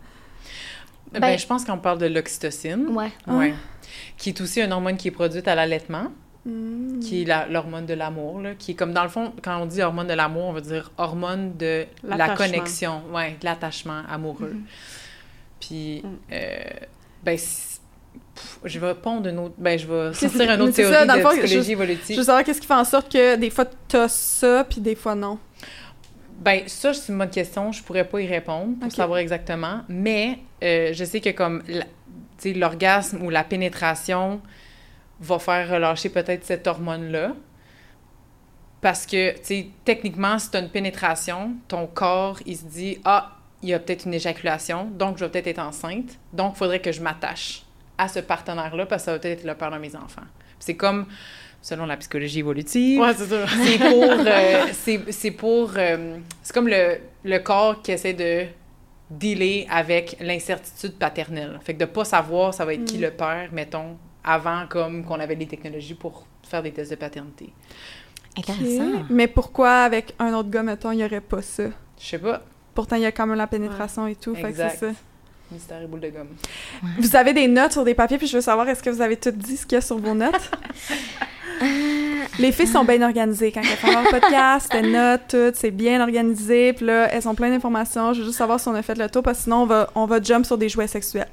Ben, 1.12 1.20
ben 1.20 1.40
je 1.40 1.46
pense 1.46 1.66
qu'on 1.66 1.78
parle 1.78 1.98
de 1.98 2.06
l'oxytocine. 2.06 2.88
Ouais. 2.90 3.12
ouais. 3.28 3.54
Qui 4.18 4.30
est 4.30 4.42
aussi 4.42 4.62
une 4.62 4.72
hormone 4.72 4.98
qui 4.98 5.08
est 5.08 5.12
produite 5.12 5.48
à 5.48 5.56
l'allaitement. 5.56 6.12
Mm. 6.46 7.00
qui 7.02 7.24
est 7.24 7.50
l'hormone 7.50 7.86
de 7.86 7.94
l'amour, 7.94 8.42
qui 8.58 8.72
est 8.72 8.74
comme 8.74 8.94
dans 8.94 9.04
le 9.04 9.10
fond, 9.10 9.34
quand 9.44 9.62
on 9.62 9.66
dit 9.66 9.82
hormone 9.82 10.08
de 10.08 10.14
l'amour, 10.14 10.46
on 10.46 10.54
veut 10.54 10.62
dire 10.62 10.90
hormone 10.98 11.58
de 11.58 11.86
la 12.04 12.30
connexion, 12.30 13.02
ouais, 13.14 13.36
de 13.42 13.46
l'attachement 13.46 14.04
amoureux. 14.10 14.56
Mm-hmm. 14.56 15.60
Puis, 15.60 16.02
mm. 16.02 16.18
euh, 16.32 16.58
ben, 17.24 17.38
je 18.64 18.80
vais 18.80 18.96
pondre 18.96 19.28
une 19.28 19.40
autre, 19.40 19.56
ben, 19.58 19.78
je 19.78 19.86
vais 19.86 20.14
sortir 20.14 20.50
une 20.50 20.62
autre 20.62 20.74
théorie 20.74 20.94
ça, 20.94 21.06
dans 21.06 21.18
de 21.18 21.24
psychologie 21.24 21.72
évolutive. 21.74 22.16
Je 22.16 22.22
veux 22.22 22.26
savoir 22.26 22.44
qu'est-ce 22.46 22.62
qui 22.62 22.68
fait 22.68 22.74
en 22.74 22.86
sorte 22.86 23.12
que 23.12 23.36
des 23.36 23.50
fois, 23.50 23.66
t'as 23.88 24.08
ça, 24.08 24.64
puis 24.64 24.80
des 24.80 24.96
fois, 24.96 25.16
non. 25.16 25.38
Ben, 26.40 26.64
ça, 26.68 26.94
c'est 26.94 27.12
une 27.12 27.18
bonne 27.18 27.30
question. 27.30 27.72
Je 27.72 27.84
pourrais 27.84 28.06
pas 28.06 28.22
y 28.22 28.28
répondre 28.28 28.80
pour 28.80 28.92
savoir 28.92 29.20
exactement. 29.20 29.82
Mais 29.90 30.40
euh, 30.64 30.94
je 30.94 31.04
sais 31.04 31.20
que 31.20 31.32
comme 31.32 31.64
l'orgasme 32.46 33.22
ou 33.24 33.30
la 33.30 33.44
pénétration 33.44 34.42
va 35.20 35.40
faire 35.40 35.70
relâcher 35.70 36.10
peut-être 36.10 36.46
cette 36.46 36.66
hormone-là. 36.66 37.34
Parce 38.82 39.06
que, 39.06 39.34
tu 39.34 39.44
sais, 39.44 39.68
techniquement, 39.84 40.40
si 40.40 40.52
tu 40.52 40.58
as 40.58 40.62
une 40.62 40.70
pénétration, 40.70 41.56
ton 41.68 41.86
corps, 41.86 42.40
il 42.46 42.56
se 42.56 42.64
dit 42.64 43.00
Ah, 43.04 43.36
il 43.62 43.70
y 43.70 43.74
a 43.74 43.80
peut-être 43.80 44.06
une 44.06 44.14
éjaculation, 44.14 44.86
donc 44.86 45.18
je 45.18 45.26
vais 45.26 45.32
peut-être 45.32 45.48
être 45.48 45.60
enceinte, 45.60 46.18
donc 46.32 46.54
il 46.56 46.58
faudrait 46.58 46.80
que 46.80 46.94
je 46.94 47.02
m'attache 47.02 47.64
à 47.98 48.08
ce 48.08 48.20
partenaire-là 48.20 48.86
parce 48.86 49.02
que 49.02 49.06
ça 49.08 49.12
va 49.12 49.20
peut-être 49.20 49.40
être 49.40 49.46
le 49.46 49.56
père 49.56 49.72
de 49.72 49.78
mes 49.78 49.94
enfants. 49.98 50.24
C'est 50.60 50.76
comme 50.76 51.08
selon 51.62 51.86
la 51.86 51.98
psychologie 51.98 52.40
évolutive. 52.40 53.00
Ouais, 53.00 53.14
c'est 53.16 53.26
ça. 53.26 53.46
c'est 53.48 53.78
pour. 53.78 54.04
Euh, 54.30 54.66
c'est 55.12 55.32
pour. 55.32 55.72
Euh, 55.78 56.18
c'est 56.44 56.54
comme 56.54 56.68
le, 56.68 56.98
le, 57.24 57.40
corps 57.40 57.82
qui 57.82 57.92
essaie 57.92 58.14
de 58.14 58.46
dealer 59.10 59.66
avec 59.70 60.18
l'incertitude 60.20 60.94
paternelle. 60.94 61.60
Fait 61.64 61.74
que 61.74 61.80
de 61.80 61.86
pas 61.86 62.06
savoir 62.06 62.54
ça 62.54 62.66
va 62.66 62.74
être 62.74 62.86
qui 62.86 62.98
mm. 62.98 63.02
le 63.02 63.12
père, 63.12 63.50
mettons, 63.52 63.98
avant 64.24 64.66
comme 64.68 65.04
qu'on 65.04 65.20
avait 65.20 65.36
les 65.36 65.48
technologies 65.48 65.96
pour 65.96 66.26
faire 66.44 66.62
des 66.62 66.72
tests 66.72 66.92
de 66.92 66.96
paternité. 66.96 67.52
Intéressant. 68.38 69.06
Mais 69.10 69.28
pourquoi 69.28 69.84
avec 69.84 70.14
un 70.20 70.34
autre 70.34 70.50
gars, 70.50 70.64
mettons, 70.64 70.92
il 70.92 70.98
n'y 70.98 71.06
aurait 71.06 71.22
pas 71.22 71.42
ça? 71.42 71.64
Je 72.00 72.06
sais 72.06 72.20
pas. 72.20 72.42
Pourtant, 72.74 72.96
il 72.96 73.02
y 73.02 73.06
a 73.06 73.12
quand 73.12 73.28
même 73.28 73.38
la 73.38 73.48
pénétration 73.48 74.08
et 74.08 74.16
tout, 74.16 74.36
fait 74.36 74.52
que 74.52 74.58
c'est 74.58 74.78
ça. 74.78 74.92
Mystère 75.52 75.82
et 75.82 75.88
boule 75.88 76.00
de 76.00 76.10
gomme. 76.10 76.30
Vous 77.00 77.16
avez 77.16 77.34
des 77.34 77.48
notes 77.48 77.72
sur 77.72 77.84
des 77.84 77.96
papiers, 77.96 78.20
puis 78.20 78.28
je 78.28 78.38
veux 78.38 78.42
savoir, 78.42 78.70
est-ce 78.70 78.84
que 78.84 78.90
vous 78.92 79.02
avez 79.02 79.18
tout 79.18 79.32
dit 79.32 79.58
ce 79.58 79.66
qu'il 79.66 79.76
y 79.76 79.80
a 79.80 79.82
sur 79.82 79.98
vos 79.98 80.14
notes? 80.14 80.52
Les 82.40 82.52
filles 82.52 82.68
sont 82.68 82.86
bien 82.86 83.02
organisées 83.02 83.52
quand 83.52 83.62
elles 83.62 83.78
font 83.78 83.92
leur 83.92 84.10
podcast, 84.10 84.72
elles 84.74 84.92
notent 84.92 85.28
tout, 85.28 85.52
c'est 85.54 85.72
bien 85.72 86.02
organisé, 86.02 86.74
puis 86.74 86.86
là, 86.86 87.08
elles 87.12 87.28
ont 87.28 87.36
plein 87.36 87.50
d'informations. 87.50 88.14
Je 88.14 88.20
veux 88.20 88.26
juste 88.26 88.38
savoir 88.38 88.60
si 88.60 88.68
on 88.70 88.76
a 88.76 88.82
fait 88.82 88.98
le 88.98 89.10
tour, 89.10 89.24
parce 89.24 89.40
que 89.40 89.44
sinon, 89.44 89.64
on 89.64 89.66
va, 89.66 89.90
on 89.96 90.06
va 90.06 90.22
jump 90.22 90.46
sur 90.46 90.58
des 90.58 90.70
jouets 90.70 90.88
sexuels. 90.88 91.28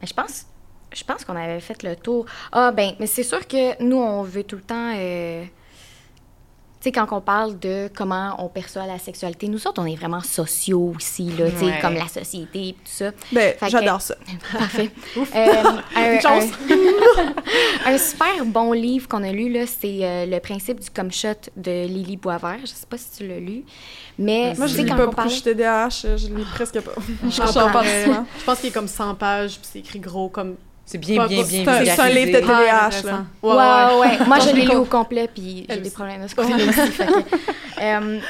Mais 0.00 0.08
je 0.08 0.14
pense, 0.14 0.46
je 0.92 1.04
pense 1.04 1.24
qu'on 1.24 1.36
avait 1.36 1.60
fait 1.60 1.82
le 1.82 1.94
tour. 1.94 2.26
Ah, 2.50 2.72
ben, 2.72 2.94
mais 2.98 3.06
c'est 3.06 3.22
sûr 3.22 3.46
que 3.46 3.80
nous, 3.82 3.96
on 3.96 4.22
veut 4.22 4.44
tout 4.44 4.56
le 4.56 4.62
temps. 4.62 4.92
Euh, 4.96 5.44
sais, 6.84 6.92
quand 6.92 7.06
on 7.12 7.20
parle 7.20 7.58
de 7.58 7.88
comment 7.94 8.36
on 8.38 8.48
perçoit 8.48 8.86
la 8.86 8.98
sexualité, 8.98 9.48
nous 9.48 9.66
autres, 9.66 9.80
on 9.82 9.86
est 9.86 9.96
vraiment 9.96 10.20
sociaux 10.20 10.92
aussi, 10.94 11.30
là, 11.30 11.50
tu 11.50 11.66
sais, 11.66 11.78
comme 11.80 11.94
la 11.94 12.08
société 12.08 12.68
et 12.68 12.72
tout 12.72 12.80
ça. 12.84 13.10
Ben, 13.32 13.54
j'adore 13.68 14.00
ça. 14.00 14.14
Parfait. 14.52 14.90
euh, 15.16 15.22
un, 15.96 16.18
un, 17.86 17.98
super 17.98 18.44
bon 18.44 18.72
livre 18.72 19.08
qu'on 19.08 19.22
a 19.24 19.32
lu, 19.32 19.50
là, 19.50 19.66
c'est 19.66 19.98
euh, 20.02 20.26
Le 20.26 20.38
principe 20.40 20.80
du 20.80 20.90
comme 20.90 21.10
shot 21.10 21.50
de 21.56 21.86
Lily 21.86 22.16
Boisvert. 22.16 22.60
Je 22.60 22.66
sais 22.66 22.86
pas 22.88 22.98
si 22.98 23.10
tu 23.16 23.26
l'as 23.26 23.40
lu. 23.40 23.64
Mais 24.18 24.54
moi, 24.56 24.66
je 24.66 24.76
lis 24.76 24.84
pas 24.84 25.06
beaucoup, 25.06 25.28
je 25.28 25.42
TDAH, 25.42 26.16
je 26.16 26.28
lis 26.28 26.44
presque 26.54 26.80
pas. 26.80 26.92
je, 27.24 27.30
je 27.30 28.44
pense 28.44 28.60
qu'il 28.60 28.68
est 28.68 28.72
comme 28.72 28.88
100 28.88 29.14
pages, 29.16 29.58
puis 29.58 29.68
c'est 29.72 29.78
écrit 29.80 29.98
gros 29.98 30.28
comme 30.28 30.56
c'est 30.86 30.98
bien, 30.98 31.26
bien, 31.26 31.42
bien 31.42 31.64
C'est 31.84 32.00
un 32.00 32.08
livre 32.08 32.38
de 32.38 32.44
TDAH, 32.44 33.02
là. 33.04 33.24
Ouais, 33.42 34.00
ouais. 34.00 34.26
Moi, 34.26 34.38
je 34.40 34.54
l'ai 34.54 34.66
lu 34.66 34.76
au 34.76 34.84
complet, 34.84 35.28
puis 35.32 35.66
j'ai 35.68 35.80
des 35.80 35.90
problèmes 35.90 36.22
de 36.22 36.28
ce 36.28 36.34
côté 36.34 36.52
aussi. 36.54 37.02
Euh, 37.80 38.20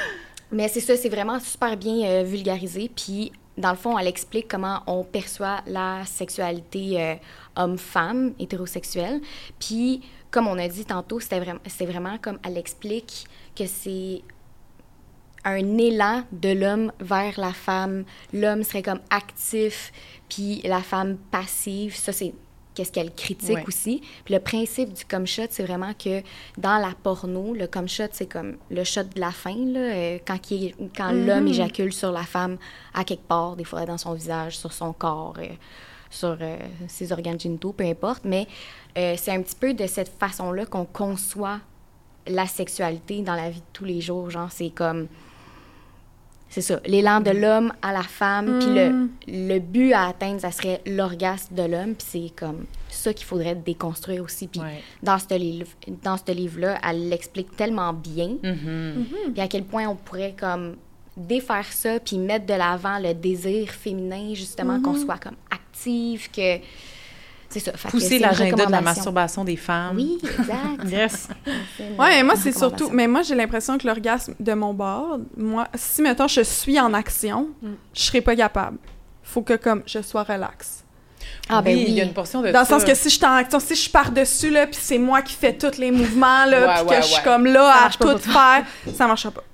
Mais 0.52 0.68
c'est 0.68 0.80
ça, 0.80 0.96
c'est 0.96 1.08
vraiment 1.08 1.38
super 1.40 1.76
bien 1.76 2.06
euh, 2.06 2.22
vulgarisé. 2.22 2.90
Puis, 2.94 3.32
dans 3.58 3.70
le 3.70 3.76
fond, 3.76 3.98
elle 3.98 4.06
explique 4.06 4.48
comment 4.48 4.82
on 4.86 5.02
perçoit 5.02 5.60
la 5.66 6.04
sexualité 6.06 7.00
euh, 7.00 7.14
homme-femme, 7.56 8.34
hétérosexuelle. 8.38 9.20
Puis, 9.58 10.02
comme 10.30 10.46
on 10.46 10.58
a 10.58 10.68
dit 10.68 10.84
tantôt, 10.84 11.18
c'était 11.20 11.40
vraiment, 11.40 11.60
c'est 11.66 11.86
vraiment 11.86 12.18
comme 12.22 12.38
elle 12.44 12.56
explique 12.56 13.26
que 13.56 13.66
c'est 13.66 14.22
un 15.44 15.78
élan 15.78 16.22
de 16.32 16.50
l'homme 16.50 16.92
vers 17.00 17.38
la 17.38 17.52
femme. 17.52 18.04
L'homme 18.32 18.62
serait 18.62 18.82
comme 18.82 19.00
actif, 19.10 19.92
puis 20.28 20.62
la 20.64 20.80
femme 20.80 21.18
passive. 21.30 21.94
Ça, 21.96 22.12
c'est 22.12 22.32
qu'est-ce 22.74 22.90
qu'elle 22.92 23.14
critique 23.14 23.56
Ouais. 23.56 23.64
aussi. 23.66 24.02
Puis 24.24 24.34
le 24.34 24.40
principe 24.40 24.92
du 24.92 25.04
cum 25.04 25.26
shot, 25.26 25.44
c'est 25.50 25.62
vraiment 25.64 25.92
que 25.94 26.22
dans 26.58 26.78
la 26.78 26.92
porno, 27.02 27.54
le 27.54 27.66
cum 27.66 27.88
shot, 27.88 28.08
c'est 28.12 28.26
comme 28.26 28.56
le 28.70 28.84
shot 28.84 29.04
de 29.14 29.20
la 29.20 29.30
fin, 29.30 29.54
là, 29.54 29.80
euh, 29.80 30.18
quand, 30.26 30.38
quand 30.96 31.12
l'homme 31.12 31.46
éjacule 31.48 31.92
sur 31.92 32.10
la 32.12 32.24
femme 32.24 32.58
à 32.92 33.04
quelque 33.04 33.26
part, 33.26 33.56
des 33.56 33.64
fois 33.64 33.84
dans 33.86 33.98
son 33.98 34.14
visage, 34.14 34.58
sur 34.58 34.72
son 34.72 34.92
corps, 34.92 35.34
euh, 35.38 35.46
sur 36.10 36.36
euh, 36.40 36.56
ses 36.88 37.12
organes 37.12 37.40
génitaux, 37.40 37.72
peu 37.72 37.84
importe. 37.84 38.24
Mais 38.24 38.46
c'est 38.94 39.30
un 39.32 39.42
petit 39.42 39.56
peu 39.56 39.74
de 39.74 39.86
cette 39.88 40.08
façon-là 40.20 40.66
qu'on 40.66 40.84
conçoit 40.84 41.58
la 42.28 42.46
sexualité 42.46 43.22
dans 43.22 43.34
la 43.34 43.50
vie 43.50 43.58
de 43.60 43.66
tous 43.72 43.84
les 43.84 44.00
jours. 44.00 44.30
Genre, 44.30 44.50
c'est 44.52 44.70
comme. 44.70 45.08
C'est 46.48 46.60
ça, 46.60 46.78
l'élan 46.86 47.20
de 47.20 47.30
l'homme 47.32 47.72
à 47.82 47.92
la 47.92 48.02
femme, 48.04 48.58
puis 48.60 48.68
le, 48.72 49.08
le 49.26 49.58
but 49.58 49.92
à 49.92 50.06
atteindre, 50.06 50.40
ça 50.40 50.52
serait 50.52 50.80
l'orgasme 50.86 51.52
de 51.54 51.62
l'homme, 51.64 51.94
puis 51.94 52.06
c'est 52.08 52.32
comme 52.36 52.66
ça 52.88 53.12
qu'il 53.12 53.26
faudrait 53.26 53.56
déconstruire 53.56 54.22
aussi. 54.22 54.46
Puis 54.46 54.60
Ouais. 54.60 54.80
dans 55.02 55.18
ce 55.18 55.34
livre, 55.36 55.66
livre-là, 56.28 56.78
elle 56.88 57.08
l'explique 57.08 57.56
tellement 57.56 57.92
bien, 57.92 58.36
Mhm. 58.42 59.04
puis 59.32 59.40
à 59.42 59.48
quel 59.48 59.64
point 59.64 59.88
on 59.88 59.96
pourrait 59.96 60.34
comme 60.38 60.76
défaire 61.16 61.72
ça, 61.72 61.98
puis 61.98 62.18
mettre 62.18 62.46
de 62.46 62.54
l'avant 62.54 62.98
le 63.00 63.14
désir 63.14 63.70
féminin, 63.70 64.34
justement, 64.34 64.80
qu'on 64.80 64.94
soit 64.96 65.18
comme 65.18 65.36
active, 65.50 66.30
que... 66.30 66.58
C'est 67.54 67.60
ça. 67.60 67.72
Pousser 67.88 68.18
l'agenda 68.18 68.66
de 68.66 68.72
la 68.72 68.80
masturbation 68.80 69.44
des 69.44 69.56
femmes. 69.56 69.96
Oui, 69.96 70.18
exact. 70.22 70.58
Yes. 70.88 71.28
Ouais, 71.98 72.22
moi, 72.22 72.34
c'est 72.36 72.56
surtout. 72.56 72.90
Mais 72.90 73.06
moi, 73.06 73.22
j'ai 73.22 73.34
l'impression 73.34 73.78
que 73.78 73.86
l'orgasme 73.86 74.34
de 74.38 74.52
mon 74.54 74.74
bord, 74.74 75.18
moi, 75.36 75.68
si, 75.74 76.02
mettons, 76.02 76.28
je 76.28 76.40
suis 76.42 76.78
en 76.78 76.92
action, 76.94 77.48
je 77.94 78.02
serais 78.02 78.20
pas 78.20 78.36
capable. 78.36 78.78
Faut 79.22 79.42
que, 79.42 79.54
comme, 79.54 79.82
je 79.86 80.02
sois 80.02 80.22
relax. 80.22 80.84
Ah, 81.48 81.62
ben 81.62 81.74
oui, 81.74 81.84
il 81.88 81.94
y 81.94 82.00
a 82.00 82.04
une 82.04 82.12
portion 82.12 82.42
de 82.42 82.50
Dans 82.50 82.60
le 82.60 82.66
sens 82.66 82.84
que 82.84 82.94
si 82.94 83.08
je 83.08 83.16
suis 83.16 83.24
en 83.24 83.32
action, 83.34 83.60
si 83.60 83.74
je 83.74 83.80
suis 83.80 83.90
par-dessus, 83.90 84.50
là, 84.50 84.66
puis 84.66 84.78
c'est 84.80 84.98
moi 84.98 85.22
qui 85.22 85.34
fais 85.34 85.52
tous 85.56 85.78
les 85.78 85.90
mouvements, 85.90 86.44
là, 86.44 86.66
Ouais, 86.66 86.74
puis 86.74 86.84
ouais, 86.90 86.96
que 86.96 87.02
je 87.02 87.08
suis 87.08 87.22
comme 87.22 87.46
Ça 87.46 87.52
là 87.52 87.86
à 87.86 87.90
tout 87.90 88.18
faire, 88.18 88.64
ça 88.94 89.06
marchera 89.06 89.30
pas. 89.30 89.44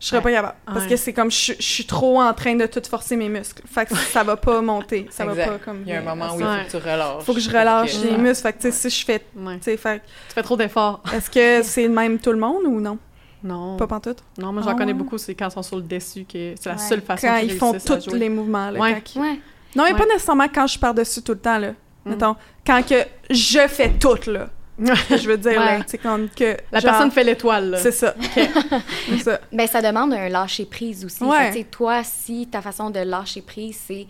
Je 0.00 0.06
serais 0.06 0.22
pas 0.22 0.30
capable. 0.30 0.54
Parce 0.64 0.82
Ouais. 0.82 0.88
que 0.90 0.96
c'est 0.96 1.12
comme, 1.12 1.30
je, 1.30 1.54
je 1.58 1.62
suis 1.62 1.84
trop 1.84 2.20
en 2.22 2.32
train 2.32 2.54
de 2.54 2.66
tout 2.66 2.80
forcer 2.88 3.16
mes 3.16 3.28
muscles. 3.28 3.62
Fait 3.66 3.84
que 3.86 3.96
ça 3.96 4.22
va 4.22 4.36
pas 4.36 4.60
monter. 4.60 5.06
Ça 5.10 5.24
Exact. 5.24 5.46
va 5.46 5.52
pas 5.52 5.64
comme. 5.64 5.82
Il 5.84 5.88
y 5.88 5.92
a 5.92 5.98
un 5.98 6.02
moment 6.02 6.34
où 6.36 6.40
il 6.40 6.44
faut 6.46 6.64
que 6.64 6.70
tu 6.70 6.76
relâches. 6.76 7.22
Faut 7.24 7.34
que 7.34 7.40
je 7.40 7.48
relâche 7.48 7.98
les 8.04 8.16
muscles. 8.16 8.42
Fait 8.42 8.52
que, 8.52 8.58
tu 8.62 8.70
sais, 8.72 8.90
si 8.90 9.00
je 9.00 9.04
fais. 9.04 9.24
Ouais. 9.36 9.56
tu 9.58 9.64
sais, 9.64 9.76
fait 9.76 9.98
Tu 10.28 10.34
fais 10.34 10.42
trop 10.42 10.56
d'efforts. 10.56 11.02
est-ce 11.12 11.28
que 11.28 11.62
c'est 11.66 11.82
le 11.82 11.88
même 11.94 12.18
tout 12.20 12.30
le 12.32 12.38
monde 12.38 12.62
ou 12.66 12.80
non? 12.80 12.98
Non. 13.42 13.76
Pas 13.76 13.86
pantoute? 13.86 14.18
Non, 14.38 14.52
moi, 14.52 14.62
j'en 14.62 14.70
Ah 14.70 14.74
connais 14.74 14.86
ouais? 14.92 14.98
beaucoup, 14.98 15.18
c'est 15.18 15.34
quand 15.34 15.48
ils 15.48 15.52
sont 15.52 15.62
sur 15.62 15.76
le 15.76 15.82
dessus 15.82 16.24
que 16.24 16.54
c'est 16.60 16.68
la 16.68 16.74
Ouais. 16.76 16.80
seule 16.80 17.02
façon 17.02 17.26
Quand 17.26 17.38
qu'ils 17.40 17.52
ils 17.52 17.56
font 17.58 17.72
tous 17.72 18.14
les 18.14 18.28
mouvements, 18.28 18.70
là. 18.70 18.78
Ouais. 18.80 18.94
quand 18.94 19.14
ils- 19.14 19.20
Ouais. 19.20 19.40
Non, 19.76 19.84
mais 19.84 19.92
Ouais. 19.92 19.98
pas 19.98 20.06
nécessairement 20.06 20.46
quand 20.52 20.66
je 20.66 20.70
suis 20.72 20.80
par-dessus 20.80 21.22
tout 21.22 21.32
le 21.32 21.38
temps, 21.38 21.58
là. 21.58 21.70
Mm. 22.04 22.10
Mettons, 22.10 22.36
quand 22.66 22.84
que 22.88 23.04
je 23.30 23.66
fais 23.68 23.90
tout, 23.98 24.16
là. 24.30 24.48
je 25.10 25.28
veux 25.28 25.36
dire, 25.36 25.58
là. 25.60 25.76
Ouais. 25.78 25.82
Tu 25.84 25.90
sais, 25.90 25.98
quand 25.98 26.18
que. 26.34 26.56
La 26.72 26.80
genre, 26.80 26.90
personne 26.92 27.10
fait 27.10 27.24
l'étoile, 27.24 27.70
là. 27.70 27.78
C'est 27.78 27.92
ça. 27.92 28.14
c'est 28.34 29.18
ça. 29.18 29.40
Ben, 29.52 29.66
ça 29.66 29.82
demande 29.82 30.12
un 30.14 30.28
lâcher-prise 30.28 31.04
aussi. 31.04 31.22
Ouais. 31.24 31.52
Sais, 31.52 31.64
toi, 31.64 32.02
si 32.04 32.46
ta 32.50 32.62
façon 32.62 32.90
de 32.90 33.00
lâcher 33.00 33.42
prise, 33.42 33.78
c'est 33.86 34.06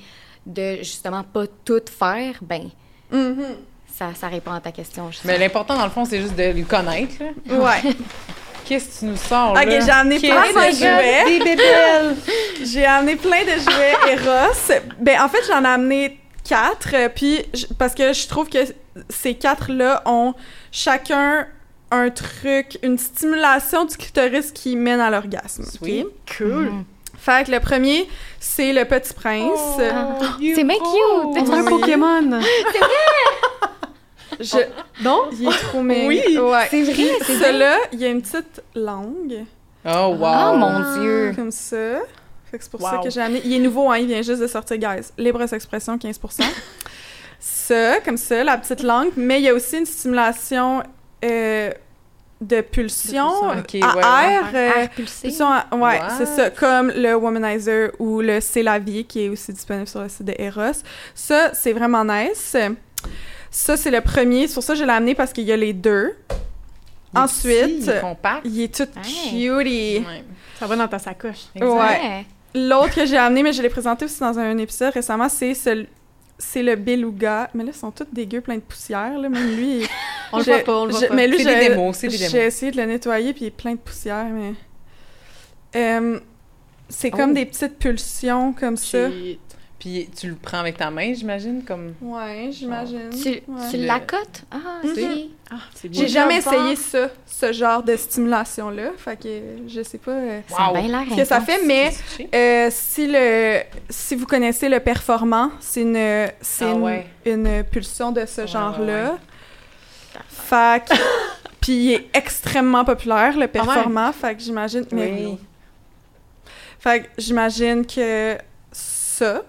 de 0.46 0.76
justement 0.78 1.22
pas 1.24 1.44
tout 1.64 1.80
faire, 1.98 2.34
ben, 2.42 2.68
Mhm. 3.10 3.56
ça, 3.94 4.08
ça 4.14 4.28
répond 4.28 4.52
à 4.52 4.60
ta 4.60 4.70
question. 4.72 5.10
justement. 5.10 5.32
Mais 5.32 5.38
l'important, 5.38 5.76
dans 5.76 5.84
le 5.84 5.90
fond, 5.90 6.04
c'est 6.04 6.20
juste 6.20 6.36
de 6.36 6.52
le 6.52 6.64
connaître. 6.64 7.14
là. 7.20 7.58
Ouais. 7.58 7.94
Qu'est-ce 8.66 8.96
que 8.96 8.98
tu 9.00 9.04
nous 9.06 9.16
sors, 9.16 9.52
Ok, 9.52 9.64
là? 9.64 9.80
j'ai 9.80 9.90
amené 9.90 10.18
plein 10.18 10.42
de 10.52 10.76
jouets. 10.76 11.24
Des 11.24 11.38
bébelles! 11.38 12.16
J'ai 12.62 12.84
amené 12.84 13.16
plein 13.16 13.42
de 13.44 13.58
jouets 13.60 13.94
Eros. 14.12 14.80
Ben, 15.00 15.18
en 15.22 15.28
fait, 15.30 15.38
j'en 15.48 15.64
ai 15.64 15.68
amené 15.68 16.18
quatre, 16.44 16.90
euh, 16.94 17.08
puis 17.08 17.40
je- 17.54 17.64
parce 17.78 17.94
que 17.94 18.12
je 18.12 18.26
trouve 18.28 18.50
que 18.50 18.58
ces 19.08 19.34
quatre-là 19.34 20.02
ont 20.04 20.34
chacun 20.72 21.46
un 21.90 22.10
truc, 22.10 22.78
une 22.82 22.98
stimulation 22.98 23.84
du 23.86 23.96
clitoris 23.96 24.52
qui 24.52 24.76
mène 24.76 25.00
à 25.00 25.10
l'orgasme. 25.10 25.64
Sweet. 25.64 26.06
Cool. 26.36 26.46
Mhm. 26.70 26.84
Fait 27.16 27.46
que 27.46 27.50
le 27.50 27.60
premier, 27.60 28.08
c'est 28.38 28.72
le 28.72 28.84
Petit 28.84 29.12
Prince. 29.14 29.58
Oh, 29.78 29.80
you 30.40 30.54
C'est 30.54 30.64
bien 30.64 30.76
cute. 30.76 31.46
C'est 31.46 31.52
un 31.52 31.62
Oui. 31.64 31.68
Pokémon. 31.70 32.40
Je... 34.40 34.58
Non? 35.02 35.22
Il 35.32 35.48
est 35.48 35.50
trop 35.52 35.82
mignon. 35.82 36.06
Oui. 36.06 36.22
Ouais. 36.38 36.66
C'est 36.70 36.82
vrai, 36.84 36.94
c'est 37.26 37.34
vrai. 37.34 37.44
Celui-là, 37.46 37.76
il 37.92 37.98
y 38.00 38.04
a 38.04 38.08
une 38.08 38.22
petite 38.22 38.62
langue, 38.74 39.44
Oh, 39.86 40.14
wow! 40.18 40.52
Oh 40.52 40.56
mon 40.56 41.00
Dieu. 41.00 41.32
comme 41.34 41.50
ça. 41.50 42.00
Fait 42.50 42.58
que 42.58 42.64
c'est 42.64 42.70
pour 42.70 42.80
ça 42.82 42.96
Wow. 42.96 43.02
que 43.04 43.10
j'ai 43.10 43.20
amené. 43.20 43.40
Il 43.44 43.52
est 43.54 43.58
nouveau, 43.58 43.90
hein, 43.90 43.98
il 43.98 44.06
vient 44.06 44.20
juste 44.22 44.40
de 44.40 44.46
sortir, 44.46 44.76
guys. 44.76 45.08
Libre 45.16 45.40
expression, 45.52 45.96
15%. 45.96 46.42
Ça, 47.68 48.00
comme 48.00 48.16
ça, 48.16 48.42
la 48.44 48.56
petite 48.58 48.82
langue. 48.82 49.10
Mais 49.16 49.40
il 49.40 49.44
y 49.44 49.48
a 49.48 49.54
aussi 49.54 49.78
une 49.78 49.86
stimulation 49.86 50.82
euh, 51.24 51.70
de 52.40 52.60
pulsion 52.60 53.54
De 53.54 53.60
pulsion, 53.62 53.82
ok, 53.82 53.82
à 53.82 53.96
ouais, 53.96 54.32
air. 54.32 54.42
ouais. 54.52 54.58
euh, 54.76 54.80
Air 54.82 54.90
pulsé. 54.90 55.28
pulsion 55.28 55.46
à- 55.48 55.66
ouais, 55.74 56.00
c'est 56.16 56.26
ça. 56.26 56.50
Comme 56.50 56.92
le 56.94 57.14
Womanizer 57.14 57.90
ou 57.98 58.20
le 58.20 58.40
C'est 58.40 58.62
la 58.62 58.78
vie, 58.78 59.04
qui 59.04 59.24
est 59.24 59.28
aussi 59.28 59.52
disponible 59.52 59.88
sur 59.88 60.00
le 60.02 60.08
site 60.08 60.24
de 60.26 60.34
Eros. 60.38 60.82
Ça, 61.14 61.52
c'est 61.54 61.72
vraiment 61.72 62.04
nice. 62.04 62.56
Ça, 63.50 63.76
c'est 63.76 63.90
le 63.90 64.00
premier. 64.00 64.46
Sur 64.46 64.62
ça, 64.62 64.74
je 64.74 64.84
l'ai 64.84 64.90
amené 64.92 65.14
parce 65.14 65.32
qu'il 65.32 65.44
y 65.44 65.52
a 65.52 65.56
les 65.56 65.72
deux. 65.72 66.14
Il 67.14 67.18
Ensuite, 67.20 67.78
petit, 67.78 67.80
il 67.84 67.90
est 67.90 68.00
compact. 68.00 68.40
Il 68.44 68.60
est 68.62 68.74
tout 68.74 68.82
Hey. 69.02 69.30
cutie. 69.30 69.50
Ouais. 70.06 70.24
Ça 70.58 70.66
va 70.66 70.76
dans 70.76 70.88
ta 70.88 70.98
sacoche. 70.98 71.46
Exact. 71.54 71.70
Ouais. 71.72 72.26
L'autre 72.54 72.94
que 72.94 73.06
j'ai 73.06 73.16
amené, 73.16 73.42
mais 73.42 73.52
je 73.52 73.62
l'ai 73.62 73.68
présenté 73.70 74.04
aussi 74.04 74.20
dans 74.20 74.38
un 74.38 74.56
épisode 74.58 74.92
récemment, 74.92 75.28
c'est 75.28 75.54
ce- 75.54 75.86
c'est 76.38 76.62
le 76.62 76.76
beluga. 76.76 77.50
Mais 77.54 77.64
là, 77.64 77.70
ils 77.74 77.78
sont 77.78 77.90
tous 77.90 78.06
dégueux, 78.12 78.40
plein 78.40 78.56
de 78.56 78.60
poussière. 78.60 79.18
Là. 79.18 79.28
Même 79.28 79.56
lui, 79.56 79.80
il- 79.82 79.88
On 80.32 80.38
le 80.38 80.44
voit 80.44 80.58
pas, 80.60 80.76
on 80.80 80.84
le 80.86 80.92
je- 80.92 80.98
voit 80.98 81.08
pas. 81.08 81.14
Mais 81.14 81.26
lui, 81.28 81.38
C'est 81.38 81.44
des 81.44 81.92
c'est 81.94 82.08
des 82.08 82.16
J'ai 82.18 82.44
essayé 82.46 82.72
de 82.72 82.76
le 82.76 82.84
nettoyer, 82.86 83.32
puis 83.32 83.42
il 83.44 83.48
est 83.48 83.50
plein 83.50 83.72
de 83.72 83.78
poussière, 83.78 84.26
mais... 84.32 84.54
Euh, 85.76 86.18
c'est 86.88 87.10
comme 87.10 87.32
Oh. 87.32 87.34
des 87.34 87.44
petites 87.44 87.78
pulsions, 87.78 88.52
comme 88.54 88.76
ça. 88.78 89.08
Puis 89.78 90.10
tu 90.18 90.26
le 90.28 90.34
prends 90.34 90.58
avec 90.58 90.76
ta 90.76 90.90
main, 90.90 91.14
j'imagine, 91.14 91.62
comme... 91.64 91.94
Ouais, 92.02 92.48
j'imagine. 92.50 93.10
Tu, 93.10 93.28
Ouais. 93.46 93.70
tu 93.70 93.76
l'accotes? 93.76 94.42
Ah, 94.50 94.80
Mhm. 94.82 94.90
ok. 94.90 94.98
Ah, 95.52 95.54
c'est 95.72 95.88
bien. 95.88 96.00
J'ai 96.02 96.08
jamais 96.08 96.38
essayé 96.38 96.74
ça, 96.74 97.08
ce 97.24 97.52
genre 97.52 97.84
de 97.84 97.94
stimulation-là. 97.96 98.90
Fait 98.98 99.16
que 99.16 99.28
je 99.68 99.82
sais 99.84 99.98
pas 99.98 100.10
euh, 100.10 100.40
Wow. 100.50 100.76
ce 101.10 101.16
que 101.16 101.24
ça 101.24 101.40
fait, 101.40 101.60
mais 101.64 101.92
euh, 102.34 102.68
si 102.72 103.06
le 103.06 103.60
si 103.88 104.16
vous 104.16 104.26
connaissez 104.26 104.68
le 104.68 104.80
performant, 104.80 105.52
c'est 105.60 105.82
une 105.82 106.28
c'est 106.40 106.64
Ah 106.64 106.72
une, 106.72 106.82
ouais. 106.82 107.06
une 107.24 107.62
pulsion 107.64 108.10
de 108.10 108.26
ce 108.26 108.40
Ouais, 108.42 108.46
genre-là. 108.48 109.12
ouais, 109.12 110.20
Fait 110.28 110.84
que 110.88 110.94
puis 111.60 111.72
il 111.72 111.92
est 111.92 112.08
extrêmement 112.14 112.84
populaire 112.84 113.34
le 113.34 113.42
ouais? 113.42 113.48
performant, 113.48 114.10
fait 114.12 114.34
que 114.34 114.42
j'imagine 114.42 114.84
mais 114.90 115.12
Oui. 115.12 115.38
fait 116.80 117.02
que 117.04 117.06
j'imagine 117.16 117.86
que 117.86 118.36
ça 118.72 119.42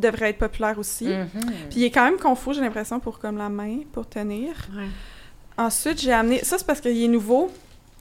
devrait 0.00 0.30
être 0.30 0.38
populaire 0.38 0.78
aussi. 0.78 1.06
Mhm. 1.06 1.28
Puis 1.70 1.80
il 1.80 1.84
est 1.84 1.90
quand 1.90 2.04
même 2.04 2.18
confus, 2.18 2.54
j'ai 2.54 2.60
l'impression 2.60 2.98
pour 3.00 3.18
comme 3.18 3.36
la 3.38 3.48
main 3.48 3.78
pour 3.92 4.08
tenir. 4.08 4.54
Ouais. 4.74 4.84
Ensuite, 5.58 6.00
j'ai 6.00 6.12
amené 6.12 6.42
ça 6.42 6.58
c'est 6.58 6.66
parce 6.66 6.80
qu'il 6.80 7.02
est 7.02 7.08
nouveau. 7.08 7.50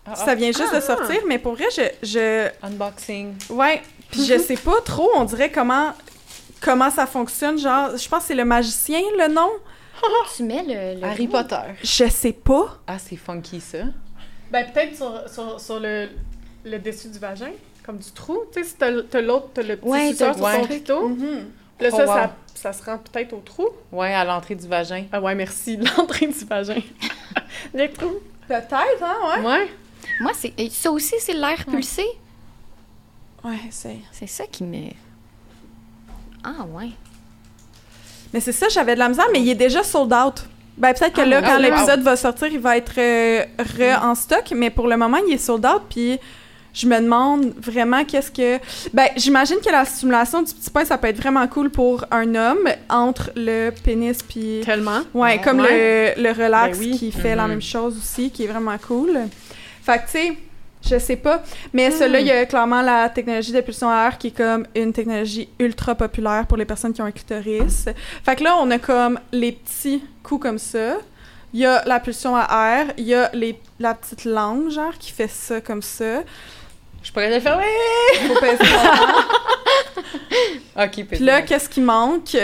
Ah, 0.06 0.16
Ça 0.16 0.34
vient 0.34 0.48
juste 0.52 0.72
de 0.72 0.78
Ah. 0.78 0.82
sortir, 0.82 1.22
mais 1.28 1.38
pour 1.38 1.54
vrai, 1.54 1.66
je, 1.76 1.84
je 2.08 2.48
ah, 2.62 2.68
Unboxing. 2.68 3.34
ouais, 3.52 3.82
puis 4.10 4.24
je 4.26 4.38
sais 4.40 4.56
pas 4.58 4.80
trop, 4.84 5.10
on 5.16 5.24
dirait 5.26 5.52
comment 5.52 5.92
comment 6.62 6.90
ça 6.90 7.06
fonctionne, 7.06 7.58
genre 7.60 7.96
je 7.96 8.08
pense 8.10 8.22
que 8.22 8.28
c'est 8.28 8.36
le 8.36 8.46
magicien 8.46 9.00
le 9.18 9.32
nom. 9.34 9.50
Tu 10.36 10.44
mets 10.44 10.64
le... 10.66 11.00
le 11.02 11.06
Harry. 11.06 11.28
Potter. 11.28 11.58
Je 11.84 12.08
sais 12.10 12.32
pas. 12.34 12.80
Ah, 12.88 12.98
c'est 12.98 13.18
funky, 13.18 13.60
ça. 13.60 13.80
Ben, 14.52 14.66
peut-être 14.72 14.96
sur, 14.96 15.30
sur, 15.30 15.60
sur 15.60 15.80
le, 15.80 16.08
le 16.66 16.80
dessus 16.80 17.10
du 17.10 17.20
vagin, 17.20 17.52
comme 17.86 17.98
du 17.98 18.10
trou. 18.12 18.40
Tu 18.54 18.64
sais, 18.64 18.70
si 18.70 18.76
t'as 18.78 19.22
l'autre, 19.22 19.50
t'as 19.54 19.62
le 19.62 19.76
petit 19.76 19.88
Ouais, 19.90 20.10
suceur 20.12 20.36
sur 20.36 20.68
clito. 20.68 21.12
Là, 21.80 21.90
Oh, 21.92 21.96
ça, 21.98 22.06
wow. 22.06 22.14
ça, 22.14 22.32
ça 22.56 22.74
se 22.74 22.84
rend 22.84 22.98
peut-être 22.98 23.34
au 23.34 23.40
trou. 23.40 23.68
Ouais, 23.92 24.14
à 24.14 24.26
l'entrée 24.26 24.56
du 24.56 24.68
vagin. 24.68 25.06
Ah 25.12 25.22
ouais, 25.22 25.36
merci. 25.36 25.78
L'entrée 25.98 26.28
du 26.28 26.46
vagin. 26.46 26.82
le 27.74 27.88
trou. 27.92 28.16
Peut-être 28.48 28.74
hein, 28.74 29.40
ouais. 29.42 29.46
Ouais. 29.46 29.70
Moi, 30.20 30.32
c'est 30.36 30.54
ça 30.72 30.92
aussi, 30.92 31.16
c'est 31.20 31.34
l'air 31.34 31.66
pulsé. 31.66 32.06
Ouais, 33.44 33.60
c'est. 33.70 33.98
C'est 34.12 34.28
ça 34.28 34.46
qui 34.48 34.64
me... 34.64 34.90
Ah, 36.44 36.64
ouais. 36.74 36.90
Mais 38.34 38.40
c'est 38.40 38.52
ça, 38.52 38.68
j'avais 38.70 38.96
de 38.96 39.00
la 39.00 39.10
misère, 39.10 39.26
mais 39.32 39.42
il 39.42 39.50
est 39.50 39.56
déjà 39.56 39.84
sold 39.84 40.14
out. 40.14 40.44
Ben 40.78 40.94
peut-être 40.94 41.14
que 41.14 41.22
Ah, 41.22 41.26
là, 41.26 41.42
quand 41.42 41.58
l'épisode 41.58 42.02
va 42.02 42.16
sortir, 42.16 42.48
il 42.48 42.60
va 42.60 42.78
être 42.78 42.98
euh, 42.98 43.44
re 43.60 44.04
en 44.04 44.16
stock, 44.16 44.52
mais 44.56 44.70
pour 44.70 44.88
le 44.88 44.96
moment, 44.98 45.18
il 45.28 45.34
est 45.34 45.38
sold 45.38 45.66
out, 45.66 45.82
puis 45.90 46.18
je 46.74 46.88
me 46.88 47.00
demande 47.00 47.54
vraiment 47.60 48.04
qu'est-ce 48.06 48.32
que... 48.32 48.60
Ben, 48.94 49.08
j'imagine 49.16 49.58
que 49.66 49.72
la 49.72 49.86
stimulation 49.86 50.42
du 50.42 50.54
petit 50.54 50.70
point, 50.70 50.86
ça 50.86 50.98
peut 50.98 51.08
être 51.08 51.18
vraiment 51.18 51.48
cool 51.48 51.70
pour 51.70 52.06
un 52.12 52.36
homme 52.36 52.70
entre 52.90 53.32
le 53.36 53.72
pénis 53.84 54.22
puis... 54.22 54.62
Tellement. 54.64 55.02
Ouais, 55.14 55.40
comme 55.42 55.58
Le, 55.62 56.14
le 56.22 56.30
relax 56.32 56.78
Ben 56.78 56.86
oui. 56.92 56.98
qui 56.98 57.12
fait 57.12 57.36
la 57.36 57.44
Mhm. 57.44 57.50
même 57.50 57.62
chose 57.62 57.98
aussi, 57.98 58.30
qui 58.32 58.44
est 58.44 58.48
vraiment 58.48 58.78
cool. 58.78 59.18
Fait 59.84 59.98
que, 59.98 60.06
tu 60.06 60.12
sais, 60.12 60.38
je 60.88 60.98
sais 61.00 61.16
pas. 61.18 61.44
Mais 61.74 61.92
celui-là, 61.92 62.20
il 62.22 62.28
y 62.28 62.32
a 62.32 62.46
clairement 62.46 62.82
la 62.82 63.10
technologie 63.10 63.52
de 63.52 63.60
pulsion 63.62 63.90
à 63.90 64.06
air 64.08 64.18
qui 64.18 64.28
est 64.28 64.38
comme 64.38 64.66
une 64.76 64.94
technologie 64.94 65.50
ultra 65.60 65.96
populaire 65.96 66.46
pour 66.48 66.56
les 66.58 66.66
personnes 66.66 66.94
qui 66.94 67.02
ont 67.02 67.06
un 67.06 67.12
clitoris. 67.12 67.86
Fait 68.24 68.36
que 68.36 68.44
là, 68.44 68.56
on 68.62 68.70
a 68.72 68.78
comme 68.80 69.20
les 69.32 69.52
petits 69.54 70.02
coups 70.24 70.42
comme 70.44 70.58
ça. 70.60 70.98
Il 71.54 71.60
y 71.62 71.66
a 71.66 71.84
la 71.86 72.00
pulsion 72.00 72.36
à 72.36 72.46
air. 72.78 72.94
Il 72.98 73.06
y 73.06 73.14
a 73.16 73.30
les, 73.34 73.60
la 73.80 73.96
petite 73.96 74.24
langue, 74.24 74.70
genre, 74.70 74.94
qui 75.00 75.12
fait 75.12 75.28
ça 75.30 75.60
comme 75.60 75.82
ça. 75.82 76.22
Je 77.02 77.06
suis 77.06 77.14
pas 77.14 77.22
capable 77.30 77.36
de 77.36 77.42
faire. 77.42 77.60
Faut 78.28 78.40
peser 78.40 78.66
fort. 78.66 79.26
Ok, 80.84 81.06
Puis 81.12 81.20
là, 81.20 81.42
qu'est-ce 81.42 81.68
qui 81.70 81.82
manque? 81.82 82.38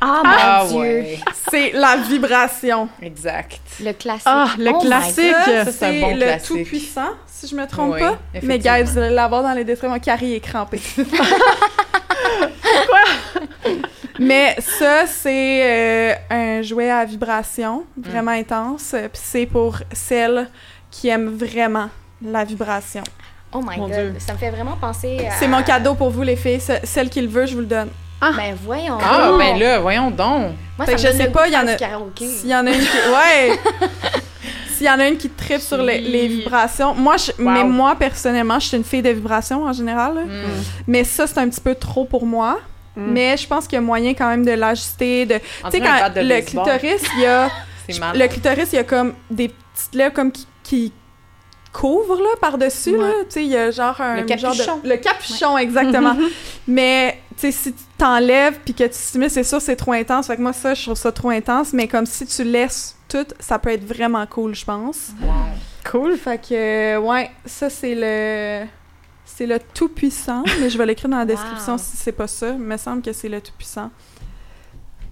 Ah, 0.00 0.20
mon 0.24 0.30
Ah 0.30 0.64
Dieu! 0.68 0.78
ouais. 0.78 1.18
C'est 1.50 1.70
la 1.72 1.96
vibration. 1.96 2.88
Exact. 3.00 3.60
Le 3.82 3.92
classique. 3.92 4.22
Ah, 4.26 4.48
le 4.58 4.70
Oh 4.74 4.78
classique. 4.80 5.34
C'est 5.46 5.58
un 5.60 5.64
c'est 5.72 6.00
bon 6.00 6.14
le 6.14 6.20
classique. 6.22 6.48
tout-puissant, 6.56 7.10
si 7.26 7.46
je 7.48 7.54
me 7.54 7.66
trompe 7.66 7.94
Oui, 7.94 8.00
pas. 8.00 8.18
Mais 8.42 8.58
guys, 8.58 8.82
vous 8.82 8.98
allez 8.98 9.14
l'avoir 9.14 9.42
dans 9.42 9.52
les 9.52 9.64
dessins. 9.64 9.88
Mon 9.88 9.98
carré 9.98 10.34
est 10.34 10.40
crampé. 10.40 10.80
Mais 14.18 14.56
ça, 14.60 15.06
c'est 15.06 15.62
euh, 15.64 16.14
un 16.30 16.62
jouet 16.62 16.90
à 16.90 17.04
vibration 17.04 17.84
vraiment 17.96 18.32
Mm. 18.32 18.38
intense. 18.40 18.94
Puis 19.12 19.22
c'est 19.22 19.46
pour 19.46 19.78
celles 19.92 20.48
qui 20.90 21.08
aiment 21.08 21.36
vraiment 21.36 21.88
la 22.24 22.44
vibration. 22.44 23.02
Oh 23.52 23.60
my 23.60 23.76
Mon 23.78 23.88
God. 23.88 23.92
Dieu. 23.92 24.14
Ça 24.18 24.32
me 24.32 24.38
fait 24.38 24.50
vraiment 24.50 24.76
penser 24.80 25.26
à... 25.30 25.32
C'est 25.38 25.46
mon 25.48 25.62
cadeau 25.62 25.94
pour 25.94 26.10
vous, 26.10 26.22
les 26.22 26.36
filles. 26.36 26.60
Ce- 26.60 26.72
Celle 26.84 27.08
qui 27.08 27.20
le 27.20 27.28
veut, 27.28 27.46
je 27.46 27.54
vous 27.54 27.60
le 27.60 27.66
donne. 27.66 27.88
Ben 28.20 28.56
voyons. 28.64 28.96
Ah, 29.02 29.28
donc. 29.28 29.38
ben 29.38 29.58
là, 29.58 29.78
voyons 29.80 30.10
donc. 30.10 30.54
Moi, 30.78 30.86
Fait 30.86 30.96
ça 30.96 31.08
que 31.08 31.12
me 31.14 31.18
je 31.18 31.22
sais 31.24 31.30
pas, 31.30 31.46
il 31.46 31.52
y 31.52 31.56
en 31.56 31.66
a-. 31.68 31.76
S'il 32.16 32.48
y 32.48 32.54
en 32.54 32.66
a 32.66 32.70
une 32.70 32.80
qui... 32.80 32.96
Ouais! 33.12 33.58
S'il 34.74 34.86
y 34.86 34.90
en 34.90 34.98
a 34.98 35.06
une 35.06 35.16
qui 35.16 35.28
tripe 35.30 35.60
sur 35.60 35.76
les, 35.82 36.00
les 36.00 36.26
vibrations. 36.26 36.94
Moi, 36.94 37.16
je, 37.16 37.30
Wow. 37.40 37.50
mais 37.50 37.64
moi, 37.64 37.94
personnellement, 37.96 38.58
je 38.58 38.66
suis 38.68 38.76
une 38.76 38.82
fille 38.84 39.02
de 39.02 39.10
vibrations 39.10 39.64
en 39.64 39.72
général. 39.72 40.14
Mm. 40.14 40.62
Mais 40.88 41.04
ça, 41.04 41.26
c'est 41.28 41.38
un 41.38 41.48
petit 41.48 41.60
peu 41.60 41.74
trop 41.76 42.04
pour 42.06 42.26
moi. 42.26 42.58
Mm. 42.96 43.12
Mais 43.12 43.36
je 43.36 43.46
pense 43.46 43.66
qu'il 43.68 43.76
y 43.76 43.78
a 43.78 43.82
moyen 43.82 44.14
quand 44.14 44.28
même 44.28 44.44
de 44.44 44.50
l'ajuster. 44.52 45.26
De... 45.26 45.34
Tu 45.38 45.44
sais, 45.70 45.80
quand 45.80 46.08
le 46.16 46.28
baseball. 46.28 46.64
clitoris, 46.64 47.02
il 47.16 47.22
y 47.22 47.26
a... 47.26 47.50
C'est 47.88 48.00
le 48.14 48.26
clitoris, 48.28 48.72
il 48.72 48.76
y 48.76 48.78
a 48.78 48.84
comme 48.84 49.12
des 49.30 49.48
petites 49.48 49.94
lèvres 49.94 50.14
comme 50.14 50.32
qui, 50.32 50.46
qui 50.62 50.92
couvrent, 51.74 52.16
là, 52.22 52.30
par-dessus, 52.40 52.92
là. 52.96 52.98
Ouais. 53.08 53.24
Tu 53.24 53.30
sais, 53.30 53.44
il 53.44 53.50
y 53.50 53.56
a 53.56 53.70
genre 53.70 54.00
un... 54.00 54.20
Le 54.22 54.28
genre 54.38 54.52
de- 54.52 54.58
capuchon. 54.58 54.80
le 54.84 54.96
capuchon, 54.96 55.58
exactement. 55.58 56.16
Mais, 56.68 57.18
tu 57.36 57.40
sais, 57.40 57.52
si 57.52 57.72
tu 57.72 57.82
t'enlèves 57.98 58.60
puis 58.64 58.72
que 58.74 58.84
tu 58.84 58.92
stimules, 58.94 59.28
c'est 59.30 59.42
sûr, 59.44 59.60
c'est 59.60 59.76
trop 59.76 59.92
intense. 59.92 60.28
Fait 60.28 60.36
que 60.36 60.40
moi, 60.42 60.52
ça, 60.52 60.72
je 60.74 60.82
trouve 60.84 60.94
ça 60.96 61.10
trop 61.12 61.30
intense. 61.30 61.72
Mais 61.72 61.88
comme 61.88 62.06
si 62.06 62.24
tu 62.26 62.44
laisses 62.44 62.96
tout, 63.08 63.26
ça 63.40 63.58
peut 63.58 63.70
être 63.70 63.84
vraiment 63.84 64.24
cool, 64.26 64.54
je 64.54 64.64
pense. 64.64 65.08
Wow. 65.20 65.32
Cool. 65.90 66.16
Fait 66.16 66.38
que, 66.40 66.54
euh, 66.54 66.98
ouais, 67.00 67.30
ça, 67.44 67.68
c'est 67.68 67.94
le... 67.94 68.66
C'est 69.26 69.46
le 69.46 69.58
tout-puissant, 69.58 70.44
mais 70.60 70.70
je 70.70 70.78
vais 70.78 70.86
l'écrire 70.86 71.10
dans 71.10 71.18
la 71.18 71.24
description 71.24 71.72
Wow. 71.72 71.78
si 71.78 71.96
c'est 71.96 72.12
pas 72.12 72.28
ça. 72.28 72.50
Il 72.50 72.58
me 72.58 72.76
semble 72.76 73.02
que 73.02 73.12
c'est 73.12 73.28
le 73.28 73.40
tout-puissant. 73.40 73.90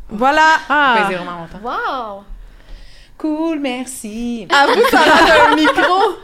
Voilà! 0.09 0.47
Ah, 0.69 1.09
longtemps. 1.11 1.65
Wow! 1.65 2.25
Cool, 3.23 3.61
merci. 3.61 4.49
À 4.51 4.67
vous, 4.67 4.83
ça 4.91 4.99
d'un 5.49 5.55
micro! 5.55 6.17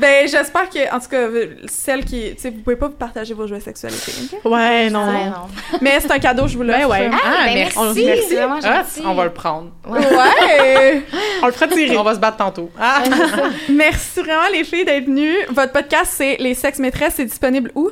ben, 0.00 0.26
j'espère 0.26 0.70
que, 0.70 0.94
en 0.94 0.98
tout 0.98 1.08
cas, 1.08 1.26
celle 1.68 2.02
qui. 2.02 2.34
Tu 2.34 2.40
sais, 2.40 2.48
vous 2.50 2.60
pouvez 2.62 2.76
pas 2.76 2.86
vous 2.88 2.94
partager 2.94 3.34
vos 3.34 3.46
jouets 3.46 3.60
sexualités, 3.60 4.12
ok? 4.42 4.50
ouais, 4.50 4.88
non. 4.88 5.06
Ouais, 5.06 5.26
non. 5.26 5.48
Mais 5.82 6.00
c'est 6.00 6.10
un 6.10 6.18
cadeau, 6.18 6.48
je 6.48 6.56
vous 6.56 6.62
l'offre. 6.62 6.78
Ben 6.78 6.86
ouais. 6.88 7.10
Ah, 7.12 7.18
Ah, 7.24 7.44
ben 7.44 7.54
merci. 7.54 7.78
merci, 7.78 8.04
Merci. 8.06 8.34
vraiment 8.36 8.58
Ah, 8.64 8.82
on 9.04 9.14
va 9.14 9.24
le 9.24 9.32
prendre. 9.34 9.70
Ouais! 9.86 11.02
On 11.42 11.46
le 11.46 11.52
fera 11.52 11.68
tirer. 11.68 11.96
On 11.98 12.02
va 12.02 12.14
se 12.14 12.20
battre 12.20 12.38
tantôt. 12.38 12.70
Ah! 12.80 13.02
Merci 13.68 14.20
vraiment, 14.22 14.48
les 14.50 14.64
filles, 14.64 14.86
d'être 14.86 15.04
venues. 15.04 15.36
Votre 15.50 15.72
podcast, 15.72 16.12
c'est 16.16 16.36
Les 16.38 16.54
Sexes 16.54 16.78
Maîtresses. 16.78 17.14
C'est 17.16 17.26
disponible 17.26 17.70
où? 17.74 17.90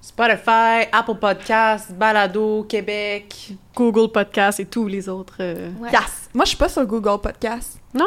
Spotify, 0.00 0.86
Apple 0.92 1.16
Podcasts, 1.20 1.90
Balado, 1.92 2.64
Québec. 2.68 3.48
Google 3.74 4.12
Podcast 4.12 4.60
et 4.60 4.64
tous 4.66 4.86
les 4.86 5.08
autres. 5.08 5.34
euh, 5.40 5.70
Ouais. 5.80 5.90
Yes! 5.92 6.25
Moi, 6.36 6.44
je 6.44 6.50
suis 6.50 6.58
pas 6.58 6.68
sur 6.68 6.84
Google 6.84 7.18
Podcast. 7.22 7.80
Non? 7.94 8.04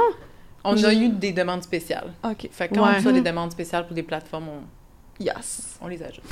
On 0.64 0.84
a 0.84 0.94
eu 0.94 1.10
des 1.10 1.32
demandes 1.32 1.64
spéciales. 1.64 2.14
Ok. 2.24 2.48
Fait 2.52 2.68
que 2.68 2.76
quand 2.76 2.84
Ouais. 2.84 2.90
on 2.94 2.98
reçoit 2.98 3.12
des 3.12 3.22
demandes 3.22 3.52
spéciales 3.52 3.88
pour 3.88 3.96
des 3.96 4.04
plateformes, 4.04 4.50
on, 4.50 4.62
Yes. 5.24 5.80
on 5.82 5.88
les 5.88 6.02
ajoute. 6.04 6.24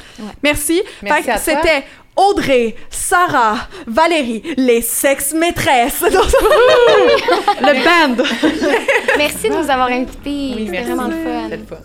Merci. 0.43 0.83
Merci 1.01 1.23
Fait 1.23 1.25
que 1.25 1.31
à 1.31 1.39
toi. 1.39 1.41
c'était 1.63 1.83
Audrey, 2.15 2.75
Sarah, 2.91 3.67
Valérie, 3.87 4.43
les 4.57 4.81
sexes 4.81 5.33
maîtresses. 5.33 6.01
Le 6.01 7.83
band! 7.83 8.23
Merci 9.17 9.49
de 9.49 9.55
nous 9.55 9.69
avoir 9.71 9.87
invités. 9.87 10.53
Oui, 10.55 10.65
C'était 10.67 10.71
merci. 10.71 10.91
vraiment 10.91 11.07
le 11.07 11.15
fun. 11.23 11.43
C'était 11.49 11.57
le 11.57 11.65
fun. 11.65 11.77